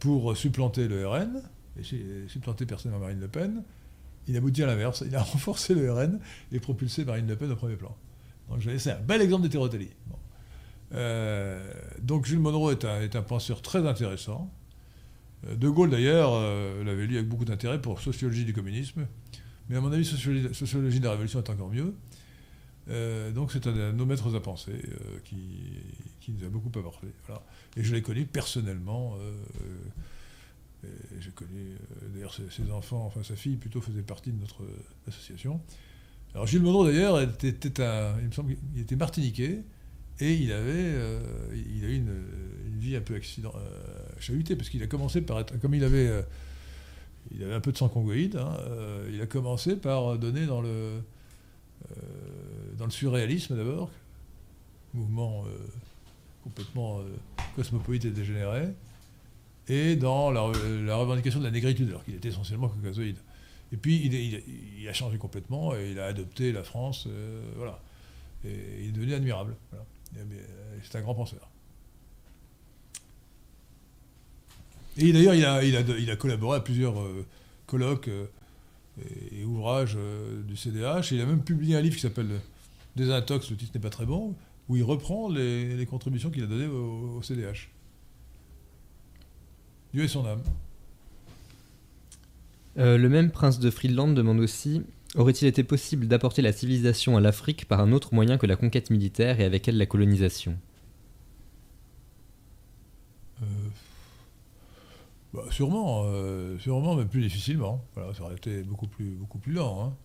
[0.00, 1.42] pour supplanter le RN,
[1.78, 3.62] et supplanter personnellement Marine Le Pen.
[4.28, 5.02] Il aboutit à l'inverse.
[5.06, 6.20] Il a renforcé le RN
[6.52, 7.96] et propulsé Marine Le Pen au premier plan.
[8.48, 9.90] Donc, laissé un bel exemple d'hétérotélie.
[10.06, 10.16] Bon.
[10.92, 11.72] Euh,
[12.02, 14.52] donc, Jules Monroe est un, penseur très intéressant.
[15.46, 19.06] Euh, De Gaulle, d'ailleurs, euh, l'avait lu avec beaucoup d'intérêt pour Sociologie du communisme.
[19.68, 21.94] Mais à mon avis, Sociologie, de la révolution est encore mieux.
[23.34, 24.82] Donc c'est un de nos maîtres à penser
[25.22, 25.36] qui,
[26.28, 27.06] nous a beaucoup apporté.
[27.76, 29.16] Et je l'ai connu personnellement.
[31.18, 35.08] J'ai connu, euh, d'ailleurs, ses, enfants, enfin sa fille plutôt faisait partie de notre euh,
[35.08, 35.60] association.
[36.34, 39.62] Alors Gilles Monroe d'ailleurs était, un, il me semble qu'il était martiniquais
[40.20, 41.20] et il avait, euh,
[41.52, 42.24] il a eu une,
[42.78, 43.52] vie un peu accident,
[44.18, 46.24] chahutée parce qu'il a commencé par être, comme il avait,
[47.30, 48.56] il avait un peu de sang congoïde, hein,
[49.12, 51.02] il a commencé par donner dans le
[52.78, 53.90] dans le surréalisme d'abord,
[54.94, 55.44] mouvement
[56.42, 57.02] complètement
[57.54, 58.68] cosmopolite et dégénéré,
[59.70, 63.18] et dans la, re- la revendication de la négritude, alors qu'il était essentiellement caucasoïde.
[63.72, 67.80] Et puis il, a- changé complètement et il a adopté la France, euh, voilà.
[68.44, 69.54] Et il est devenu admirable.
[69.74, 70.24] euh,
[70.82, 71.48] C'est un grand penseur.
[74.98, 77.24] Et d'ailleurs, il a, collaboré à plusieurs euh,
[77.66, 78.10] colloques
[79.30, 79.96] et, ouvrages
[80.48, 81.12] du CDH.
[81.12, 82.40] Et il a même publié un livre qui s'appelle
[82.96, 84.34] Désintox, le titre n'est pas très bon,
[84.68, 87.68] où il reprend les, contributions qu'il a données au CDH.
[89.92, 90.42] Dieu et son âme.
[92.78, 94.82] Euh, le même prince de Friedland demande aussi
[95.16, 98.90] Aurait-il été possible d'apporter la civilisation à l'Afrique par un autre moyen que la conquête
[98.90, 100.56] militaire et avec elle la colonisation?
[103.42, 103.46] Euh,
[105.34, 107.84] bah, sûrement, euh, sûrement, mais plus difficilement.
[107.94, 109.84] Voilà, ça aurait été beaucoup plus, beaucoup plus lent.
[109.84, 109.96] hein.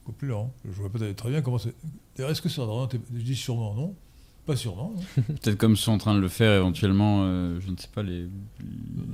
[0.00, 0.52] Beaucoup plus lent.
[0.64, 1.74] Je vois pas très bien comment c'est.
[2.18, 3.94] Est-ce que ça aurait été- Je dis sûrement, non
[4.50, 4.92] Pas sûrement.
[5.16, 5.22] non.
[5.40, 8.26] Peut-être comme sont en train de le faire éventuellement, euh, je ne sais pas, les,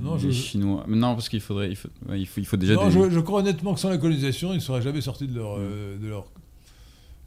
[0.01, 0.83] Non, les je- Chinois.
[0.87, 2.91] Non, parce qu'il faudrait, il faut, ouais, il faut, il faut déjà non, des...
[2.91, 5.57] je, je crois honnêtement que sans la colonisation, ils ne seraient jamais sortis de leur.
[5.59, 6.25] euh, de leur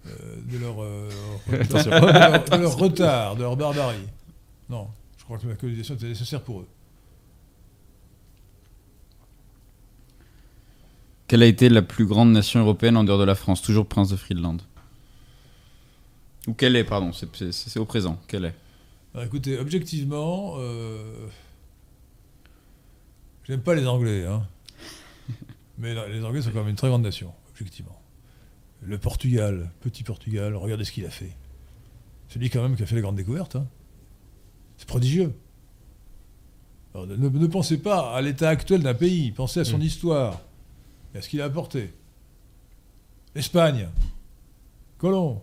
[0.06, 1.08] euh, de leur, euh,
[1.52, 1.90] Attention.
[1.90, 3.96] de leur- de leur retard, de leur barbarie.
[4.68, 4.88] Non,
[5.18, 6.66] je crois que la colonisation était nécessaire pour eux.
[11.28, 13.62] Quelle a été la plus grande nation européenne en dehors de la France?
[13.62, 14.58] Toujours Prince de Friedland.
[16.46, 18.18] Ou quelle est, pardon, c'est- au présent.
[18.26, 18.54] Quelle est?
[19.14, 21.26] Alors, écoutez, objectivement, euh,
[23.44, 24.46] j'aime pas les Anglais, hein.
[25.78, 28.00] mais là, les Anglais sont quand même une très grande nation, objectivement.
[28.82, 31.32] Le Portugal, petit Portugal, regardez ce qu'il a fait.
[32.28, 33.56] C'est lui quand même qui a fait la grande découverte.
[33.56, 33.66] hein.
[34.78, 35.34] C'est prodigieux.
[36.94, 40.40] Alors, ne, ne pensez pas à l'état actuel d'un pays, pensez à son histoire
[41.14, 41.92] et à ce qu'il a apporté.
[43.34, 43.88] L'Espagne,
[44.98, 45.42] Colomb.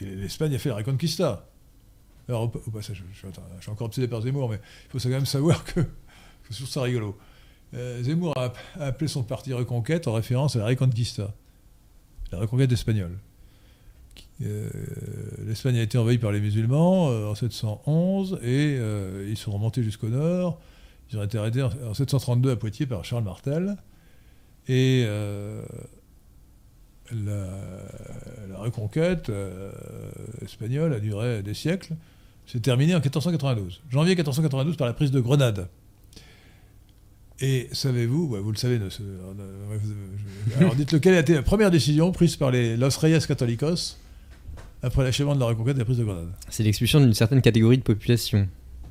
[0.00, 1.48] L'Espagne a fait la Reconquista.
[2.28, 3.18] Alors, au, passage, je,
[3.60, 5.80] suis encore obsédé par Zemmour, mais il faut quand même savoir que
[6.50, 7.16] c'est sur ça rigolo.
[7.74, 11.34] Euh, Zemmour a, appelé son parti Reconquête en référence à la Reconquista,
[12.32, 13.18] la reconquête espagnole.
[14.42, 14.68] Euh,
[15.46, 18.78] L'Espagne a été envahie par les musulmans euh, en 711 et
[19.28, 20.60] ils sont remontés jusqu'au nord.
[21.10, 23.76] Ils ont été arrêtés en, en 732 à Poitiers par Charles Martel.
[24.68, 25.06] Et
[27.12, 27.46] la,
[28.50, 29.70] la reconquête euh,
[30.44, 31.94] espagnole a duré des siècles.
[32.46, 33.82] C'est terminé en 1492.
[33.90, 35.68] Janvier 1492 par la prise de Grenade.
[37.40, 41.70] Et savez-vous, ouais, vous le savez, ne- je- alors dites-le, quelle a été la première
[41.70, 43.96] décision prise par les Los Reyes Católicos
[44.82, 46.30] après l'achèvement de la reconquête et la prise de Grenade?
[46.48, 48.48] C'est l'expulsion d'une certaine catégorie de population.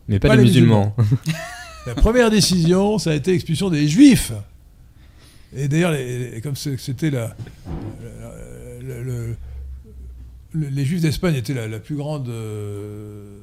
[0.08, 0.96] Mais pas, Pas les les musulmans.
[1.88, 4.34] La première décision, ça a été l'expulsion des Juifs.
[5.56, 5.96] Et d'ailleurs,
[6.44, 7.36] comme c'était la,
[8.82, 9.36] le- le-
[10.54, 13.40] les Juifs d'Espagne étaient la, plus grande euh,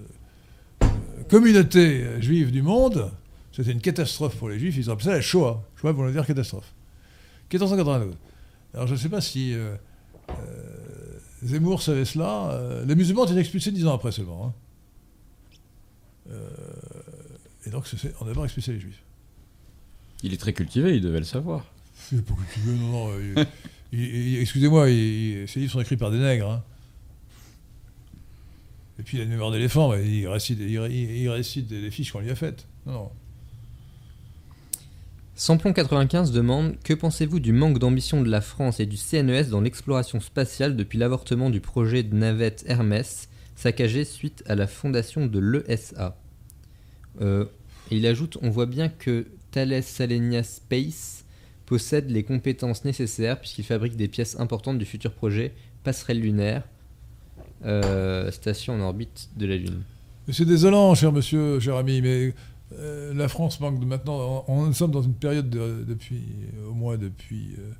[1.28, 3.10] communauté juive du monde.
[3.52, 4.76] C'était une catastrophe pour les Juifs.
[4.76, 5.62] Ils ont appelé ça la Shoah.
[5.76, 6.72] Shoah voulait dire catastrophe.
[7.52, 8.14] 1492.
[8.74, 9.76] Alors je ne sais pas si euh,
[10.30, 10.34] euh,
[11.44, 12.82] Zemmour savait cela.
[12.86, 14.46] Les musulmans ont été expulsés dix ans après seulement.
[16.28, 16.32] hein.
[17.66, 17.84] Et donc,
[18.20, 19.02] on a d'abord expulsé les juifs.
[20.22, 21.64] Il est très cultivé, il devait le savoir.
[21.94, 23.44] C'est pas que tu veux, non, non.
[23.92, 26.50] Excusez-moi, ces livres sont écrits par des nègres.
[26.50, 26.62] hein.
[28.98, 32.30] Et puis, il a une mémoire d'éléphant, mais il récite, il, des, fiches qu'on lui
[32.30, 32.66] a faites.
[32.86, 33.10] Non, non.
[35.36, 39.60] Samplon 95 demande Que pensez-vous du manque d'ambition de la France et du CNES dans
[39.60, 45.38] l'exploration spatiale depuis l'avortement du projet de navette Hermès, saccagé suite à la fondation de
[45.40, 46.16] l'ESA
[47.20, 47.46] Euh,
[47.90, 51.23] Il ajoute On voit bien que Thales Alenia Space
[51.66, 56.62] possède les compétences nécessaires puisqu'il fabrique des pièces importantes du futur projet Passerelle lunaire,
[57.64, 59.82] euh, station en orbite de la Lune.
[60.30, 62.32] C'est désolant, cher monsieur, cher ami, mais
[62.78, 64.44] euh, la France manque de maintenant.
[64.48, 66.22] On, on- nous sommes dans une période de- depuis,
[66.68, 67.70] au moins depuis, euh,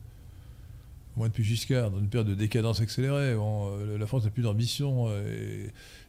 [1.17, 3.35] au moins depuis Giscard, dans une période de décadence accélérée.
[3.39, 5.07] Euh, la France n'a plus d'ambition.
[5.09, 5.67] euh,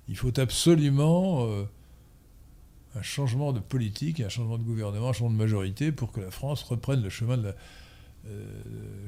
[0.10, 1.64] il faut absolument euh,
[2.98, 6.32] un changement de politique, un changement de gouvernement, un changement de majorité pour que la
[6.32, 7.56] France reprenne le chemin de la,
[8.28, 8.46] euh,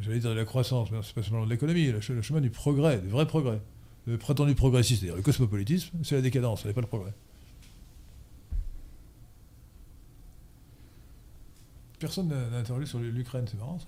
[0.01, 2.41] j'allais dire de la croissance, mais c'est pas seulement de l'économie, le, che- le chemin
[2.41, 3.61] du progrès, du vrai progrès.
[4.05, 7.13] Le prétendu progressiste, c'est-à-dire le cosmopolitisme, c'est la décadence, ce n'est pas le progrès.
[11.99, 13.87] Personne n'a interrogé sur l'Ukraine, c'est marrant ça.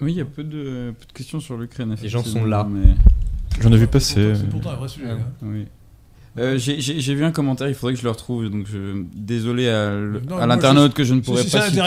[0.00, 1.96] Oui, il y a peu de, peu de questions sur l'Ukraine.
[2.00, 2.64] Les gens sont là.
[2.64, 2.94] mais-
[3.60, 4.14] J'en ai vu C'est passer.
[4.32, 5.06] pourtant- C'est pourtant un vrai sujet.
[5.10, 5.12] Ah.
[5.14, 5.32] hein.
[5.42, 5.66] Oui.
[6.38, 9.94] Euh, j'ai- vu un commentaire, il faudrait que je le retrouve, donc je, désolé à,
[10.46, 11.80] l'internaute que je ne pourrais si pas citer.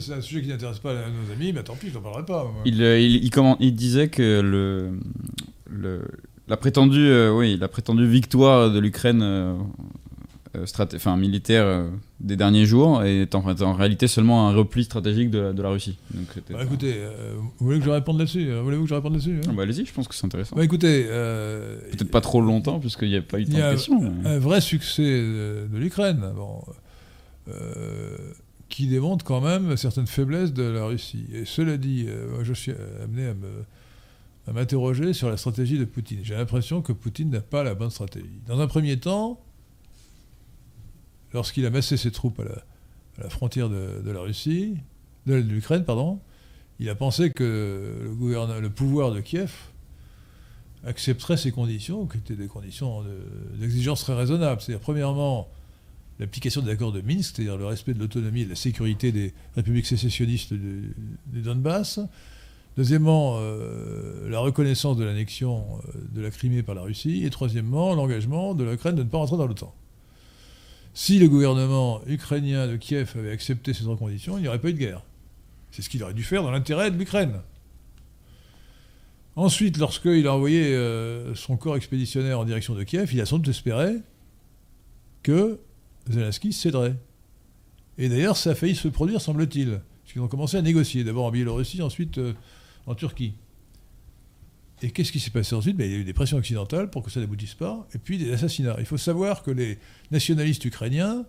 [0.00, 2.52] c'est un sujet qui n'intéresse pas nos amis, mais tant pis, je n'en parlerai pas.
[2.66, 4.98] Il, euh, il, il, commen- il disait que le,
[5.70, 6.02] le,
[6.46, 9.54] la, prétendue, euh, oui, la prétendue victoire de l'Ukraine euh,
[10.54, 11.88] enfin, militaire euh,
[12.20, 15.68] des derniers jours est en, en réalité seulement un repli stratégique de, la- de la
[15.70, 15.98] Russie.
[16.12, 19.12] Donc, Bah, écoutez, euh, vous voulez que je réponde là-dessus euh, Voulez-vous que je réponde
[19.14, 19.48] là-dessus hein?
[19.48, 20.54] Ah bah, Allez-y, je pense que c'est intéressant.
[20.56, 24.00] Bah, écoutez, euh, Peut-être pas trop longtemps, puisqu'il n'y a pas eu tant de questions.
[24.00, 26.62] mais- un vrai succès de, de l'Ukraine, bon,
[27.48, 28.16] euh,
[28.68, 31.26] qui démontre quand même certaines faiblesses de la Russie.
[31.34, 32.72] Et cela dit, euh, moi, je suis
[33.02, 33.48] amené à me
[34.48, 36.18] à m'interroger sur la stratégie de Poutine.
[36.24, 38.40] J'ai l'impression que Poutine n'a pas la bonne stratégie.
[38.48, 39.38] Dans un premier temps,
[41.34, 44.76] lorsqu'il a massé ses troupes à la, frontière de, de la Russie,
[45.26, 46.18] de, de l'Ukraine, pardon,
[46.80, 49.52] il a pensé que le, pouvoir de Kiev
[50.84, 54.60] accepterait ces conditions, qui étaient des conditions de- d'exigence très raisonnables.
[54.60, 55.48] C'est-à-dire, premièrement,
[56.18, 59.32] l'application des accords de Minsk, c'est-à-dire le respect de l'autonomie et de la sécurité des
[59.54, 60.94] républiques sécessionnistes du,
[61.26, 62.00] du Donbass.
[62.76, 67.24] Deuxièmement, euh, la reconnaissance de l'annexion euh, de la Crimée par la Russie.
[67.24, 69.74] Et troisièmement, l'engagement de l'Ukraine de ne pas rentrer dans l'OTAN.
[70.94, 74.68] Si le gouvernement ukrainien de Kiev avait accepté ces trois conditions, il n'y aurait pas
[74.68, 75.02] eu de guerre.
[75.70, 77.40] C'est ce qu'il aurait dû faire dans l'intérêt de l'Ukraine.
[79.34, 83.38] Ensuite, lorsqu'il a envoyé euh, son corps expéditionnaire en direction de Kiev, il a sans
[83.38, 83.96] doute espéré
[85.22, 85.58] que
[86.10, 86.94] Zelensky céderait.
[87.96, 89.80] Et d'ailleurs, ça a failli se produire, semble-t-il.
[90.02, 92.34] Puisqu'ils ont commencé à négocier, d'abord en Biélorussie, ensuite euh,
[92.86, 93.32] en Turquie.
[94.82, 95.76] Et qu'est-ce qui s'est passé ensuite?
[95.76, 98.18] Ben, Il y a eu des pressions occidentales pour que ça n'aboutisse pas, et puis
[98.18, 98.74] des assassinats.
[98.78, 99.78] Il faut savoir que les
[100.10, 101.24] nationalistes ukrainiens,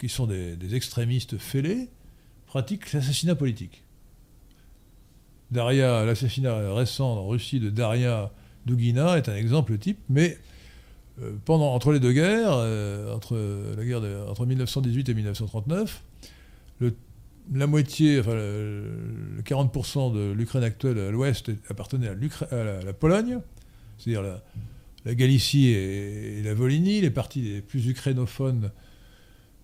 [0.00, 1.88] qui sont des, extrémistes fêlés,
[2.46, 3.82] pratiquent l'assassinat politique.
[5.50, 8.32] Daria, l'assassinat récent en Russie de Daria
[8.64, 10.38] Dugina est un exemple type, mais
[11.22, 13.36] euh, pendant, entre les deux guerres, euh, entre,
[13.76, 16.02] la guerre entre 1918 et 1939,
[16.80, 16.96] le,
[17.52, 18.82] la moitié, enfin le,
[19.36, 23.40] le 40% de l'Ukraine actuelle à l'ouest appartenait à, à la, la, Pologne,
[23.98, 24.22] c'est-à-dire
[25.04, 28.70] la, Galicie et, la Volhynie, les parties les plus ukrainophones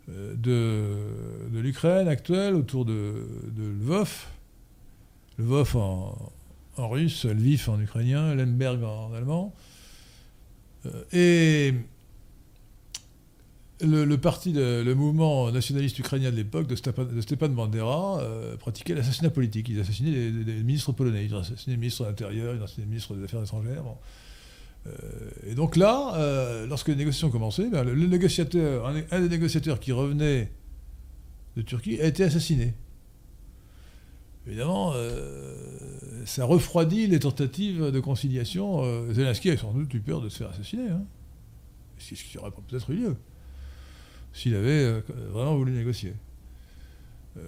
[0.09, 3.26] euh, de, l'Ukraine actuelle, autour de,
[3.56, 4.26] Lvov,
[5.38, 6.32] Lvov en,
[6.76, 9.54] en, russe, Lviv en ukrainien, Lemberg en, en allemand.
[10.86, 11.74] Euh, et
[13.82, 18.94] le, parti, de, le mouvement nationaliste ukrainien de l'époque, de, de, Stepan Bandera, euh, pratiquait
[18.94, 19.68] l'assassinat politique.
[19.68, 22.90] Ils assassinaient les, les, ministres polonais, ils assassinaient le ministre de l'Intérieur, ils assassinaient le
[22.90, 23.84] ministre des Affaires étrangères.
[24.86, 24.90] Euh,
[25.46, 29.92] et donc là, euh, lorsque les négociations commencé, ben, le, négociateur, un, des négociateurs qui
[29.92, 30.50] revenait
[31.56, 32.74] de Turquie a été assassiné.
[34.46, 34.92] Évidemment,
[36.24, 38.82] ça refroidit les tentatives de conciliation.
[39.12, 40.88] Zelensky a sans doute eu peur de se faire assassiner.
[40.88, 41.04] Hein.
[41.98, 43.16] Ce qui aurait peut-être eu lieu
[44.32, 45.00] s'il avait euh,
[45.30, 46.14] vraiment voulu négocier.
[47.36, 47.40] Euh,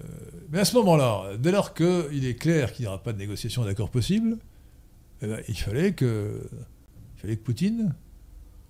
[0.49, 3.63] mais à ce moment-là, dès lors qu'il est clair qu'il n'y aura pas de négociation
[3.63, 4.37] d'accord possible,
[5.21, 6.49] eh ben, il, fallait que,
[7.43, 7.95] Poutine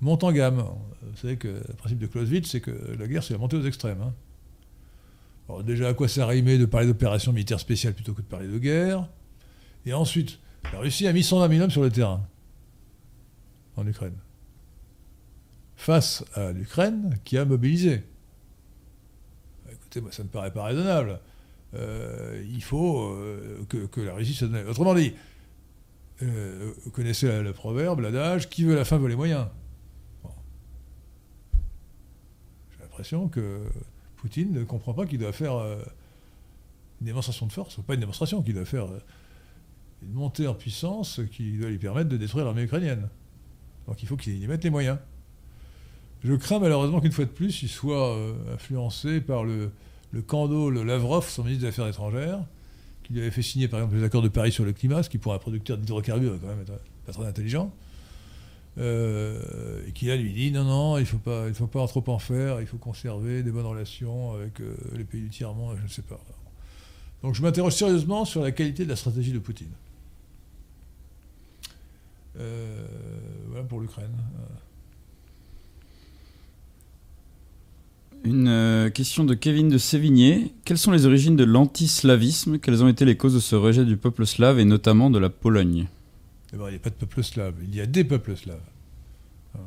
[0.02, 0.64] monte en gamme.
[1.02, 3.66] Vous savez que le principe de Clausewitz, c'est que la guerre, c'est la montée aux
[3.66, 4.02] extrêmes.
[4.02, 4.14] Hein.
[5.48, 8.48] Alors déjà, à quoi ça rimait de parler d'opération militaire spéciale plutôt que de parler
[8.48, 9.08] de guerre?
[9.86, 10.40] Et ensuite,
[10.74, 12.26] la Russie a mis 120 000 hommes sur le terrain
[13.76, 14.16] en Ukraine.
[15.76, 18.04] Face à l'Ukraine qui a mobilisé.
[19.72, 21.20] Écoutez, moi, ça ne me paraît pas raisonnable.
[21.76, 24.68] Euh, il faut euh, que, la Russie se donne.
[24.68, 25.14] Autrement dit,
[26.22, 29.48] euh, vous connaissez le, proverbe, l'adage qui veut la fin veut les moyens.
[32.72, 33.64] J'ai l'impression que
[34.18, 35.56] Poutine ne comprend pas qu'il doit faire
[37.02, 38.88] une démonstration de force, pas une démonstration, qu'il doit faire
[40.02, 43.10] une montée en puissance qui doit lui permettre de détruire l'armée ukrainienne.
[43.88, 44.98] Donc il faut qu'il y mette les moyens.
[46.26, 49.70] Je crains malheureusement qu'une fois de plus, il soit euh, influencé par le,
[50.12, 52.40] le Kando, le Lavrov, son ministre des Affaires étrangères,
[53.04, 55.10] qui lui avait fait signer par exemple les accords de Paris sur le climat, ce
[55.12, 57.72] qui pour un producteur d'hydrocarbures quand même être pas très intelligent.
[58.80, 62.04] Euh, et qui là lui dit non non il ne faut pas faut pas trop
[62.08, 65.78] en faire il faut conserver des bonnes relations avec euh, les pays du tiers monde
[65.78, 66.20] je ne sais pas.
[67.22, 69.72] Donc je m'interroge sérieusement sur la qualité de la stratégie de Poutine.
[72.34, 74.12] Voilà pour l'Ukraine
[78.26, 80.52] Une euh, question de Kevin de Sévigné.
[80.66, 82.58] Quelles sont les origines de l'antislavisme?
[82.58, 85.30] Quelles ont été les causes de ce rejet du peuple slave et notamment de la
[85.30, 85.86] Pologne?
[86.52, 88.58] Eh ben, il n'y a pas de peuple slave, il y a des peuples slaves.
[89.54, 89.60] Hein.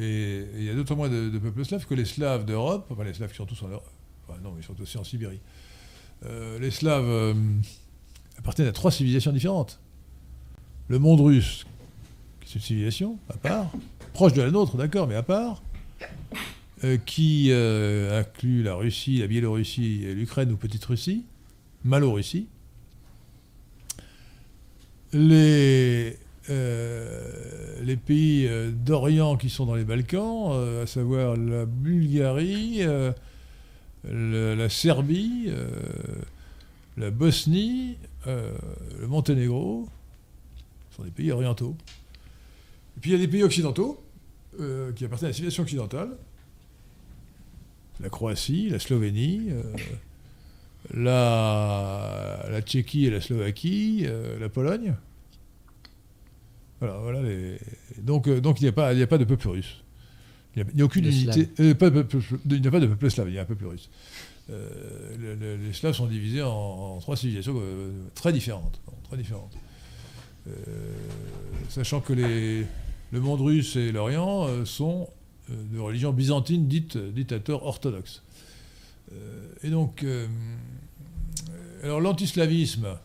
[0.00, 3.14] Et, il y a d'autant moins de, peuples slaves que les Slaves d'Europe, enfin les
[3.14, 3.88] Slaves qui sont tous en Europe,
[4.26, 5.40] enfin non, ils sont aussi en Sibérie.
[6.26, 7.34] Euh, les Slaves euh,
[8.36, 9.78] appartiennent à trois civilisations différentes.
[10.88, 11.66] Le monde russe,
[12.40, 13.70] qui est une civilisation à part,
[14.12, 15.62] proche de la nôtre, d'accord, mais à part,
[17.04, 21.24] qui euh, inclut la Russie, la Biélorussie, l'Ukraine ou Petite Russie,
[21.84, 22.46] Malo-Russie,
[25.12, 26.16] les,
[26.48, 32.78] euh, les pays euh, d'Orient qui sont dans les Balkans, euh, à savoir la Bulgarie,
[32.80, 33.12] euh,
[34.04, 35.68] la Serbie, euh,
[36.96, 37.96] la Bosnie,
[38.26, 39.88] le Monténégro,
[40.96, 41.76] sont des pays orientaux.
[42.96, 44.02] Et puis il y a des pays occidentaux
[44.58, 46.10] qui appartiennent à la civilisation occidentale,
[48.00, 49.50] la Croatie, la Slovénie
[50.94, 54.94] la, la Tchéquie et la Slovaquie, euh, la Pologne.
[56.80, 57.58] Voilà, voilà les...
[57.98, 59.82] donc, euh, donc il n'y a, pas, il a pas de peuple russe.
[60.56, 61.48] Il n'y a, a, aucune les unité.
[61.60, 62.16] Euh, pas de peuple,
[62.50, 63.90] il n'y a pas de peuple slave, il y a un peuple russe.
[64.48, 67.54] Le, le, les Slaves sont divisés en, en trois civilisations
[68.16, 68.80] très différentes.
[69.04, 69.56] Très différentes.
[71.68, 72.66] sachant que les,
[73.12, 75.08] le monde russe et l'Orient sont
[75.50, 78.22] de religion byzantine dite dictateur orthodoxe.
[79.12, 80.26] Euh, et donc, euh,
[81.82, 82.96] alors l'antislavisme,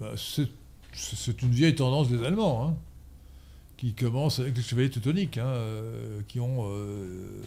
[0.00, 2.76] bah, c'est une vieille tendance des Allemands, hein,
[3.76, 7.38] qui commence avec les chevaliers teutoniques, hein, euh, qui, ont, euh,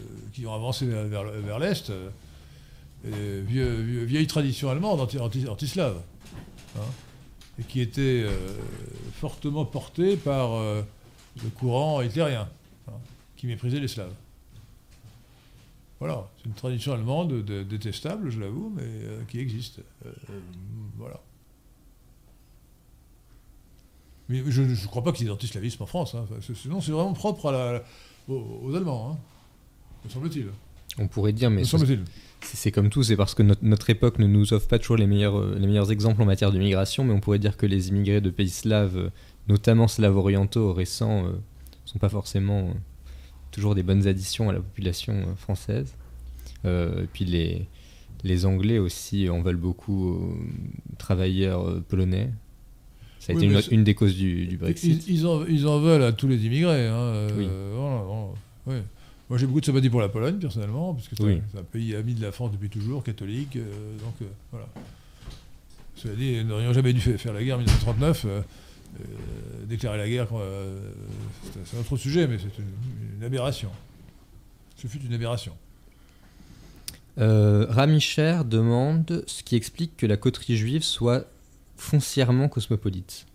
[0.46, 1.90] avancé vers, l'Est.
[3.06, 6.82] Euh, vieille, tradition allemande anti-slave, anti, anti hein,
[7.58, 8.26] et qui était
[9.14, 12.48] fortement portée par le courant hitlérien,
[13.40, 14.12] qui méprisait les Slaves.
[15.98, 19.80] Voilà, c'est une tradition allemande de, de, détestable, je l'avoue, mais euh, qui existe.
[20.04, 20.10] Euh,
[20.98, 21.18] voilà.
[24.28, 26.14] Mais je ne crois pas qu'il y ait d'antislavisme en France.
[26.14, 26.26] hein.
[26.54, 27.82] Sinon, c'est vraiment propre à la-
[28.28, 29.18] aux, aux Allemands, hein.
[30.04, 30.46] me semble-t-il.
[30.98, 32.04] On pourrait dire, mais Me c'est semble-t-il.
[32.42, 35.06] c'est comme tout, c'est parce que notre, notre époque ne nous offre pas toujours les
[35.06, 37.88] meilleurs, euh, les meilleurs exemples en matière de migration, mais on pourrait dire que les
[37.88, 39.10] immigrés de pays slaves, euh,
[39.48, 41.32] notamment slavo-orientaux récents, euh,
[41.86, 42.72] sont pas forcément euh,
[43.50, 45.94] toujours des bonnes additions à la population euh, française.
[46.64, 47.66] Euh, et puis les,
[48.24, 50.38] les Anglais aussi en veulent beaucoup aux
[50.98, 52.30] travailleurs euh, polonais.
[53.18, 55.06] Ça a Oui, été une, des causes du, du Brexit.
[55.06, 56.86] Ils, ils en, ils en veulent à tous les immigrés.
[56.86, 57.48] hein, euh, Oui.
[57.76, 58.26] voilà, voilà,
[58.80, 58.84] ouais.
[59.28, 61.40] Moi, j'ai beaucoup de sympathie pour la Pologne, personnellement, parce que c'est Oui.
[61.56, 63.56] un, pays ami de la France depuis toujours, catholique.
[63.56, 64.66] euh, donc, euh, voilà.
[65.96, 68.26] Cela dit, n'aurions jamais dû fa- faire la guerre en 1939.
[68.98, 70.90] Euh, déclarer la guerre, euh,
[71.64, 73.70] c'est- un autre sujet, mais c'est une, une aberration.
[74.76, 75.52] Ce fut une aberration.
[77.18, 81.26] Euh, Ramicher demande ce qui explique que la coterie juive soit
[81.76, 83.26] foncièrement cosmopolite.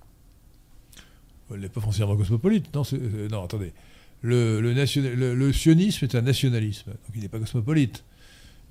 [1.52, 2.74] Elle n'est pas foncièrement cosmopolite.
[2.74, 3.74] Non, euh, non attendez.
[4.22, 8.04] Le, le, nationa- le- le sionisme est un nationalisme, donc il n'est pas cosmopolite.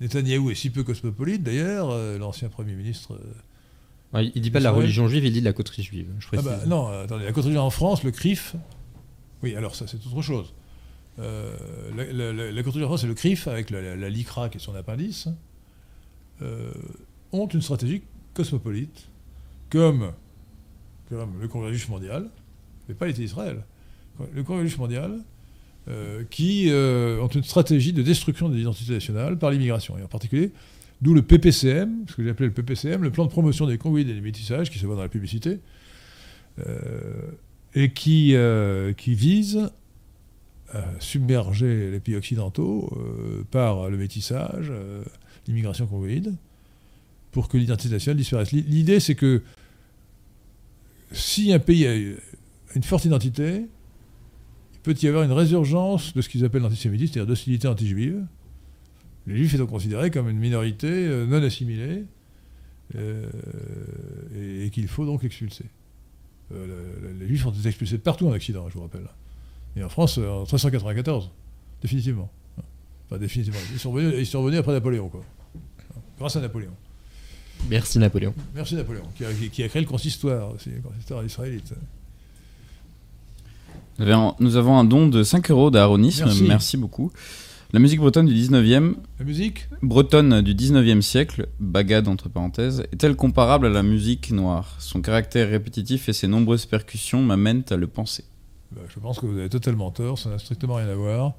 [0.01, 3.17] Netanyahou est si peu cosmopolite, d'ailleurs, l'ancien Premier ministre.
[4.15, 6.07] Euh, Ah, il dit pas de la religion juive, il dit de la coterie juive.
[6.19, 8.55] Je Ah bah, non, attendez, la coterie en France, le CRIF.
[9.43, 10.53] Oui, alors ça, c'est autre chose.
[11.19, 11.55] Euh,
[11.95, 15.27] la, la, coterie en France et le CRIF, avec la, LICRA qui est son appendice,
[16.41, 16.71] euh,
[17.31, 18.01] ont une stratégie
[18.33, 19.07] cosmopolite,
[19.69, 20.11] comme,
[21.09, 22.29] comme le Congrès juif mondial,
[22.87, 23.63] mais pas l'État d'Israël.
[24.33, 25.19] Le Congrès juif mondial,
[25.87, 30.51] euh, qui ont une stratégie de destruction de l'identité nationale par l'immigration, et en particulier
[31.01, 34.01] D'où le PPCM, ce que j'ai appelé le PPCM, le plan de promotion des convois
[34.01, 35.59] et des métissages, qui se voit dans la publicité,
[36.65, 37.21] euh,
[37.73, 39.69] et qui, euh, qui vise
[40.73, 44.71] à submerger les pays occidentaux euh, par le métissage,
[45.47, 46.33] l'immigration convoïde,
[47.31, 48.51] pour que l'identité nationale disparaisse.
[48.53, 49.43] L'i- L'idée, c'est que
[51.11, 53.65] si un pays a une forte identité,
[54.73, 58.25] il peut y avoir une résurgence de ce qu'ils appellent l'antisémitisme, c'est-à-dire d'hostilité anti-juive.
[59.27, 62.03] Les juifs étant considérés comme une minorité euh, non assimilée
[62.95, 63.27] euh,
[64.35, 65.65] et, et qu'il faut donc expulser.
[66.53, 66.67] Euh,
[67.01, 69.07] le- le- les juifs ont été expulsés de partout en Occident, je vous rappelle.
[69.75, 71.31] Et en France, en 1394,
[71.81, 72.29] définitivement.
[73.07, 73.59] Enfin, définitivement.
[73.73, 75.23] Ils sont revenus, ils sont revenus après Napoléon, quoi.
[76.19, 76.71] Grâce à Napoléon.
[77.69, 78.33] Merci Napoléon.
[78.53, 81.73] Merci Napoléon, qui a, qui- qui a créé le consistoire aussi, le consistoire israélite.
[83.99, 86.43] Nous avons- Nous avons un don de 5 euros d'Aaronisme, Merci.
[86.43, 86.77] merci.
[86.77, 87.11] beaucoup.
[87.73, 93.15] La musique bretonne du 19e, La musique bretonne du 19e siècle, bagade entre parenthèses, est-elle
[93.15, 94.75] comparable à la musique noire?
[94.79, 98.23] Son caractère répétitif et ses nombreuses percussions m'amènent à le penser.
[98.71, 101.33] Bah, Je pense que vous avez totalement tort, ça n'a strictement rien à voir.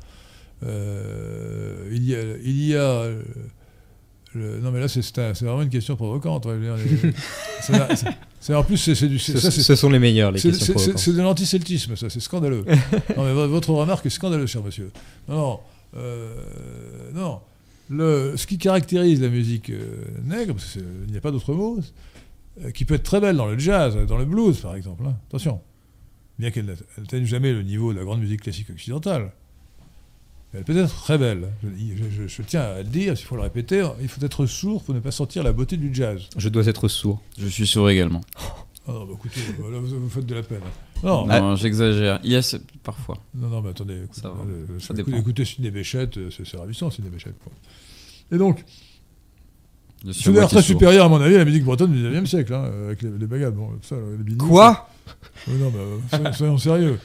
[0.62, 3.05] Euh, il y a, il y a
[4.35, 6.47] le- non mais là c'est vraiment une question provocante.
[7.62, 8.07] c'est un- c'est-
[8.40, 10.39] c'est- en plus c'est c'est du, c'est- Ce, ça, c'est- ce sont les meilleurs, les
[10.39, 10.98] c'est- questions c'est- c'est- provocantes.
[11.03, 12.65] c'est de l'anticeltisme, ça, c'est scandaleux.
[13.16, 14.90] non mais vo- votre remarque est scandaleuse, cher monsieur.
[15.28, 15.61] Non, non,
[15.94, 17.40] euh, non.
[17.88, 21.78] Le, ce qui caractérise la musique euh, nègre, parce qu'il n'y a pas d'autre mot,
[22.64, 25.04] euh, qui peut être très belle dans le jazz, dans le blues par exemple.
[25.06, 25.14] hein.
[25.28, 25.60] Attention,
[26.38, 26.66] bien qu'elle
[26.98, 29.30] n'atteigne jamais le niveau de la grande musique classique occidentale.
[30.52, 31.48] Elle peut être très belle.
[31.62, 34.46] Je, je- je- je tiens à le dire, s'il faut le répéter, il faut être
[34.46, 36.22] sourd pour ne pas sentir la beauté du jazz.
[36.36, 37.20] Je dois être sourd.
[37.38, 38.22] Je suis sourd également.
[38.88, 39.40] Ah non, bah écoutez,
[39.70, 40.60] là, vous, vous faites de la peine.
[41.02, 42.18] Non, Non, j'exagère.
[42.24, 43.18] Il y a ce- parfois.
[43.35, 44.35] non, non, mais attendez, écoutez, Ça va.
[44.48, 45.18] euh, Ça écoutez, dépend.
[45.18, 47.36] écoutez Sidney Béchette, euh, c'est c'est ravissant, Sidney Béchette.
[47.43, 47.52] quoi.
[48.32, 48.64] Et donc,
[50.12, 52.70] c'est d'ailleurs très supérieur, à mon avis, à la musique bretonne du 19e siècle, hein,
[52.86, 53.55] avec les, les bagades.
[53.55, 53.97] Bon, ça,
[54.27, 54.89] les Quoi?
[55.48, 56.98] Non, mais euh, soyons, soyons sérieux.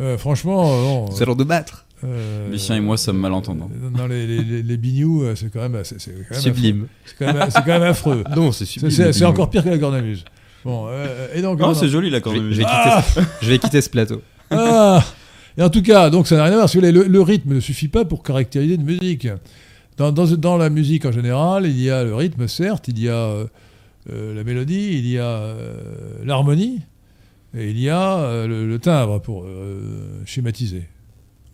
[0.00, 1.10] Euh, franchement, euh, non.
[1.12, 1.86] C'est l'heure de battre.
[2.04, 3.70] euh, Lucien et moi sommes malentendants.
[3.74, 6.86] euh, Non, les, les, les, les bignoux, euh, c'est quand même, c'est quand même Sublime.
[7.04, 8.24] C'est quand, quand même affreux.
[8.36, 9.12] Non, c'est sublime.
[9.12, 10.24] C'est encore pire que la cornemuse.
[10.64, 11.58] Bon, euh, et donc.
[11.62, 13.90] Oh, non, c'est joli la Je vais, je vais quitter, ce- je vais quitter ce
[13.90, 14.22] plateau.
[14.50, 15.04] Ah
[15.56, 16.66] Et en tout cas, donc ça n'a rien à voir.
[16.68, 19.28] Vous voulez, le, le rythme ne suffit pas pour caractériser une musique.
[19.96, 23.08] Dans, dans, dans la musique en général, il y a le rythme, certes, il y
[23.08, 23.46] a euh,
[24.10, 25.74] euh, la mélodie, il y a euh,
[26.24, 26.80] l'harmonie,
[27.56, 30.84] et il y a euh, le, le timbre pour euh, schématiser.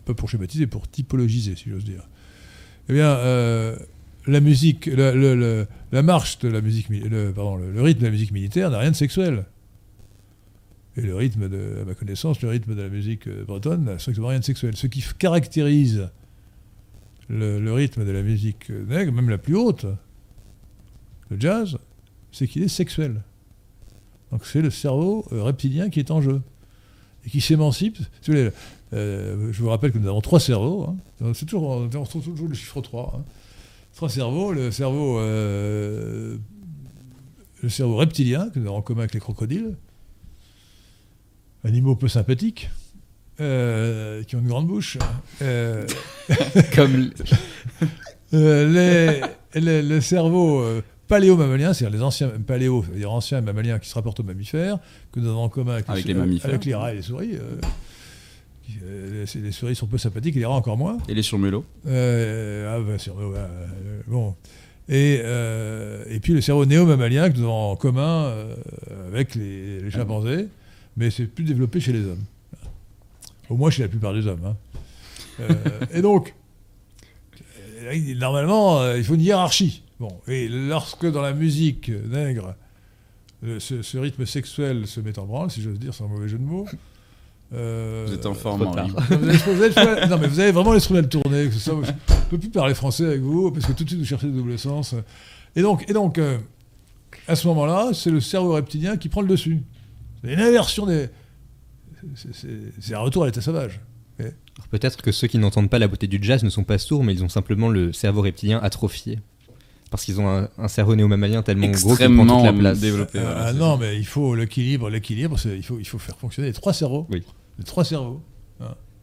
[0.05, 2.07] Pas pour schématiser, pour typologiser, si j'ose dire.
[2.89, 3.75] Eh bien, euh,
[4.27, 8.31] la musique, le- la marche de la musique, le, pardon, le, rythme de la musique
[8.31, 9.45] militaire n'a rien de sexuel.
[10.97, 13.99] Et le rythme, de, à ma connaissance, le rythme de la musique euh, bretonne n'a
[13.99, 14.75] strictement rien de sexuel.
[14.75, 16.09] Ce qui caractérise
[17.29, 19.85] le, rythme de la musique nègre, même la plus haute,
[21.29, 21.77] le jazz,
[22.31, 23.21] c'est qu'il est sexuel.
[24.31, 26.41] Donc c'est le cerveau euh, reptilien qui est en jeu
[27.25, 27.97] et qui s'émancipe.
[28.93, 30.87] Euh, je vous rappelle que nous avons trois cerveaux.
[31.21, 31.31] hein.
[31.33, 33.13] C'est toujours, on retrouve toujours le chiffre 3.
[33.17, 33.23] hein.
[33.97, 34.53] Trois cerveaux.
[34.53, 36.37] Le cerveau, euh,
[37.63, 39.75] le cerveau reptilien que nous avons en commun avec les crocodiles.
[41.63, 42.69] animaux peu sympathiques,
[43.41, 44.99] euh, qui ont une grande bouche.
[45.41, 45.87] Euh,
[46.75, 47.09] Comme
[48.31, 49.21] les,
[49.55, 50.63] les- le cerveau
[51.07, 54.77] paléo-mammalien, c'est-à-dire les anciens paléo, c'est-à-dire anciens mammaliens qui se rapportent aux mammifères,
[55.11, 56.51] que nous avons en commun avec, les mammifères.
[56.51, 57.31] avec les rats et les souris.
[58.83, 60.97] Euh, les, souris sont peu sympathiques, et les rats encore moins.
[61.07, 63.47] Et les surmulots Euh, ah, bah, sur- euh,
[64.07, 64.35] bon.
[64.89, 68.33] Et, euh, et puis le cerveau néo-mammalien que nous avons en commun
[69.07, 70.47] avec les, les chimpanzés,
[70.95, 72.23] mais c'est plus développé chez les hommes.
[73.49, 74.45] Au moins chez la plupart des hommes.
[75.39, 75.47] hein.
[75.93, 76.33] Et donc,
[78.15, 79.83] normalement, il faut une hiérarchie.
[79.99, 82.55] Bon, et lorsque dans la musique nègre,
[83.59, 86.43] ce, ce rythme sexuel se met en branle, si j'ose dire, sans mauvais jeu de
[86.43, 86.67] mots.
[87.53, 88.77] Euh, Vous êtes en forme, non, vous
[89.63, 90.77] avez- vous avez- non, mais vous avez vraiment
[91.09, 91.47] tourné.
[91.47, 93.99] que ça, je ne peux plus parler français avec vous parce que tout de suite
[93.99, 94.95] vous cherchez le double sens.
[95.55, 96.37] Et donc, et donc euh,
[97.27, 99.61] à ce moment-là, c'est le cerveau reptilien qui prend le dessus.
[100.23, 101.07] C'est une inversion des.
[102.15, 103.79] c'est- un retour à l'état sauvage.
[104.71, 107.13] Peut-être que ceux qui n'entendent pas la beauté du jazz ne sont pas sourds, mais
[107.13, 109.19] ils ont simplement le cerveau reptilien atrophié.
[109.89, 112.79] Parce qu'ils ont un, un cerveau néo-mammalien tellement gros qu'il prend toute la place.
[112.79, 113.19] développé.
[113.19, 113.77] Ah, voilà, ah, c'est non, ça.
[113.85, 114.89] mais il faut l'équilibre.
[114.89, 117.07] L'équilibre, il faut, il faut faire fonctionner les trois cerveaux.
[117.09, 117.23] Oui.
[117.57, 118.21] Les trois cerveaux.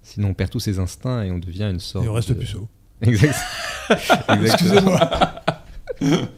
[0.03, 2.05] Sinon, on perd tous ses instincts et on devient une sorte.
[2.05, 2.69] Et on reste de- puceau.
[3.01, 3.35] Exact.
[4.45, 5.01] Excusez-moi.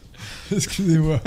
[0.53, 1.21] Excusez-moi.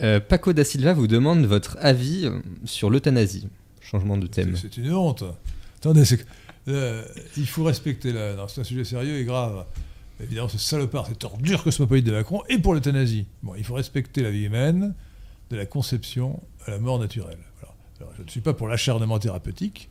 [0.00, 2.30] Euh, Paco da Silva vous demande votre avis
[2.64, 3.48] sur l'euthanasie.
[3.80, 4.54] Changement de thème.
[4.56, 5.24] C'est c'est une honte.
[5.78, 6.24] Attendez, c'est
[6.68, 7.02] que, euh,
[7.36, 8.34] il faut respecter la.
[8.34, 9.66] non, C'est un sujet sérieux et grave.
[10.20, 13.26] Évidemment, ce salopard, cette ordure cosmopolite de Macron, et pour l'euthanasie.
[13.42, 14.94] Bon, il faut respecter la vie humaine,
[15.50, 17.38] de la conception à la mort naturelle.
[17.60, 17.74] Voilà.
[18.00, 19.88] Alors, je ne suis pas pour l'acharnement thérapeutique,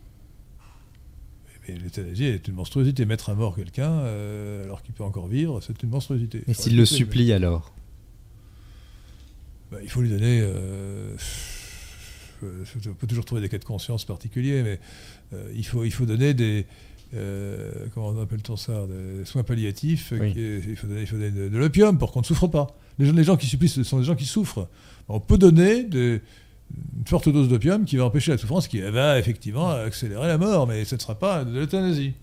[1.68, 3.06] mais l'euthanasie est une monstruosité.
[3.06, 6.44] Mettre à mort quelqu'un euh, alors qu'il peut encore vivre, c'est une monstruosité.
[6.48, 7.74] Et s'il le supplie alors
[9.72, 10.40] bah, il faut lui donner.
[10.42, 11.16] euh,
[12.42, 14.80] on peut toujours trouver des cas de conscience particuliers, mais
[15.56, 16.66] il, faut, il faut donner des.
[17.14, 20.12] euh, comment appelle-t-on ça Des soins palliatifs.
[20.14, 20.34] euh, Oui.
[20.34, 22.68] qui- il faut donner, il faut donner de, de l'opium pour qu'on ne souffre pas.
[23.00, 24.68] Les gens, les gens qui supplient, ce sont des gens qui souffrent.
[25.08, 26.22] On peut donner des-
[27.00, 30.68] une forte dose d'opium qui va empêcher la souffrance, qui va effectivement accélérer la mort,
[30.68, 32.14] mais ce ne sera pas de l'euthanasie.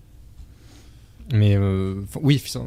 [1.33, 2.59] Mais euh, oui, ce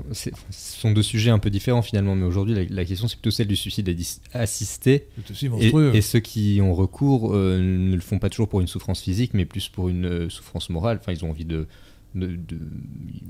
[0.50, 2.16] sont deux sujets un peu différents finalement.
[2.16, 3.88] Mais aujourd'hui, la, la question c'est plutôt celle du suicide
[4.32, 5.06] assisté.
[5.46, 5.94] Et, monstrueux.
[5.94, 9.32] et ceux qui ont recours euh, ne le font pas toujours pour une souffrance physique,
[9.34, 10.98] mais plus pour une euh, souffrance morale.
[11.00, 11.66] Enfin, ils ont envie de.
[12.16, 12.58] de- de-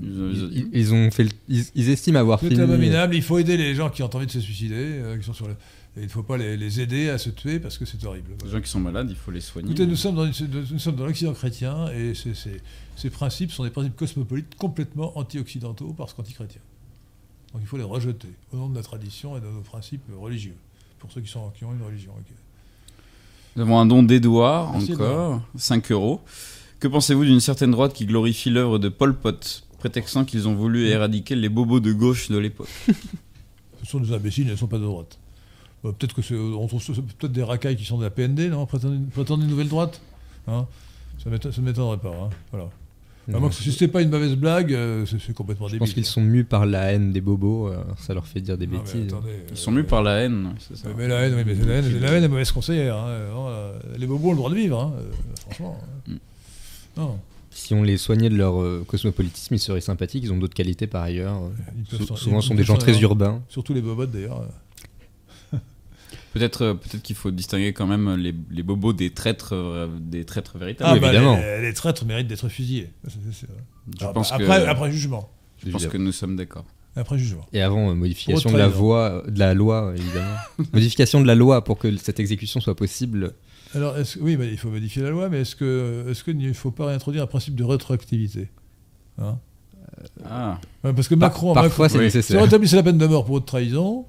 [0.01, 3.13] Ils- ils, ont fait le- ils, ils estiment avoir C'est abominable.
[3.15, 5.47] Il faut aider les gens qui ont envie de se suicider, euh, qui sont sur
[5.47, 5.55] le-
[5.99, 8.31] et il ne faut pas les, les aider à se tuer parce que c'est horrible.
[8.45, 9.67] Les gens qui sont malades, il faut les soigner.
[9.67, 10.23] Écoutez, nous sommes dans,
[11.05, 16.61] l'Occident chrétien et ces- principes sont des principes cosmopolites complètement anti-occidentaux parce qu'anti-chrétiens.
[17.51, 20.55] Donc il faut les rejeter au nom de la tradition et de nos principes religieux,
[20.99, 22.13] pour ceux qui, sont, qui ont une religion.
[23.57, 26.21] Nous avons un don d'Edouard, encore, 5 euros.
[26.79, 30.85] Que pensez-vous d'une certaine droite qui glorifie l'œuvre de Pol Pot, prétextant qu'ils ont voulu
[30.87, 32.69] éradiquer les bobos de gauche de l'époque?
[33.83, 35.17] Ce sont des imbéciles, ils ne sont pas de droite.
[35.85, 38.09] Euh, peut-être que c'est, on trouve ça- c'est peut-être des racailles qui sont de la
[38.09, 40.01] PND, non prétendent, prétendent une nouvelle droite
[40.47, 40.65] hein
[41.23, 42.09] Ça ne m'étonnerait pas.
[42.09, 42.29] hein.
[42.51, 42.69] Voilà.
[43.27, 45.85] Non, que si c'était pas une mauvaise blague, euh, c'est, c'est complètement je débile.
[45.85, 47.67] pense qu'ils sont mus par la haine des bobos.
[47.67, 49.05] euh, ça leur fait dire des Non, bêtises.
[49.13, 51.55] attendez, Ils euh, sont mus par la haine, c'est ça Mais la haine, oui, mais
[51.55, 52.97] c'est la haine, la haine est mauvaise conseillère.
[52.97, 53.19] hein.
[53.31, 55.11] Non, euh, les bobos ont le droit de vivre, hein, euh,
[55.41, 55.77] franchement.
[56.07, 56.13] Mm.
[56.97, 57.19] Non,
[57.51, 60.23] Si on les soignait de leur euh, cosmopolitisme, ils seraient sympathiques.
[60.23, 61.39] Ils ont d'autres qualités par ailleurs.
[61.91, 63.41] ils s'en- souvent, sont des gens très urbains.
[63.47, 64.43] Surtout les bobottes d'ailleurs.
[66.33, 70.25] Peut-être euh, peut-être qu'il faut distinguer quand même les, les bobos des traîtres, euh, des
[70.25, 70.89] traîtres véritables.
[70.89, 71.37] Ah, oui, bah, évidemment.
[71.37, 72.89] les, les traîtres méritent d'être fusillés.
[73.07, 73.47] Ça, c'est- c'est-
[73.99, 75.29] Je Ah, pense, bah, que, après, après jugement.
[75.65, 76.65] je pense que nous sommes d'accord.
[76.95, 77.45] Après jugement.
[77.53, 80.35] Et avant euh, modification de la, voie, de la loi, évidemment.
[80.73, 83.33] modification de la loi pour que cette exécution soit possible.
[83.73, 86.51] Alors, est-ce- oui, mais il faut modifier la loi, mais est-ce que est-ce qu'il ne
[86.53, 88.49] faut pas réintroduire un principe de rétroactivité
[89.19, 89.37] Hein?
[90.25, 92.09] Ah, Ouais, Parce que Par- Macron, parfois, Macron c'est oui.
[92.11, 92.41] si on nécessaire.
[92.43, 94.05] rétablissait la peine de mort pour haute trahison,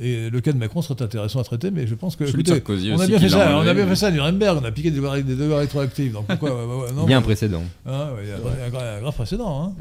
[0.00, 2.24] et le cas de Macron serait intéressant à traiter, mais je pense que.
[2.24, 4.64] écoutez, Sarkozy on a bien fait ça, on a bien fait ça à Nuremberg, on
[4.64, 6.12] a piqué des lois rétroactives.
[6.12, 7.62] Donc pourquoi ouais, ouais, non, Il y a un mais- précédent.
[7.86, 9.62] hein, ouais, il y a un, un gra- un grave précédent.
[9.64, 9.74] Hein.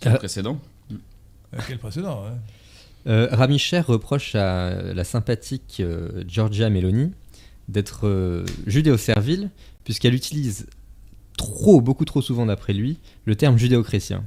[0.00, 0.58] Quel précédent
[0.92, 2.24] Euh, Quel précédent.
[3.06, 7.12] Euh, Rami Cher reproche à la sympathique euh, Giorgia Meloni
[7.68, 9.50] d'être euh, judéo-servile,
[9.84, 10.66] puisqu'elle utilise
[11.36, 14.24] trop, beaucoup trop souvent d'après lui, le terme judéo-chrétien.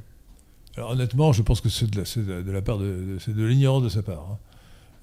[0.76, 2.84] Alors honnêtement, je pense que c'est de la, c'est de la- de la part de,
[2.86, 4.26] de- c'est de l'ignorance de sa part.
[4.32, 4.38] hein.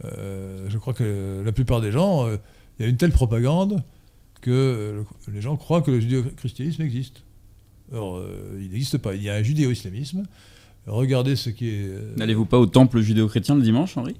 [0.06, 2.38] Euh, je crois que la plupart des gens, euh,
[2.80, 3.84] il y a une telle propagande
[4.42, 7.24] que euh, le- les gens croient que le judéo-christianisme existe.
[7.92, 9.14] Or, euh, il n'existe pas.
[9.16, 10.24] Il y a un judéo-islamisme.
[10.88, 11.92] Regardez ce qui est.
[12.18, 14.16] N'allez-vous pas au temple judéo-chrétien le dimanche, Henri?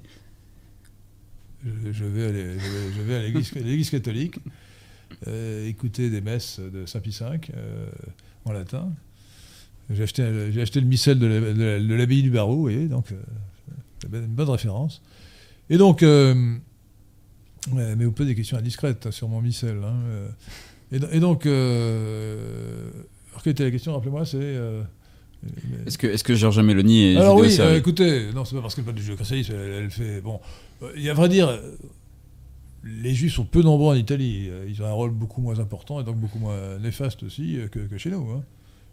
[1.64, 3.22] Je, je vais à l'é- je vais- je vais à
[3.62, 4.36] l'église catholique,
[5.66, 7.26] écouter des messes de Saint Pie V
[8.44, 8.90] en latin.
[9.90, 12.60] J'ai acheté, j'ai acheté le missel de la- de la- de l'abbaye du Barreau, vous
[12.62, 13.16] voyez, donc euh,
[14.00, 15.02] c'est une bonne référence.
[15.68, 16.34] Et donc, euh,
[17.74, 19.78] mais vous posez des questions indiscrètes hein, sur mon missel.
[19.84, 20.28] hein, euh.
[20.92, 24.56] et, do- et donc, alors quelle était la question Rappelez-moi, c'est.
[25.86, 28.74] Est-ce que, est-ce que Giorgia Meloni est alors oui, euh, écoutez, non, c'est pas parce
[28.74, 30.20] qu'elle parle du judéo-christianisme, elle, elle fait.
[30.20, 30.38] Bon,
[30.96, 31.58] il y a à vrai dire,
[32.84, 34.50] les Juifs sont peu nombreux en Italie.
[34.68, 37.96] Ils ont un rôle beaucoup moins important et donc beaucoup moins néfaste aussi que, que
[37.98, 38.28] chez nous.
[38.30, 38.44] hein.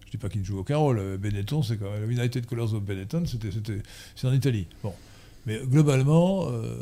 [0.08, 1.00] Je dis pas qu'ils ne jouent aucun rôle.
[1.00, 3.24] euh, Benetton, c'est quand même United Colors of Benetton,
[4.16, 4.66] c'est en Italie.
[4.82, 4.94] Bon,
[5.46, 6.76] mais globalement, euh,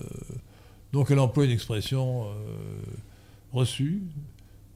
[0.94, 2.34] donc elle emploie une expression euh,
[3.52, 4.02] reçue.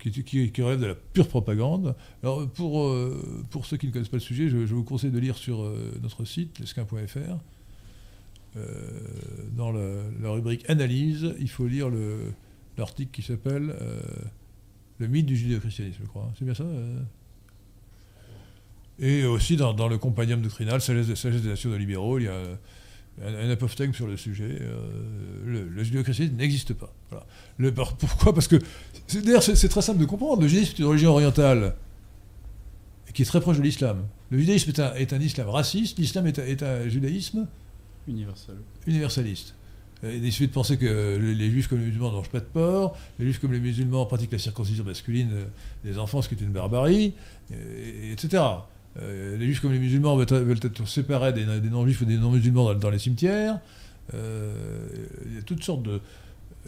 [0.01, 1.93] Qui, qui- relève de la pure propagande.
[2.23, 2.89] Alors, pour,
[3.49, 5.61] pour ceux qui ne connaissent pas le sujet, je, vous conseille de lire sur
[6.01, 7.35] notre site, lesquin.fr.
[9.57, 12.31] Dans la rubrique Analyse, il faut lire le-
[12.77, 13.75] l'article qui s'appelle
[14.99, 16.31] Le mythe du judéo-christianisme, je crois.
[16.39, 16.63] C'est bien ça
[19.01, 22.25] Et aussi dans, dans le Compendium doctrinal, Sagesse, des- Sagesse des nations de libéraux, il
[22.25, 22.35] y a
[23.23, 24.57] un, un apophthegme sur le sujet.
[24.61, 26.93] euh, le, judéo-christianisme n'existe pas.
[27.09, 27.25] Voilà.
[27.57, 28.33] Le- par- pourquoi?
[28.33, 28.57] Parce que,
[29.23, 30.41] d'ailleurs, c'est très simple de comprendre.
[30.41, 31.75] Le judaïsme est une religion orientale
[33.13, 34.05] qui est très proche de l'islam.
[34.31, 37.47] Le judaïsme est un, est un islam raciste, l'islam est, un- est un judaïsme
[38.07, 38.55] Universel.
[38.87, 39.55] universaliste.
[40.03, 42.45] Euh, Il suffit de penser que les, juifs comme les musulmans ne mangent pas de
[42.45, 45.29] porc, les juifs comme les musulmans pratiquent la circoncision masculine
[45.83, 47.13] des enfants, ce qui est une barbarie,
[47.53, 48.43] euh, etc.
[48.97, 52.73] Euh, les juifs comme les musulmans veulent, veulent être séparés des, non-juifs ou des non-musulmans
[52.73, 53.59] dans, les cimetières.
[54.13, 54.87] Euh,
[55.27, 56.01] il y a toutes sortes de...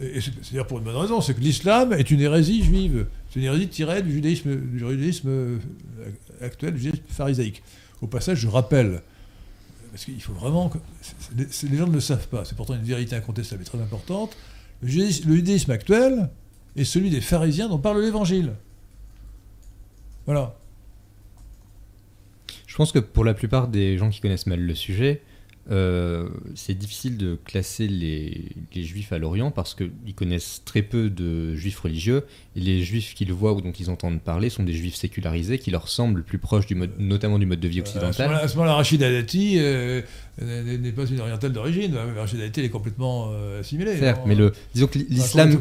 [0.00, 3.06] Et c'est c'est d'ailleurs pour une bonne raison, c'est que l'islam est une hérésie juive.
[3.28, 5.58] C'est une hérésie tirée du judaïsme, du judaïsme euh,
[6.40, 7.62] actuel, du judaïsme pharisaïque.
[8.00, 9.02] Au passage, je rappelle,
[9.90, 10.78] parce qu'il faut vraiment que.
[11.36, 14.34] les gens ne le savent pas, c'est pourtant une vérité incontestable et très importante.
[14.80, 16.30] Le judaïsme actuel
[16.74, 18.54] est celui des pharisiens dont parle l'évangile.
[20.24, 20.56] Voilà.
[22.72, 25.20] Je pense que pour la plupart des gens qui connaissent mal le sujet,
[25.70, 31.10] euh, c'est difficile de classer les, les juifs à l'Orient parce qu'ils connaissent très peu
[31.10, 32.24] de juifs religieux
[32.56, 35.70] et les juifs qu'ils voient ou dont ils entendent parler sont des juifs sécularisés qui
[35.70, 38.26] leur semblent plus proches du mode, notamment du mode de vie Euh, À ce occidental.
[38.28, 40.00] moment-là, à ce moment-là, Rachida Dati euh,
[40.40, 41.94] n'est n'est pas une orientale d'origine.
[42.16, 43.98] Rachida Dati elle est complètement euh, assimilée.
[43.98, 45.58] Certes, mais le, disons que l'islam,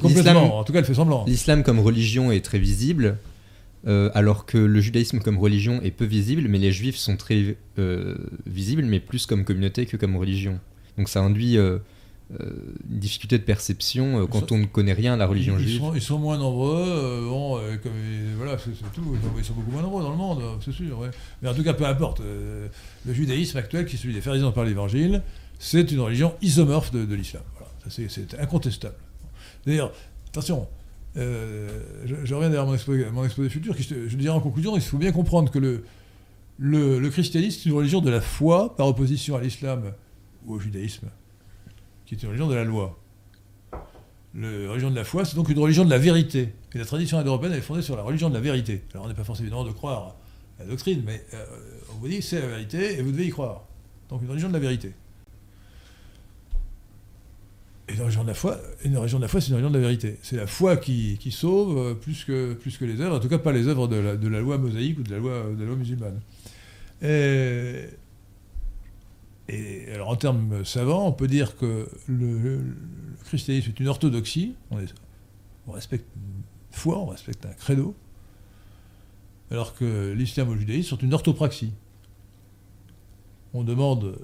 [0.54, 1.26] En tout cas, elle fait semblant.
[1.28, 3.18] l'islam comme religion est très visible,
[3.88, 7.58] euh, alors que le judaïsme comme religion est peu visible, mais les juifs sont très
[7.80, 10.60] euh, visibles, mais plus comme communauté que comme religion.
[10.98, 11.80] Donc ça induit euh,
[12.30, 15.80] une difficulté de perception quand on ne connaît rien à la religion ils, juive.
[15.80, 17.92] sont, ils sont moins nombreux, bon, comme,
[18.38, 19.18] voilà, c'est tout.
[19.38, 21.00] Ils sont, beaucoup moins nombreux dans le monde, euh, c'est sûr.
[21.00, 21.10] ouais.
[21.42, 22.22] Mais en tout cas, peu importe.
[22.22, 25.24] le judaïsme actuel, qui est celui des pharisiens par l'Évangile,
[25.58, 27.44] c'est une religion isomorphe de, de l'islam.
[27.58, 28.96] Voilà, c'est incontestable.
[29.66, 29.92] D'ailleurs,
[30.30, 30.68] attention,
[31.18, 33.76] euh, je, je reviens derrière mon exposé, mon exposé futur.
[33.76, 35.84] Qui, je dirais en conclusion, il faut bien comprendre que le,
[36.58, 39.94] le, christianisme est une religion de la foi par opposition à l'islam
[40.46, 41.08] ou au judaïsme,
[42.06, 42.98] qui est une religion de la loi.
[44.34, 46.54] La religion de la foi, c'est donc une religion de la vérité.
[46.74, 48.84] Et la tradition indo-européenne est fondée sur la religion de la vérité.
[48.94, 50.16] Alors on n'est pas forcé évidemment de croire
[50.58, 51.46] à la doctrine, mais euh,
[51.94, 53.66] on vous dit c'est la vérité et vous devez y croire.
[54.10, 54.94] Donc une religion de la vérité.
[58.26, 60.18] La foi, une religion de la foi, c'est une religion de la vérité.
[60.22, 63.38] C'est la foi qui, sauve euh, plus que, plus que les œuvres, en tout cas
[63.38, 66.20] pas les œuvres de la, loi mosaïque ou de la loi, loi musulmane.
[67.02, 67.90] Et,
[69.94, 72.60] alors en termes savants, on peut dire que le,
[73.26, 74.56] christianisme est une orthodoxie.
[74.72, 74.78] On,
[75.68, 77.96] on respecte une foi, on respecte un credo,
[79.50, 81.74] alors que l'islam ou le judaïsme sont une orthopraxie.
[83.54, 84.16] On demande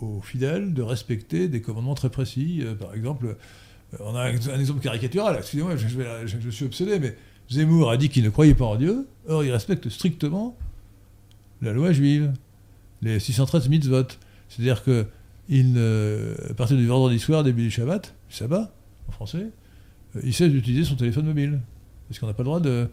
[0.00, 2.60] aux, fidèles de respecter des commandements très précis.
[2.62, 5.36] Euh, par exemple, euh, on a un, exemple caricatural.
[5.38, 7.16] Excusez-moi, je, suis obsédé, mais
[7.50, 9.08] Zemmour a dit qu'il ne croyait pas en Dieu.
[9.28, 10.56] Or, il respecte strictement
[11.62, 12.32] la loi juive,
[13.02, 14.06] les 613 mitzvot.
[14.48, 15.06] C'est-à-dire que
[15.48, 18.72] à partir du vendredi soir, début du Shabbat, du sabbat,
[19.08, 19.46] en français,
[20.16, 21.60] euh, il cesse d'utiliser son téléphone mobile.
[22.08, 22.88] Parce qu'on n'a pas le droit de,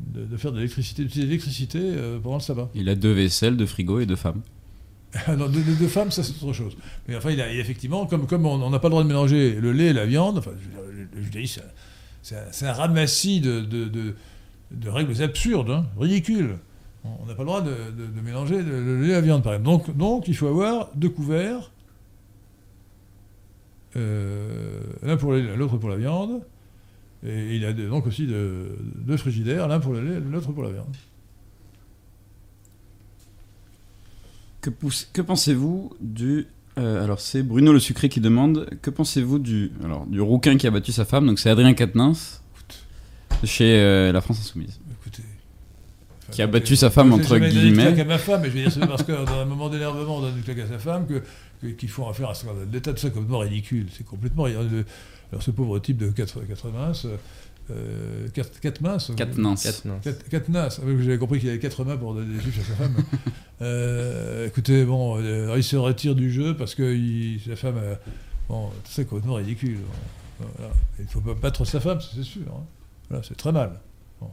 [0.00, 2.68] de, de faire de l'électricité, d'utiliser l'électricité pendant le sabbat.
[2.74, 4.42] Il a deux vaisselles, deux frigos et deux femmes.
[5.26, 6.76] Alors, de, femmes, ça c'est autre chose.
[7.06, 9.86] Mais enfin, il a, effectivement, comme, on n'a pas le droit de mélanger le lait
[9.86, 10.50] et la viande, enfin,
[11.14, 11.62] le, judaïsme,
[12.22, 14.14] c'est un, ramassis de,
[14.86, 16.56] règles absurdes, hein, ridicules.
[17.04, 19.92] On n'a pas le droit de, mélanger le, lait et la viande, par exemple.
[19.92, 21.70] Donc, il faut avoir deux couverts,
[23.96, 26.40] euh, l'un pour l'autre pour la viande.
[27.26, 30.70] Et il a donc aussi de- deux frigidaires, l'un pour le lait, l'autre pour la
[30.70, 30.94] viande.
[35.12, 36.46] Que, pensez-vous du
[36.78, 40.66] Euh, alors c'est Bruno le Sucré qui demande que pensez-vous du alors du rouquin qui
[40.66, 41.26] a battu sa femme?
[41.26, 42.40] Donc c'est Adrien Quatennens
[43.44, 45.22] chez euh, la France Insoumise Écoutez.
[46.30, 47.82] Qui a battu sa femme, entre de guillemets.
[47.92, 50.16] claque à ma femme, mais je veux dire, c'est parce que dans un moment d'énervement,
[50.16, 51.22] on donne une claque à sa femme que,
[51.60, 52.92] que- qu'il faut en faire un scandale d'état.
[52.94, 53.86] Tout ça, complètement ridicule.
[53.94, 54.46] C'est complètement.
[54.46, 54.62] alors,
[55.40, 56.92] ce pauvre type de 4, 80
[57.70, 59.10] euh, 4, 4 minces.
[59.16, 59.54] Quatre, non.
[59.54, 60.68] 4, mains.
[60.70, 62.96] Ah J'avais compris qu'il avait 4 mains pour donner des chiffres à sa femme.
[63.62, 67.78] Euh, écoutez, bon, euh, il se retire du jeu parce que il- sa femme.
[67.78, 67.98] a-
[68.48, 69.78] bon, c'est complètement ridicule.
[70.40, 70.72] Bon, voilà.
[70.98, 72.42] Il ne faut pas battre sa femme, c'est sûr.
[72.48, 72.64] hein.
[73.08, 73.78] Voilà, c'est très mal.
[74.20, 74.28] Bon.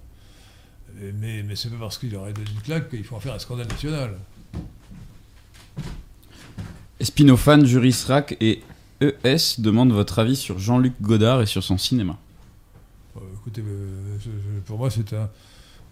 [1.01, 3.35] Et- Mais, mais c'est pas parce qu'il aurait donné une claque qu'il faut en faire
[3.35, 4.15] un scandale national.
[6.99, 8.61] Espinophane, Juris Rack et
[9.01, 12.17] ES demandent votre avis sur Jean-Luc Godard et sur son cinéma.
[13.41, 13.63] Écoutez,
[14.65, 15.29] pour moi, c'est un,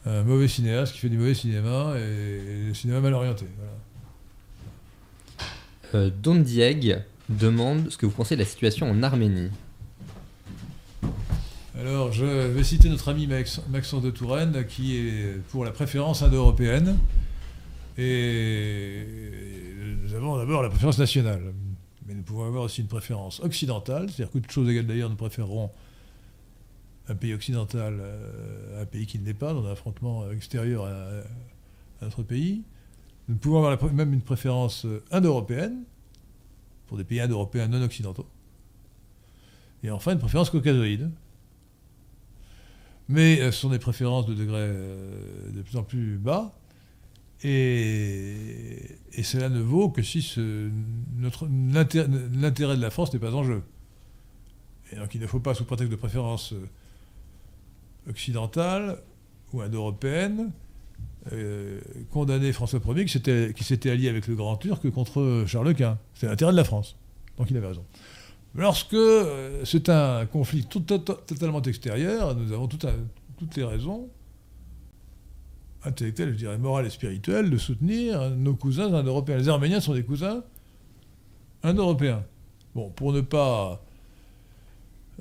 [0.05, 3.45] un mauvais cinéaste qui fait du mauvais cinéma et, et le cinéma mal orienté.
[3.57, 3.71] Voilà.
[5.95, 9.49] Euh, Don Dieg demande ce que vous pensez de la situation en Arménie.
[11.79, 16.21] Alors, je vais citer notre ami Max- Maxence de Touraine, qui est pour la préférence
[16.21, 16.97] indo-européenne.
[17.97, 19.05] Et
[20.03, 21.41] nous avons d'abord la préférence nationale.
[22.07, 25.15] Mais nous pouvons avoir aussi une préférence occidentale, c'est-à-dire que toutes choses égales d'ailleurs, nous
[25.15, 25.71] préférerons
[27.09, 32.05] un pays occidental euh, un pays qui ne l'est pas, dans un affrontement extérieur à,
[32.05, 32.63] notre pays.
[33.27, 35.83] Nous pouvons avoir même une préférence euh, indo-européenne,
[36.87, 38.27] pour des pays indo-européens non occidentaux.
[39.83, 41.11] Et enfin, une préférence caucasoïde.
[43.09, 46.55] Mais euh, ce sont des préférences de degré de plus en plus bas.
[47.43, 50.35] Et, cela ne vaut que si
[51.19, 53.63] l'intérêt de la France n'est pas en jeu.
[54.91, 56.53] Et donc il ne faut pas, sous prétexte de préférence
[58.09, 58.97] occidentale
[59.53, 60.51] ou indo-européenne,
[61.31, 61.79] euh,
[62.53, 65.97] François Ier qui s'était, allié avec le Grand Turc contre Charles Quint.
[66.13, 66.95] C'est l'intérêt de la France.
[67.37, 67.85] Donc il avait raison.
[68.55, 74.09] Lorsque euh, c'est un conflit tout- to- to- totalement extérieur, nous avons toutes les raisons
[75.83, 79.37] intellectuelles, je dirais morales et spirituelles, de soutenir nos cousins indo-européens.
[79.37, 80.43] Les Arméniens sont des cousins
[81.63, 82.23] indo-européens.
[82.75, 83.81] Bon, pour ne pas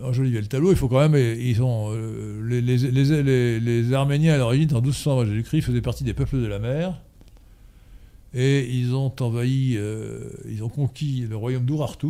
[0.03, 1.15] enjoliver le tableau, il faut quand même.
[1.17, 2.77] Ils sont, euh, les, les-
[3.23, 6.59] les- les- Arméniens, à l'origine, en 1200 avant Jésus-Christ, faisaient partie des peuples de la
[6.59, 7.01] mer.
[8.35, 12.09] Et ils ont envahi, euh, ils ont conquis le royaume d'Urartu.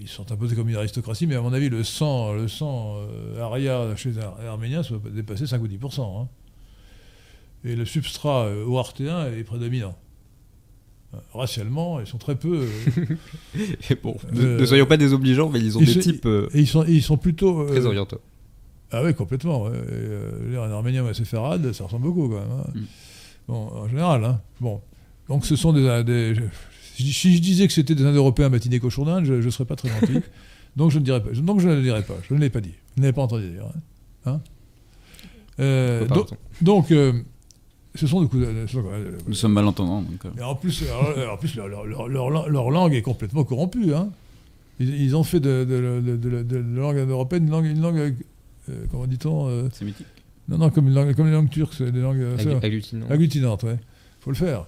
[0.00, 3.40] Ils sont imposés comme une aristocratie, mais à mon avis, le sang, le sang euh,
[3.42, 6.22] aria chez les Ar- Arméniens ça dépasser 5 ou 10%.
[6.22, 6.28] hein.
[7.64, 9.96] Et le substrat euh, ouartéen est prédominant.
[11.14, 12.66] Euh, Racialement, ils sont très peu.
[12.66, 13.16] euh,
[13.90, 16.26] Et bon, ne, Euh, ne soyons pas désobligeants, mais ils ont ils des se- types
[16.26, 17.66] et ils sont, ils sont plutôt.
[17.66, 18.20] très orientaux.
[18.90, 19.68] Ah oui, complètement.
[19.72, 22.50] Et, un Arménien ou un Séfarade, ça ressemble beaucoup quand même.
[22.50, 22.70] hein.
[22.74, 22.80] Mm.
[23.48, 24.24] Bon, en général.
[24.24, 24.40] hein.
[24.60, 24.80] Bon.
[25.28, 26.02] Donc ce sont des.
[26.04, 26.42] des- je-
[26.96, 29.88] si, je disais que c'était des Indo-Européens matinés cochon d'Inde, je ne serais pas très
[29.88, 30.20] gentil.
[30.76, 31.30] donc je ne dirais pas.
[31.30, 32.14] Donc je ne le dirais pas.
[32.28, 32.72] Je ne l'ai pas dit.
[32.96, 33.66] Je ne l'ai pas entendu dire.
[34.24, 34.40] hein.
[35.58, 36.06] Euh,
[36.60, 37.12] donc, euh,
[37.96, 38.46] ce sont des coups.
[38.46, 40.02] de- ce sont- euh, Nous sommes malentendants.
[40.02, 42.94] Donc, euh, et en plus, alors, en plus leur, leur- leur- leur lang- leur langue
[42.94, 43.94] est complètement corrompue.
[43.94, 44.10] hein.
[44.78, 47.64] Ils, ils ont fait de, de- de- de- de- de la langue européenne une langue,
[47.66, 48.14] une langue
[48.68, 50.06] euh, comment dit-on euh, c'est mythique.
[50.48, 53.06] Non, non, comme, une langue, comme les langues turques, c'est des langues euh, Agglutinants.
[53.10, 53.78] agglutinantes, ouais.
[54.20, 54.66] faut le faire.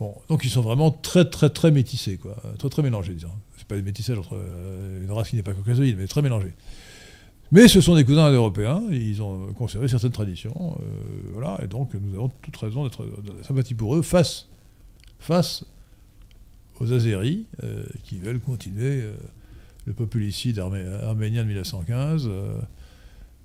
[0.00, 2.36] Bon, donc ils sont vraiment très, très, très métissés, quoi.
[2.58, 3.28] Très, très mélangés, disons.
[3.56, 6.52] C'est pas des métissages entre euh, une race qui n'est pas caucasoïde, mais très mélangés.
[7.54, 11.94] Mais ce sont des cousins européens, ils ont conservé certaines traditions, euh, voilà, et donc
[11.94, 13.06] nous avons toute raison d'être
[13.44, 14.48] sympathie pour eux face,
[15.20, 15.64] face
[16.80, 19.12] aux Azéris euh, qui veulent continuer euh,
[19.84, 22.58] le populicide armé- arménien de 1915, euh,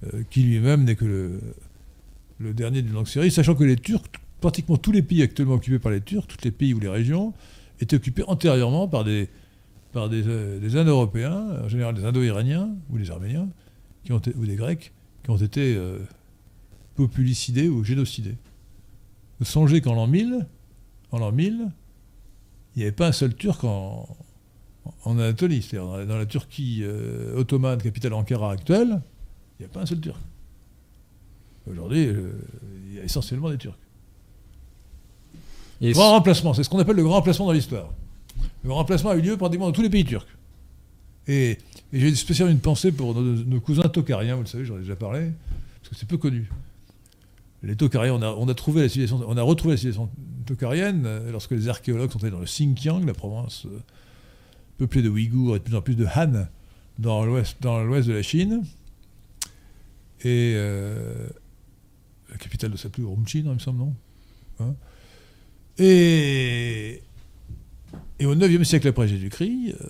[0.06, 1.06] euh, qui lui-même n'est que
[2.40, 4.10] le, dernier d'une longue série, sachant que les Turcs,
[4.42, 7.32] pratiquement tous les pays actuellement occupés par les Turcs, tous les pays ou les régions,
[7.80, 9.30] étaient occupés antérieurement par des,
[9.94, 13.48] par des, des Indo-Européens, en général des Indo-Iraniens ou des Arméniens,
[14.04, 14.92] qui ont, ou des Grecs,
[15.24, 16.00] qui ont été euh,
[16.96, 18.38] populicidés ou génocidés.
[19.40, 20.46] Vous songez qu'en l'an 1000,
[21.12, 21.72] en l'an 1000,
[22.76, 24.08] il n'y avait pas un seul Turc en,
[25.04, 29.02] en Anatolie, c'est-à-dire dans la, dans la Turquie euh, ottomane, capitale Ankara actuelle,
[29.60, 30.20] il n'y a pas un seul Turc.
[31.70, 32.32] Aujourd'hui, euh,
[32.88, 33.78] il y a essentiellement des Turcs.
[35.82, 37.90] Et Grand remplacement, c'est ce qu'on appelle le grand remplacement dans l'histoire.
[38.64, 40.28] Le grand remplacement a eu lieu pratiquement dans tous les pays turcs.
[41.30, 41.60] Et,
[41.94, 45.32] j'ai spécialement une pensée pour nos, cousins tokariens, vous le savez, j'en ai déjà parlé,
[45.80, 46.50] parce que c'est peu connu.
[47.64, 50.10] Les tokariens, on a, retrouvé la civilisation
[50.46, 53.80] tokarienne euh, lorsque les archéologues sont allés dans le Xinjiang, la province euh,
[54.78, 56.48] peuplée de Ouïghours et de plus en plus de Han
[56.98, 58.64] dans l'ouest, de la Chine.
[60.22, 61.28] Et euh,
[62.30, 63.94] la capitale de s'appelait Urumqi, non, il me semble, non
[64.60, 64.76] Hein
[65.80, 67.02] et
[68.20, 69.86] Et au 9e siècle après Jésus-Christ, euh,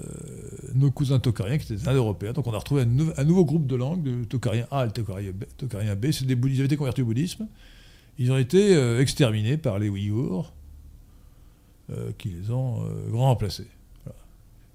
[0.75, 3.43] nos cousins tokariens, qui étaient des Indo-Européens, donc on a retrouvé un, nou- un nouveau
[3.43, 6.05] groupe de langues, de tokariens A et de tokariens B.
[6.05, 7.47] Des ils avaient été convertis au bouddhisme.
[8.19, 10.53] Ils ont été euh, exterminés par les Ouïghours,
[11.89, 12.83] euh, qui les ont
[13.13, 13.67] remplacés.
[14.05, 14.19] Voilà.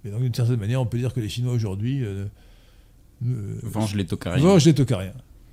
[0.05, 2.24] Et donc, d'une certaine manière, on peut dire que les Chinois aujourd'hui euh,
[3.24, 4.43] euh, Venge les tokariens.
[4.43, 4.74] vengent les.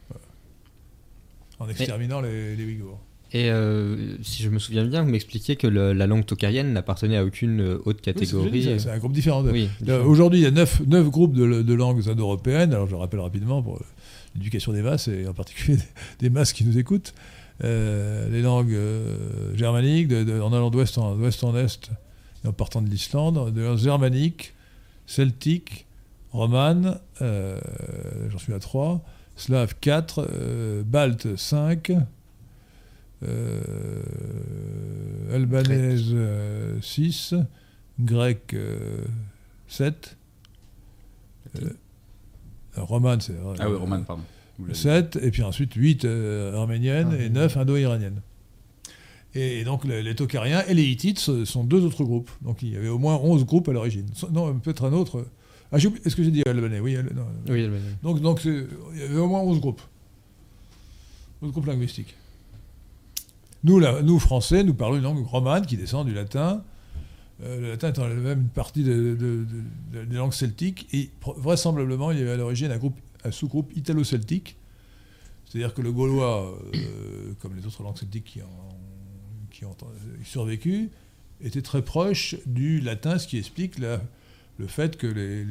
[0.10, 0.26] Voilà.
[1.60, 2.99] En exterminant les, les Ouïghours.
[3.34, 7.16] Et euh, si je me souviens bien, vous m'expliquiez que le- la langue tokarienne n'appartenait
[7.16, 8.78] à aucune euh, haute j'ai catégorie.
[8.78, 9.41] C'est un groupe différent.
[9.41, 10.06] de- Oui, Euh, différent.
[10.06, 12.74] Aujourd'hui, il y a neuf, neuf groupes de, de langues indo-européennes.
[12.74, 13.80] Alors, je rappelle rapidement pour
[14.36, 15.78] l'éducation des masses, et en particulier
[16.20, 17.14] des, masses qui nous écoutent.
[17.64, 21.90] Euh, les langues euh, germaniques, de- en allant d'ouest en, d'ouest en est,
[22.44, 24.53] et en partant de l'Islande, de langues germaniques,
[25.06, 25.86] celtiques,
[26.34, 27.60] romanes, euh,
[28.30, 29.02] j'en suis à 3,
[29.38, 31.99] slaves 4, euh, baltes 5, euh,
[35.31, 36.14] albanaise
[36.81, 37.35] 6,
[37.99, 38.56] grec
[39.68, 40.18] 7,
[42.76, 44.23] romane c'est Ah oui, Roman, pardon.
[44.57, 44.80] Vous l'avez dit.
[44.80, 48.22] 7, et puis ensuite 8 euh, arméniennes et 9 indo-iraniennes.
[49.34, 52.30] Et, et donc les, les Tokariens et les Hittites ce sont deux autres groupes.
[52.41, 54.06] Donc il y avait au moins 11 groupes à l'origine.
[54.31, 55.26] Non, peut-être un autre.
[55.72, 56.81] Ah, j'ai oublié- est-ce que j'ai dit albanais?
[56.81, 57.26] Oui, al- non.
[57.48, 57.72] Oui, elle-
[58.03, 58.68] Donc, donc il
[58.99, 59.81] y avait au moins 11 groupes.
[61.41, 62.15] 11 groupes linguistiques.
[63.64, 66.64] Nous, Français, nous parlons une langue romane qui descend du latin.
[67.44, 69.46] Euh, le latin étant même une partie de- de- de-
[70.00, 70.88] de- des langues celtiques.
[70.94, 74.58] Et vraisemblablement, il y avait à l'origine un, groupe- un sous-groupe italo-celtique.
[75.46, 78.48] C'est-à-dire que le gaulois, euh, comme les autres langues celtiques qui ont,
[79.64, 80.90] euh, survécu,
[81.42, 84.00] était très proche du latin, ce qui explique le
[84.68, 85.46] fait que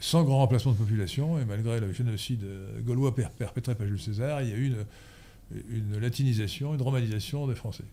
[0.00, 2.44] sans grand remplacement de population, et malgré le génocide
[2.86, 4.76] gaulois per- perpétré par Jules César, il y a eu une,
[5.70, 7.84] une latinisation, une romanisation des Français.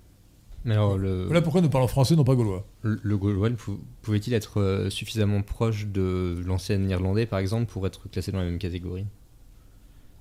[0.66, 2.66] Mais alors, le, Voilà pourquoi nous parlons français, non pas gaulois.
[2.84, 3.50] le, le gaulois
[4.02, 8.46] pouvait-il être euh, suffisamment proche de l'ancien irlandais, par exemple, pour être classé dans la
[8.46, 9.06] même catégorie?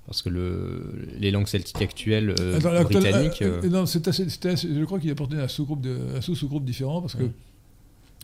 [0.07, 3.41] Parce que le, les langues celtiques actuelles euh, Attends, britanniques.
[3.43, 5.87] euh, euh, non, c'est assez- je crois qu'il apportait un sous-groupe,
[6.17, 7.31] un sous-sous-groupe différent parce que Ouais.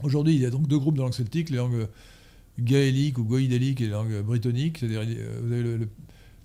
[0.03, 1.87] aujourd'hui il y a donc deux groupes de langues celtiques, les langues
[2.59, 4.79] gaéliques ou goïdéliques et les langues brittoniques.
[4.79, 5.03] C'est-à-dire
[5.41, 5.89] vous avez le,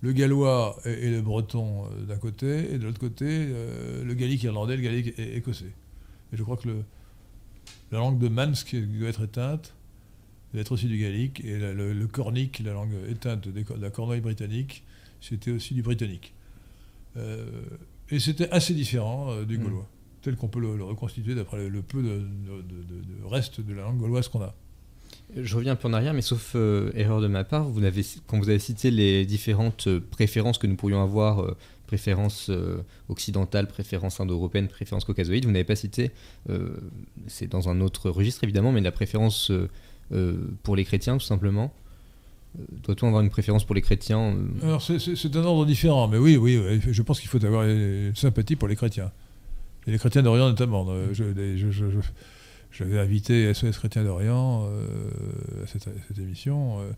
[0.03, 4.13] le- gallois et, et le breton euh, d'un côté et de l'autre côté euh, le
[4.13, 5.71] gallique irlandais, le gallique écossais.
[6.33, 6.83] Et je crois que le,
[7.91, 9.73] la langue de Mansk qui doit être éteinte
[10.51, 13.89] doit être aussi du gallique et la- le, le cornique, la langue éteinte de la
[13.89, 14.83] cornouaille britannique,
[15.21, 16.33] c'était aussi du britannique.
[17.17, 17.45] Euh,
[18.09, 19.63] et c'était assez différent euh, du Mm.
[19.63, 19.87] gaulois,
[20.21, 23.61] tel qu'on peut le, le reconstituer d'après le, le peu de, de- de- de reste
[23.61, 24.53] de la langue gauloise qu'on a.
[25.35, 28.03] Je reviens un peu en arrière, mais sauf euh, erreur de ma part, vous n'avez,
[28.27, 31.55] quand vous avez cité les différentes euh, préférences que nous pourrions avoir, euh,
[31.87, 32.77] préférences euh,
[33.09, 36.11] occidentales, préférences indo-européennes, préférences caucasoïdes, vous n'avez pas cité,
[36.49, 36.69] euh,
[37.27, 39.51] c'est dans un autre registre évidemment, mais la préférence
[40.61, 41.73] pour les chrétiens tout simplement.
[42.83, 46.61] Doit-on avoir une préférence pour les chrétiens Alors c'est- un ordre différent, mais oui, oui,
[46.87, 49.11] je pense qu'il faut avoir une sympathie pour les chrétiens.
[49.87, 50.85] Et les chrétiens d'Orient notamment.
[51.13, 51.23] Je-
[52.73, 56.79] j'avais invité SOS Chrétiens d'Orient euh, à cette, à cette émission.
[56.81, 56.91] euh,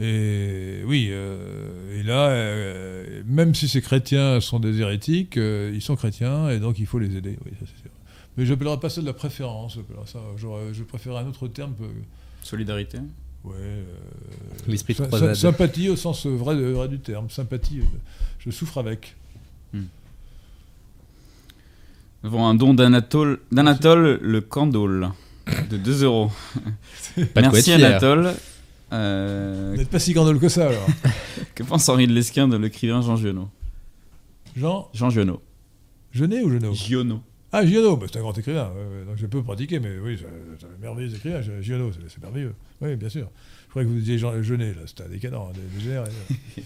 [0.00, 5.82] et oui, euh, et là, euh, même si ces chrétiens sont des hérétiques, euh, ils
[5.82, 7.38] sont chrétiens et donc il faut les aider.
[7.44, 7.90] Oui, ça c'est sûr.
[8.36, 9.78] Mais je n'appellerai pas ça de la préférence.
[10.06, 11.74] Ça, je préférerais un autre terme.
[12.42, 12.98] Solidarité.
[13.44, 13.54] Ouais,
[14.66, 17.30] L'esprit de Sympathie au sens vrai, vrai du terme.
[17.30, 17.82] Sympathie,
[18.40, 19.14] je souffre avec.
[19.72, 19.82] Nous
[22.24, 25.10] avons un don d'Anatole, d'Anatole le Candole
[25.70, 26.30] de 2 euros.
[27.16, 27.72] Pas de quoi Merci.
[27.72, 28.32] Anatole.
[28.92, 30.86] Euh, Vous n'êtes pas si gandole que ça alors.
[31.54, 33.48] que pense Henri de Lesquin de l'écrivain Jean Giono?
[34.56, 35.42] Jean, Jean Giono.
[36.12, 37.22] Genet ou Genot Giono.
[37.50, 38.70] Ah, Giono, bah, c'est un grand écrivain,
[39.06, 40.26] donc je peux pratiquer, mais oui, c'est
[40.66, 42.54] un merveilleux écrivain, Giono, c'est c'est merveilleux.
[42.80, 43.28] Oui, bien sûr.
[43.66, 46.04] Je croyais que vous disiez Jean, Genet, là, c'était un décadent, hein,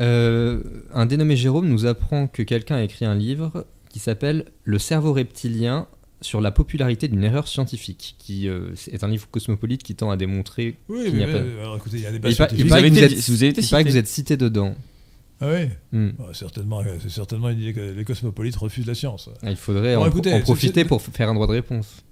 [0.00, 4.78] Euh, un dénommé Jérôme nous apprend que quelqu'un a écrit un livre qui s'appelle Le
[4.78, 5.86] cerveau reptilien
[6.20, 10.16] sur la popularité d'une erreur scientifique, qui euh, est un livre cosmopolite qui tend à
[10.16, 10.76] démontrer.
[10.88, 12.36] Oui, Il mais, n'y a mais, pas- alors écoutez, il y a des Vous avez
[12.90, 13.92] que vous été- êtes, vous avez été il paraît que cité.
[13.92, 14.74] vous êtes cité dedans.
[15.40, 16.10] Ah oui Hmm.
[16.18, 19.28] Bah, certainement, C'est certainement une idée que les cosmopolites refusent la science.
[19.42, 21.52] Ah, Il faudrait Bon, en, écoutez, en c'est- profiter c'est- pour faire un droit de
[21.52, 22.04] réponse.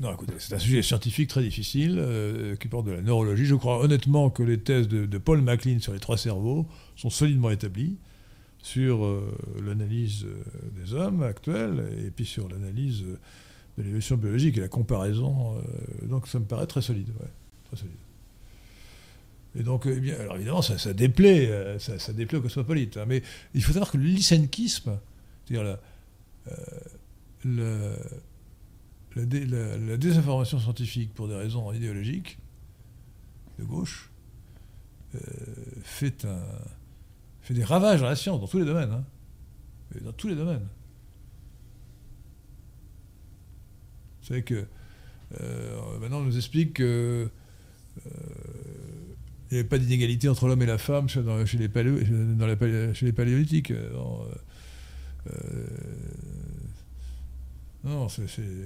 [0.00, 3.44] Non, écoutez, c'est un sujet scientifique très difficile euh, qui porte de la neurologie.
[3.44, 7.10] Je crois honnêtement que les thèses de, de Paul MacLean sur les trois cerveaux sont
[7.10, 7.96] solidement établies
[8.64, 9.30] sur euh,
[9.62, 10.42] l'analyse euh,
[10.74, 13.18] des hommes actuels et puis sur l'analyse euh,
[13.76, 15.60] de l'évolution biologique et la comparaison.
[16.04, 17.10] donc ça me paraît très solide.
[17.64, 17.92] très solide.
[19.56, 22.96] Et donc, eh bien, alors évidemment, ça, ça déplaît, ça, ça aux cosmopolites.
[22.96, 23.22] hein, mais
[23.52, 24.98] il faut savoir que le lysenkisme,
[25.44, 25.76] c'est-à-dire
[27.44, 27.96] la-
[29.16, 32.38] la, dé- la- la désinformation scientifique pour des raisons idéologiques
[33.58, 34.10] de gauche
[35.82, 36.40] fait, un,
[37.44, 38.90] fait des ravages dans la science, dans tous les domaines.
[38.90, 39.04] hein.
[40.02, 40.66] Dans tous les domaines.
[44.22, 44.64] Vous savez que
[45.40, 47.28] euh, maintenant on nous explique que
[48.06, 48.10] euh,
[49.50, 51.22] il n'y avait pas d'inégalité entre l'homme et la femme chez,
[51.58, 53.70] les, paléo- chez les paléolithiques.
[53.70, 53.94] euh,
[57.84, 58.08] non,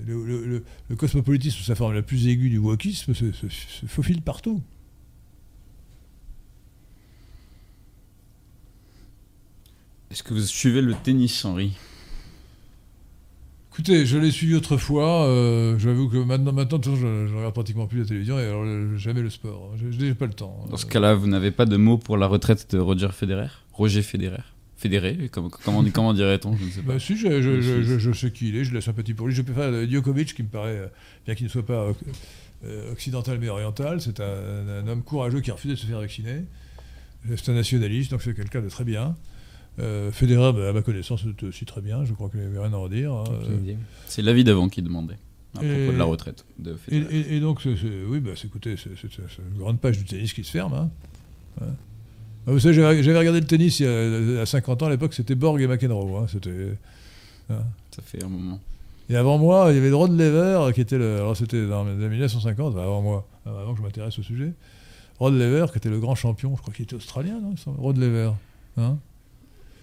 [0.07, 0.63] le,
[0.97, 3.33] cosmopolitisme, sous sa forme la plus aiguë du wokisme, se
[3.87, 4.63] faufile partout.
[10.19, 11.71] Est-ce que vous suivez le tennis, Henri?
[13.71, 15.27] Écoutez, je l'ai suivi autrefois.
[15.29, 18.97] euh, J'avoue que maintenant, maintenant je, je regarde pratiquement plus la télévision et alors euh,
[18.97, 19.75] jamais le sport.
[19.77, 20.67] Je n'ai pas le temps.
[20.69, 23.47] Dans ce Euh, cas-là, vous n'avez pas de mots pour la retraite de Roger Federer?
[23.73, 24.43] Roger Federer?
[24.77, 26.95] Fédéré comme, comment, comment dirait-on Je ne sais pas.
[26.95, 29.35] Bah si, je, sais qui il est, j'ai de la sympathie pour lui.
[29.37, 30.87] Je préfère Djokovic, qui me paraît, euh,
[31.27, 31.93] bien qu'il ne soit pas
[32.65, 34.25] euh, occidental mais oriental, c'est un,
[34.85, 36.43] un homme courageux qui a refusé de se faire vacciner.
[37.37, 39.15] C'est un nationaliste, donc c'est quelqu'un de très bien.
[39.79, 42.05] Euh, Federer, bah, à ma connaissance, c'est aussi très bien.
[42.05, 43.13] Je crois qu'il n'y avait rien à redire.
[43.13, 43.25] hein.
[43.43, 43.77] Aucune idée.
[44.07, 45.19] C'est l'avis d'avant qui demandait
[45.59, 47.17] à Et- propos de la retraite de Et, Federer.
[47.21, 50.51] et- et donc, oui, bah, c'est- écoutez, c'est une grande page du tennis qui se
[50.51, 50.75] ferme.
[50.75, 50.91] hein.
[51.61, 51.67] Ouais.
[52.47, 53.89] Ah, Vous savez, j'avais regardé le tennis il y
[54.39, 56.19] a, à 50 ans, à l'époque, c'était Borg et McEnroe.
[56.23, 56.27] hein.
[56.29, 56.77] C'était.
[57.49, 58.61] Ça fait un moment.
[59.11, 61.17] Et avant moi, il y avait Rod Lever, qui était le.
[61.17, 64.53] Alors c'était dans les années 1950, enfin, avant moi, avant que je m'intéresse au sujet.
[65.19, 68.31] Rod Lever, qui était le grand champion, je crois qu'il était australien, non Rod Lever.
[68.77, 68.99] Hein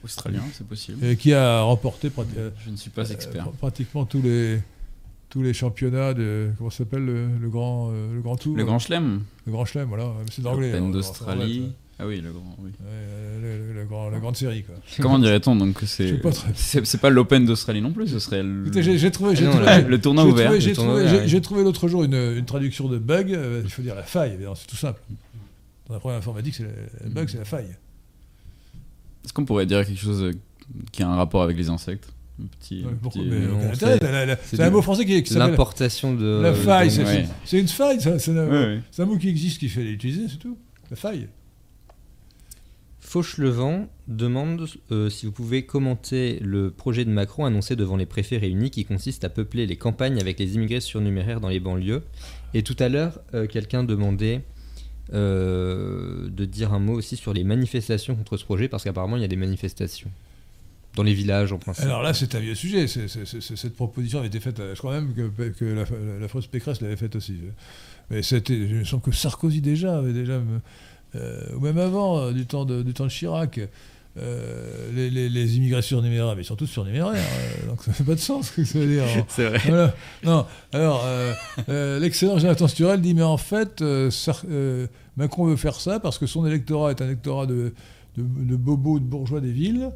[0.06, 1.04] Australien, c'est possible.
[1.06, 3.46] et qui a remporté euh, Je ne suis pas expert.
[3.48, 4.60] pr- pratiquement tous les,
[5.30, 6.50] tous les championnats de.
[6.58, 9.88] Comment s'appelle le, le grand, euh, le grand tour Le Grand Chelem Le grand chelem,
[9.90, 10.12] voilà.
[10.32, 10.72] C'est d'anglais.
[10.72, 11.72] L'Open hein, d'Australie.
[11.98, 12.72] Ah oui, le grand, oui.
[12.82, 14.76] Ouais, le- le- le grand- la grande série, quoi.
[15.00, 16.22] Comment dirait-on donc que c'est
[16.56, 19.34] c'est pas l'Open d'Australie non plus, ce serait le, j'ai j'ai trouvé.
[19.42, 19.54] non,
[19.88, 20.60] le tournoi ouvert.
[20.60, 24.38] J'ai trouvé, l'autre jour une, une traduction de bug, euh, il faut dire la faille,
[24.56, 25.00] c'est tout simple.
[25.88, 26.70] Dans la première informatique, c'est la,
[27.06, 27.68] le bug, c'est la faille.
[29.26, 30.32] Est-ce qu'on pourrait dire quelque chose euh,
[30.92, 32.10] qui a un rapport avec les insectes?
[32.42, 33.30] Un petit, Ouais, un pourquoi petit-
[34.44, 36.42] c'est- un mot français qui, qui L'importation de.
[36.42, 36.92] la faille.
[36.92, 37.26] c'est- ouais.
[37.62, 38.82] une faille, ça, c'est un, Ouais, ouais.
[38.92, 40.58] c'est un mot qui existe, qu'il fallait utiliser, c'est tout.
[40.90, 41.30] La faille.
[43.00, 48.38] Fauchelevent demande euh, si vous pouvez commenter le projet de Macron annoncé devant les préfets
[48.38, 52.02] réunis qui consiste à peupler les campagnes avec les immigrés surnuméraires dans les banlieues.
[52.54, 54.44] Et tout à l'heure, euh, quelqu'un demandait
[55.14, 59.22] euh, de dire un mot aussi sur les manifestations contre ce projet parce qu'apparemment il
[59.22, 60.10] y a des manifestations
[60.96, 61.86] dans les villages en principe.
[61.86, 62.88] Alors là, c'est un vieux sujet.
[62.88, 65.84] cette proposition avait été faite, je crois même que, la,
[66.20, 67.36] la fausse Pécresse l'avait faite aussi.
[68.10, 70.42] Mais c'était, me semble que Sarkozy déjà avait déjà,
[71.16, 73.60] euh, ou même avant, euh, du temps de, du temps de Chirac,
[74.18, 78.20] euh, les, les, les immigrés surnuméraires, mais surtout surnuméraires, euh, donc ça fait pas de
[78.20, 79.04] sens ce que ça veut dire.
[79.28, 79.60] C'est vrai.
[79.66, 79.96] Voilà.
[80.24, 81.34] Non, alors, euh,
[81.70, 84.10] euh, l'excellent Jonathan Sturel dit, mais en fait, euh,
[84.50, 84.88] euh,
[85.18, 87.74] Macron veut faire ça parce que son électorat est un électorat de,
[88.18, 89.90] de, de bobos, de bourgeois des villes,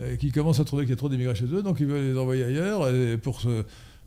[0.00, 2.12] euh, qui commencent à trouver qu'il y a trop d'immigrés chez eux, donc ils veulent
[2.12, 3.64] les envoyer ailleurs, et pour ce-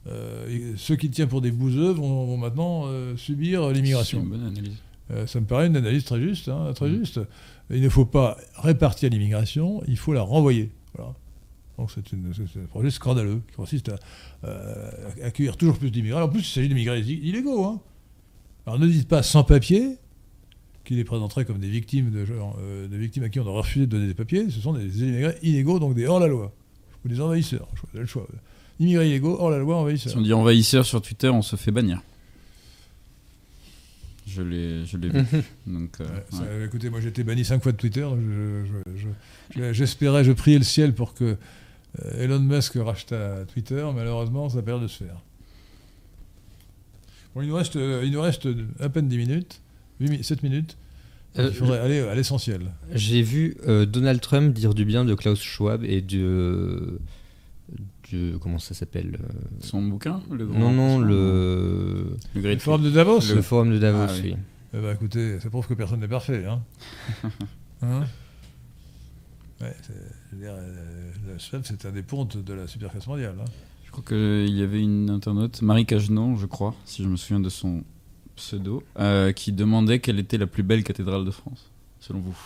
[0.07, 4.19] euh, ceux qui tiennent pour des bouseux vont, vont maintenant euh, subir C'est l'immigration.
[4.21, 4.73] une bonne analyse.
[5.11, 6.97] Euh, ça me paraît une analyse très juste, hein, très Mm.
[6.99, 7.19] juste.
[7.73, 10.69] Il ne faut pas répartir l'immigration, il faut la renvoyer.
[11.77, 13.95] Donc c'est un projet scandaleux qui consiste à,
[14.43, 14.91] euh,
[15.23, 16.22] accueillir toujours plus d'immigrés.
[16.22, 17.65] En plus, il s'agit d'immigrés illégaux.
[17.65, 17.80] hein.
[18.68, 19.98] Alors ne dites pas sans papier,
[20.84, 23.91] qui les présenterait comme des victimes, de, euh, victimes à qui on aurait refusé de
[23.91, 24.49] donner des papiers.
[24.49, 26.53] Ce sont des immigrés illégaux, donc des hors-la-loi.
[27.03, 27.68] Ou des envahisseurs.
[27.93, 28.27] Le choix.
[28.80, 30.11] Immigrés illégaux, hors-la-loi, envahisseurs.
[30.11, 32.02] Si on dit envahisseur sur Twitter, on se fait bannir.
[34.34, 35.20] Je l'ai je l'ai vu.
[35.68, 36.66] Donc, euh, Ouais, ça, ouais.
[36.66, 38.02] écoutez, moi j'ai été banni cinq fois de Twitter.
[38.02, 41.38] donc je- je- je- je- J'espérais, je, priais le ciel pour que
[42.03, 43.86] euh, Elon Musk racheta Twitter.
[43.94, 45.22] Malheureusement, ça perd de se faire.
[47.36, 48.48] Bon, il nous reste, euh, il nous reste
[48.80, 49.62] à peine 10 minutes,
[50.22, 50.78] 7 minutes.
[51.40, 52.62] Euh, il faudrait aller à l'essentiel.
[52.94, 56.99] J'ai vu euh, Donald Trump dire du bien de Klaus Schwab et de.
[58.12, 59.18] de comment ça s'appelle
[59.62, 61.81] Son bouquin le grand, Non, non, le,
[62.35, 64.31] le forum de Davos le forum de Davos, Ah, oui.
[64.34, 64.38] oui.
[64.73, 66.45] Eh ben, écoutez, ça prouve que personne n'est parfait.
[66.45, 66.61] Hein
[67.81, 68.06] Hein
[69.60, 69.76] Ouais,
[70.34, 73.35] dire, euh, la Suède, c'est un des pontes de la superclasse mondiale.
[73.41, 73.45] hein.
[73.85, 77.39] Je crois qu'il y avait une internaute, Marie Cagenon, je crois, si je me souviens
[77.41, 77.84] de son
[78.38, 81.69] pseudo, euh, qui demandait quelle était la plus belle cathédrale de France,
[81.99, 82.38] selon vous.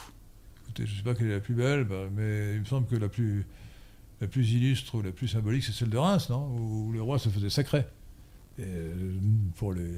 [0.63, 2.87] Écoutez, je ne sais pas quelle est la plus belle, bah, mais il me semble
[2.87, 3.45] que la plus,
[4.19, 6.47] la plus illustre ou la plus symbolique, c'est celle de Reims, non?
[6.57, 7.85] Où le roi se faisait sacré.
[8.59, 8.93] Et euh,
[9.57, 9.91] pour les.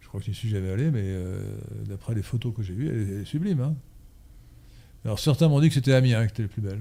[0.00, 1.40] Je crois que je n'y suis jamais allé, mais euh,
[1.88, 3.60] d'après les photos que j'ai vues, elle, est- elle est sublime.
[3.60, 3.74] hein.
[5.04, 6.80] Alors certains m'ont dit que c'était Amiens qui était la plus belle.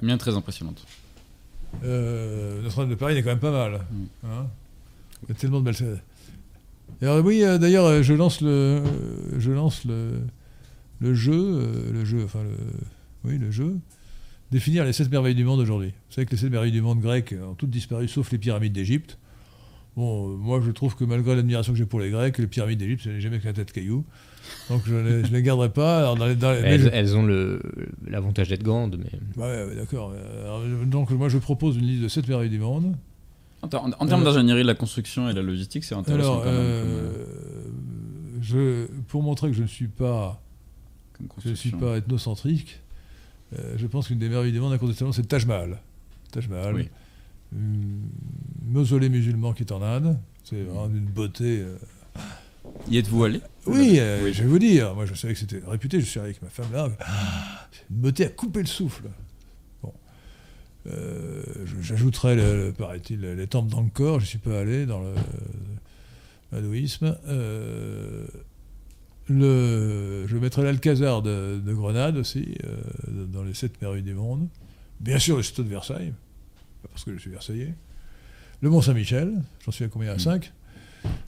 [0.00, 0.86] La mienne très impressionnante.
[1.84, 3.80] Euh, Notre-Dame de Paris est quand même pas mal.
[3.90, 4.04] Mm.
[4.26, 4.46] hein.
[5.24, 6.00] Il y a tellement de belles.
[7.00, 8.82] Alors, oui, euh, d'ailleurs, je lance le, euh,
[9.38, 10.20] je lance le,
[11.00, 12.56] le jeu, le jeu, enfin, le,
[13.24, 13.76] oui, le jeu,
[14.50, 15.88] définir les sept merveilles du monde aujourd'hui.
[15.88, 18.72] Vous savez que les sept merveilles du monde grecques ont toutes disparu, sauf les pyramides
[18.72, 19.18] d'Égypte.
[19.96, 22.78] Bon, euh, moi, je trouve que malgré l'admiration que j'ai pour les Grecs, les pyramides
[22.78, 24.04] d'Égypte, ce n'est jamais qu'un tête de cailloux.
[24.70, 25.98] Donc, je ne les, garderai pas.
[25.98, 27.60] Alors, dans les- dans les- mais je- Elles, elles ont le-
[28.08, 29.10] l'avantage d'être grandes, mais
[29.42, 30.12] Ouais, ouais, d'accord.
[30.86, 32.96] Donc, moi, je propose une liste de sept merveilles du monde.
[33.60, 36.50] En, ter- en termes Euh, d'ingénierie, la construction et la logistique, c'est intéressant Alors, quand
[36.50, 37.24] même euh,
[38.40, 40.42] je, pour montrer que je ne suis pas,
[41.44, 42.80] je ne suis pas ethnocentrique,
[43.58, 45.78] euh, je pense qu'une des merveilles du monde, incontestablement, c'est le Taj Mahal.
[46.32, 46.88] Taj Mahal, Oui.
[47.54, 48.00] Hum,
[48.66, 50.18] mausolée musulman qui est en Inde.
[50.44, 51.60] C'est vraiment d'une beauté.
[51.60, 51.76] euh,
[52.90, 53.40] Y êtes-vous allé?
[53.66, 54.32] Oui, euh, Oui.
[54.32, 54.94] je vais vous dire.
[54.94, 56.00] Moi, je savais que c'était réputé.
[56.00, 56.88] Je suis allé avec ma femme là.
[57.00, 59.04] Ah, c'est une beauté à couper le souffle.
[59.82, 59.92] Bon.
[60.88, 64.18] Euh, le, le- paraît-il, les temples d'Angkor.
[64.20, 65.14] Je ne suis pas allé dans le
[66.52, 67.16] l'hindouisme.
[67.28, 68.26] Euh,
[69.28, 72.56] le, je mettrai l'Alcazar de, de Grenade aussi,
[73.08, 74.48] dans les sept merveilles du monde.
[75.00, 76.12] Bien sûr, le château de Versailles,
[76.82, 77.74] pas parce que je suis versaillais.
[78.60, 79.32] Le Mont Saint-Michel,
[79.64, 80.12] j'en suis à combien?
[80.12, 80.18] À Mm.
[80.18, 80.52] 5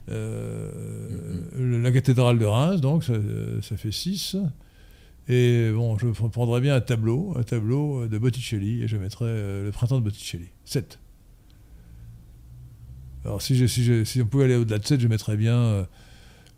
[0.07, 3.13] La cathédrale de Reims, donc ça,
[3.61, 4.37] ça fait 6.
[5.27, 9.65] Et bon, je prendrais bien un tableau, un tableau de Botticelli, et je mettrais euh,
[9.65, 10.49] le printemps de Botticelli.
[10.65, 10.99] 7.
[13.23, 15.55] Alors si, je, si, je- si on pouvait aller au-delà de 7, je mettrais bien
[15.57, 15.83] euh,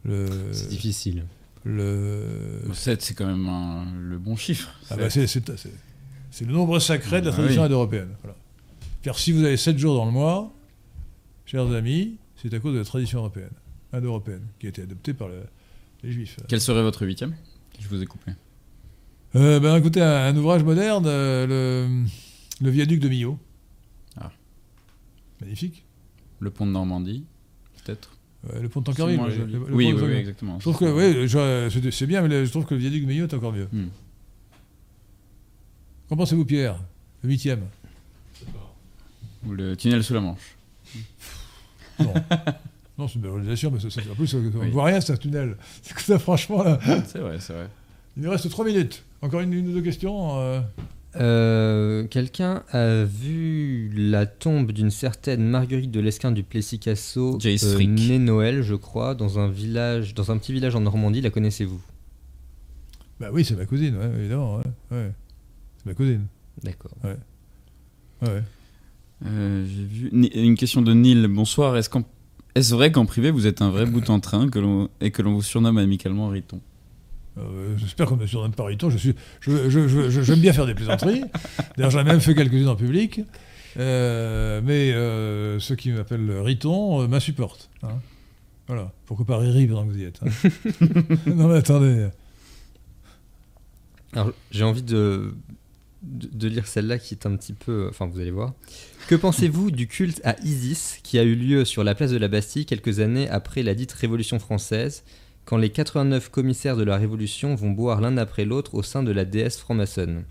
[0.04, 1.24] le, c'est difficile.
[1.64, 4.70] le, 7, c'est quand même un- le bon chiffre.
[4.90, 5.26] ah bah c'est,
[6.46, 7.66] le nombre sacré de la Ah tradition oui.
[7.68, 8.10] indo-européenne.
[8.22, 8.36] Voilà.
[9.02, 10.54] Car si vous avez 7 jours dans le mois,
[11.46, 13.52] chers amis, c'est à cause de la tradition européenne,
[13.94, 15.44] indo-européenne, qui a été adoptée par le-
[16.04, 16.38] les juifs.
[16.48, 17.36] Quel serait votre huitième
[17.80, 18.32] Je vous ai coupé?
[19.36, 22.06] Euh, ben, écoutez, un, un ouvrage moderne, euh, le,
[22.66, 23.38] le viaduc de Millau.
[24.20, 24.32] Ah.
[25.42, 25.84] Magnifique.
[26.40, 27.24] Le pont de Normandie,
[27.84, 28.12] peut-être?
[28.48, 29.20] Ouais, le pont de Tancarville.
[29.20, 30.60] le- le oui, oui, oui, exactement.
[30.60, 33.34] Je trouve que, oui, c'est- bien, mais je trouve que le viaduc de Millau est
[33.34, 33.68] encore mieux.
[33.72, 33.88] Hmm.
[36.10, 36.80] Qu'en pensez-vous, Pierre?
[37.24, 37.62] Le huitième
[39.46, 40.56] Ou le tunnel sous la Manche.
[42.00, 42.14] Non.
[42.98, 44.70] non, c'est une belle réalisation, mais ça- ça- en plus, on ne Oui.
[44.70, 45.58] voit rien, c'est un tunnel.
[45.82, 46.80] C'est que ça, franchement, là.
[47.08, 47.70] C'est vrai, c'est vrai.
[48.16, 49.04] Il nous reste 3 minutes.
[49.22, 50.62] Encore une, une ou deux questions euh,
[51.16, 58.20] Euh, Quelqu'un a vu la tombe d'une certaine Marguerite de Lesquin du Plessis-Casso, euh, née
[58.20, 61.22] Noël, je crois, dans un village, dans un petit village en Normandie.
[61.22, 61.82] La connaissez-vous?
[63.20, 64.58] Bah oui, c'est ma cousine, ouais, évidemment.
[64.58, 65.12] ouais, ouais.
[65.80, 66.28] C'est ma cousine.
[66.64, 66.92] D'accord.
[67.04, 67.18] Ouais,
[68.22, 68.44] ouais.
[69.26, 71.28] Euh, J'ai vu Ni- une question de Neil.
[71.28, 71.76] Bonsoir.
[71.78, 72.04] Est-ce qu'en-
[72.56, 75.22] est-ce vrai qu'en privé vous êtes un vrai bout en train que l'on- et que
[75.22, 76.60] l'on vous surnomme amicalement Riton?
[77.38, 78.90] Euh, J'espère qu'on me surnomme pas Riton.
[78.90, 81.24] Je suis, je, je- je- je- j'aime bien faire des plaisanteries.
[81.76, 83.22] D'ailleurs, j'en ai même fait quelques-unes en public.
[83.78, 87.70] Euh, mais euh, ceux qui m'appellent Riton euh, m'insupportent.
[87.84, 88.00] hein.
[88.68, 88.92] Voilà.
[89.06, 90.50] Pourquoi pas Riri pendant que vous y êtes hein.
[91.28, 92.08] Non, mais attendez.
[94.14, 95.34] Alors, j'ai envie de,
[96.08, 97.88] de, lire celle-là qui est un petit peu.
[97.90, 98.54] Enfin, vous allez voir.
[99.08, 102.28] Que pensez-vous du culte à Isis qui a eu lieu sur la place de la
[102.28, 105.04] Bastille quelques années après la dite Révolution française,
[105.46, 109.12] quand les 89 commissaires de la Révolution vont boire l'un après l'autre au sein de
[109.12, 110.24] la déesse franc-maçonne?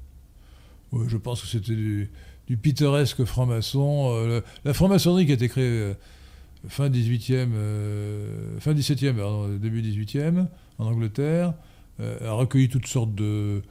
[0.93, 2.11] Ouais, je pense que c'était du,
[2.61, 4.11] pittoresque franc-maçon.
[4.13, 5.95] Euh, la franc-maçonnerie qui a été créée euh,
[6.69, 10.47] fin 18e, euh, fin 17e, pardon, début 18e,
[10.79, 11.55] en Angleterre,
[11.99, 13.63] a recueilli toutes sortes de,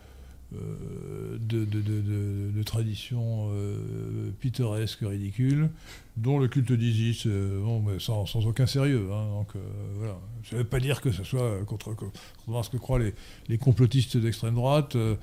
[0.53, 5.69] de, de- de- de- de traditions euh, pittoresques, ridicules,
[6.17, 9.07] dont le culte d'Isis, euh, bon, mais sans, sans aucun sérieux.
[9.11, 9.27] hein.
[9.31, 9.59] donc euh,
[9.97, 10.17] voilà.
[10.49, 13.13] Ça ne veut pas dire que ce soit contre, contre ce que croient les,
[13.49, 14.95] les complotistes d'extrême droite.
[14.95, 15.15] euh,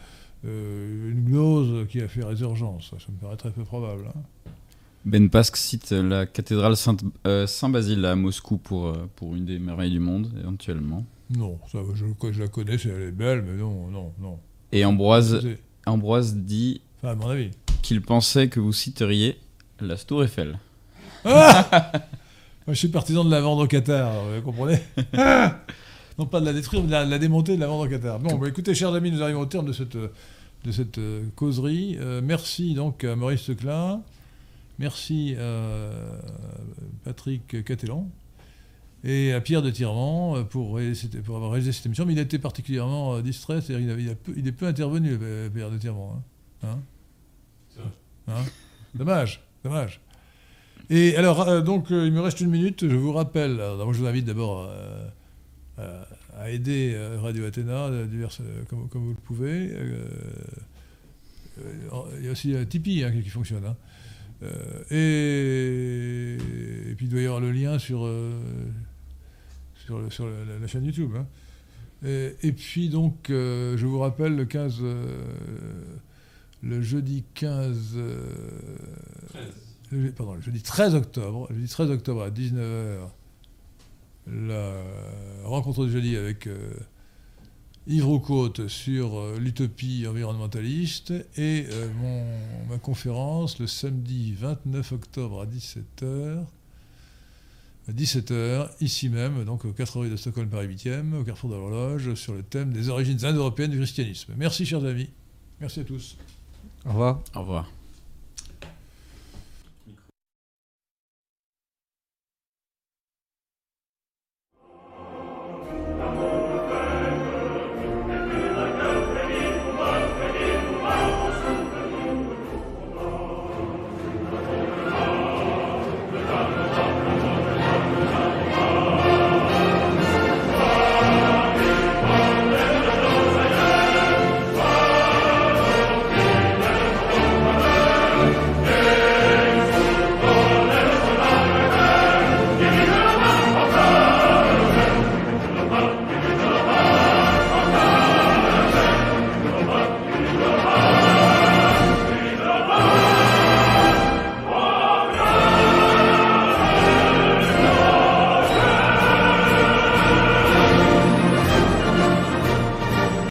[0.44, 2.90] euh, une gnose qui a fait résurgence.
[2.98, 4.06] Ça me paraît très peu probable.
[4.08, 4.20] hein.
[5.04, 6.74] Ben Pasque cite la cathédrale
[7.26, 11.04] euh, Saint-Basile à Moscou pour, euh, pour une des merveilles du monde, éventuellement.
[11.30, 14.38] Non, ça, je, je la connais, elle est belle, mais non, non, non.
[14.72, 15.44] Et Ambroise,
[16.34, 17.16] dit Enfin,
[17.82, 19.38] qu'il pensait que vous citeriez
[19.80, 20.58] la Tour Eiffel.
[21.24, 21.90] Ah
[22.66, 24.78] Moi, je suis partisan de la vendre au Qatar, vous comprenez
[25.16, 25.58] Ah
[26.18, 27.88] Non pas de la détruire, mais de la, de la démonter, de la vendre au
[27.88, 28.18] Qatar.
[28.18, 30.12] Bon, bah, écoutez, chers amis, nous arrivons au terme de cette, euh,
[30.64, 31.96] de cette euh, causerie.
[32.00, 34.02] Euh, merci donc à Maurice Teclin.
[34.78, 35.90] Merci à
[37.04, 38.08] Patrick Catelan.
[39.04, 40.78] Et à Pierre de Tirement euh, pour,
[41.24, 42.06] pour avoir réalisé cette émission.
[42.06, 43.98] Mais il a été particulièrement euh, distrait, c'est-à-dire
[44.36, 46.22] il, est peu intervenu, euh, Pierre de Tirement.
[46.62, 46.78] Hein
[47.78, 47.82] Hein
[48.28, 48.44] Hein
[48.94, 50.00] Dommage, dommage.
[50.90, 52.88] Et alors, euh, donc, euh, il me reste une minute.
[52.88, 56.04] Je vous rappelle, alors, moi, je vous invite d'abord euh,
[56.36, 59.70] à, aider Radio Athéna, diverses, comme, comme vous le pouvez.
[62.18, 63.74] Il y a aussi Tipeee qui, qui fonctionne.
[64.90, 66.36] et...
[66.90, 68.08] et puis il doit y avoir le lien sur,
[69.84, 71.12] sur, le- sur la, la chaîne YouTube.
[71.16, 71.26] hein.
[72.04, 75.04] Et, et puis donc, euh, je vous rappelle, le 15, euh,
[76.62, 78.26] le jeudi 15, euh,
[79.92, 83.08] le- pardon, le jeudi 13 octobre, le jeudi 13 octobre à 19h,
[84.26, 84.72] la
[85.44, 86.72] rencontre du jeudi avec euh,
[87.88, 92.24] Yves Roucaute sur euh, l'utopie environnementaliste et euh, mon,
[92.68, 96.44] ma conférence le samedi 29 octobre à 17h.
[97.88, 101.56] À 17h, ici même, donc au 4 rue de Stockholm, Paris 8e, au carrefour de
[101.56, 104.34] l'horloge, sur le thème des origines indo-européennes du christianisme.
[104.36, 105.10] Merci, chers amis.
[105.60, 106.16] Merci à tous.
[106.86, 107.22] Au revoir.
[107.34, 107.81] Au revoir.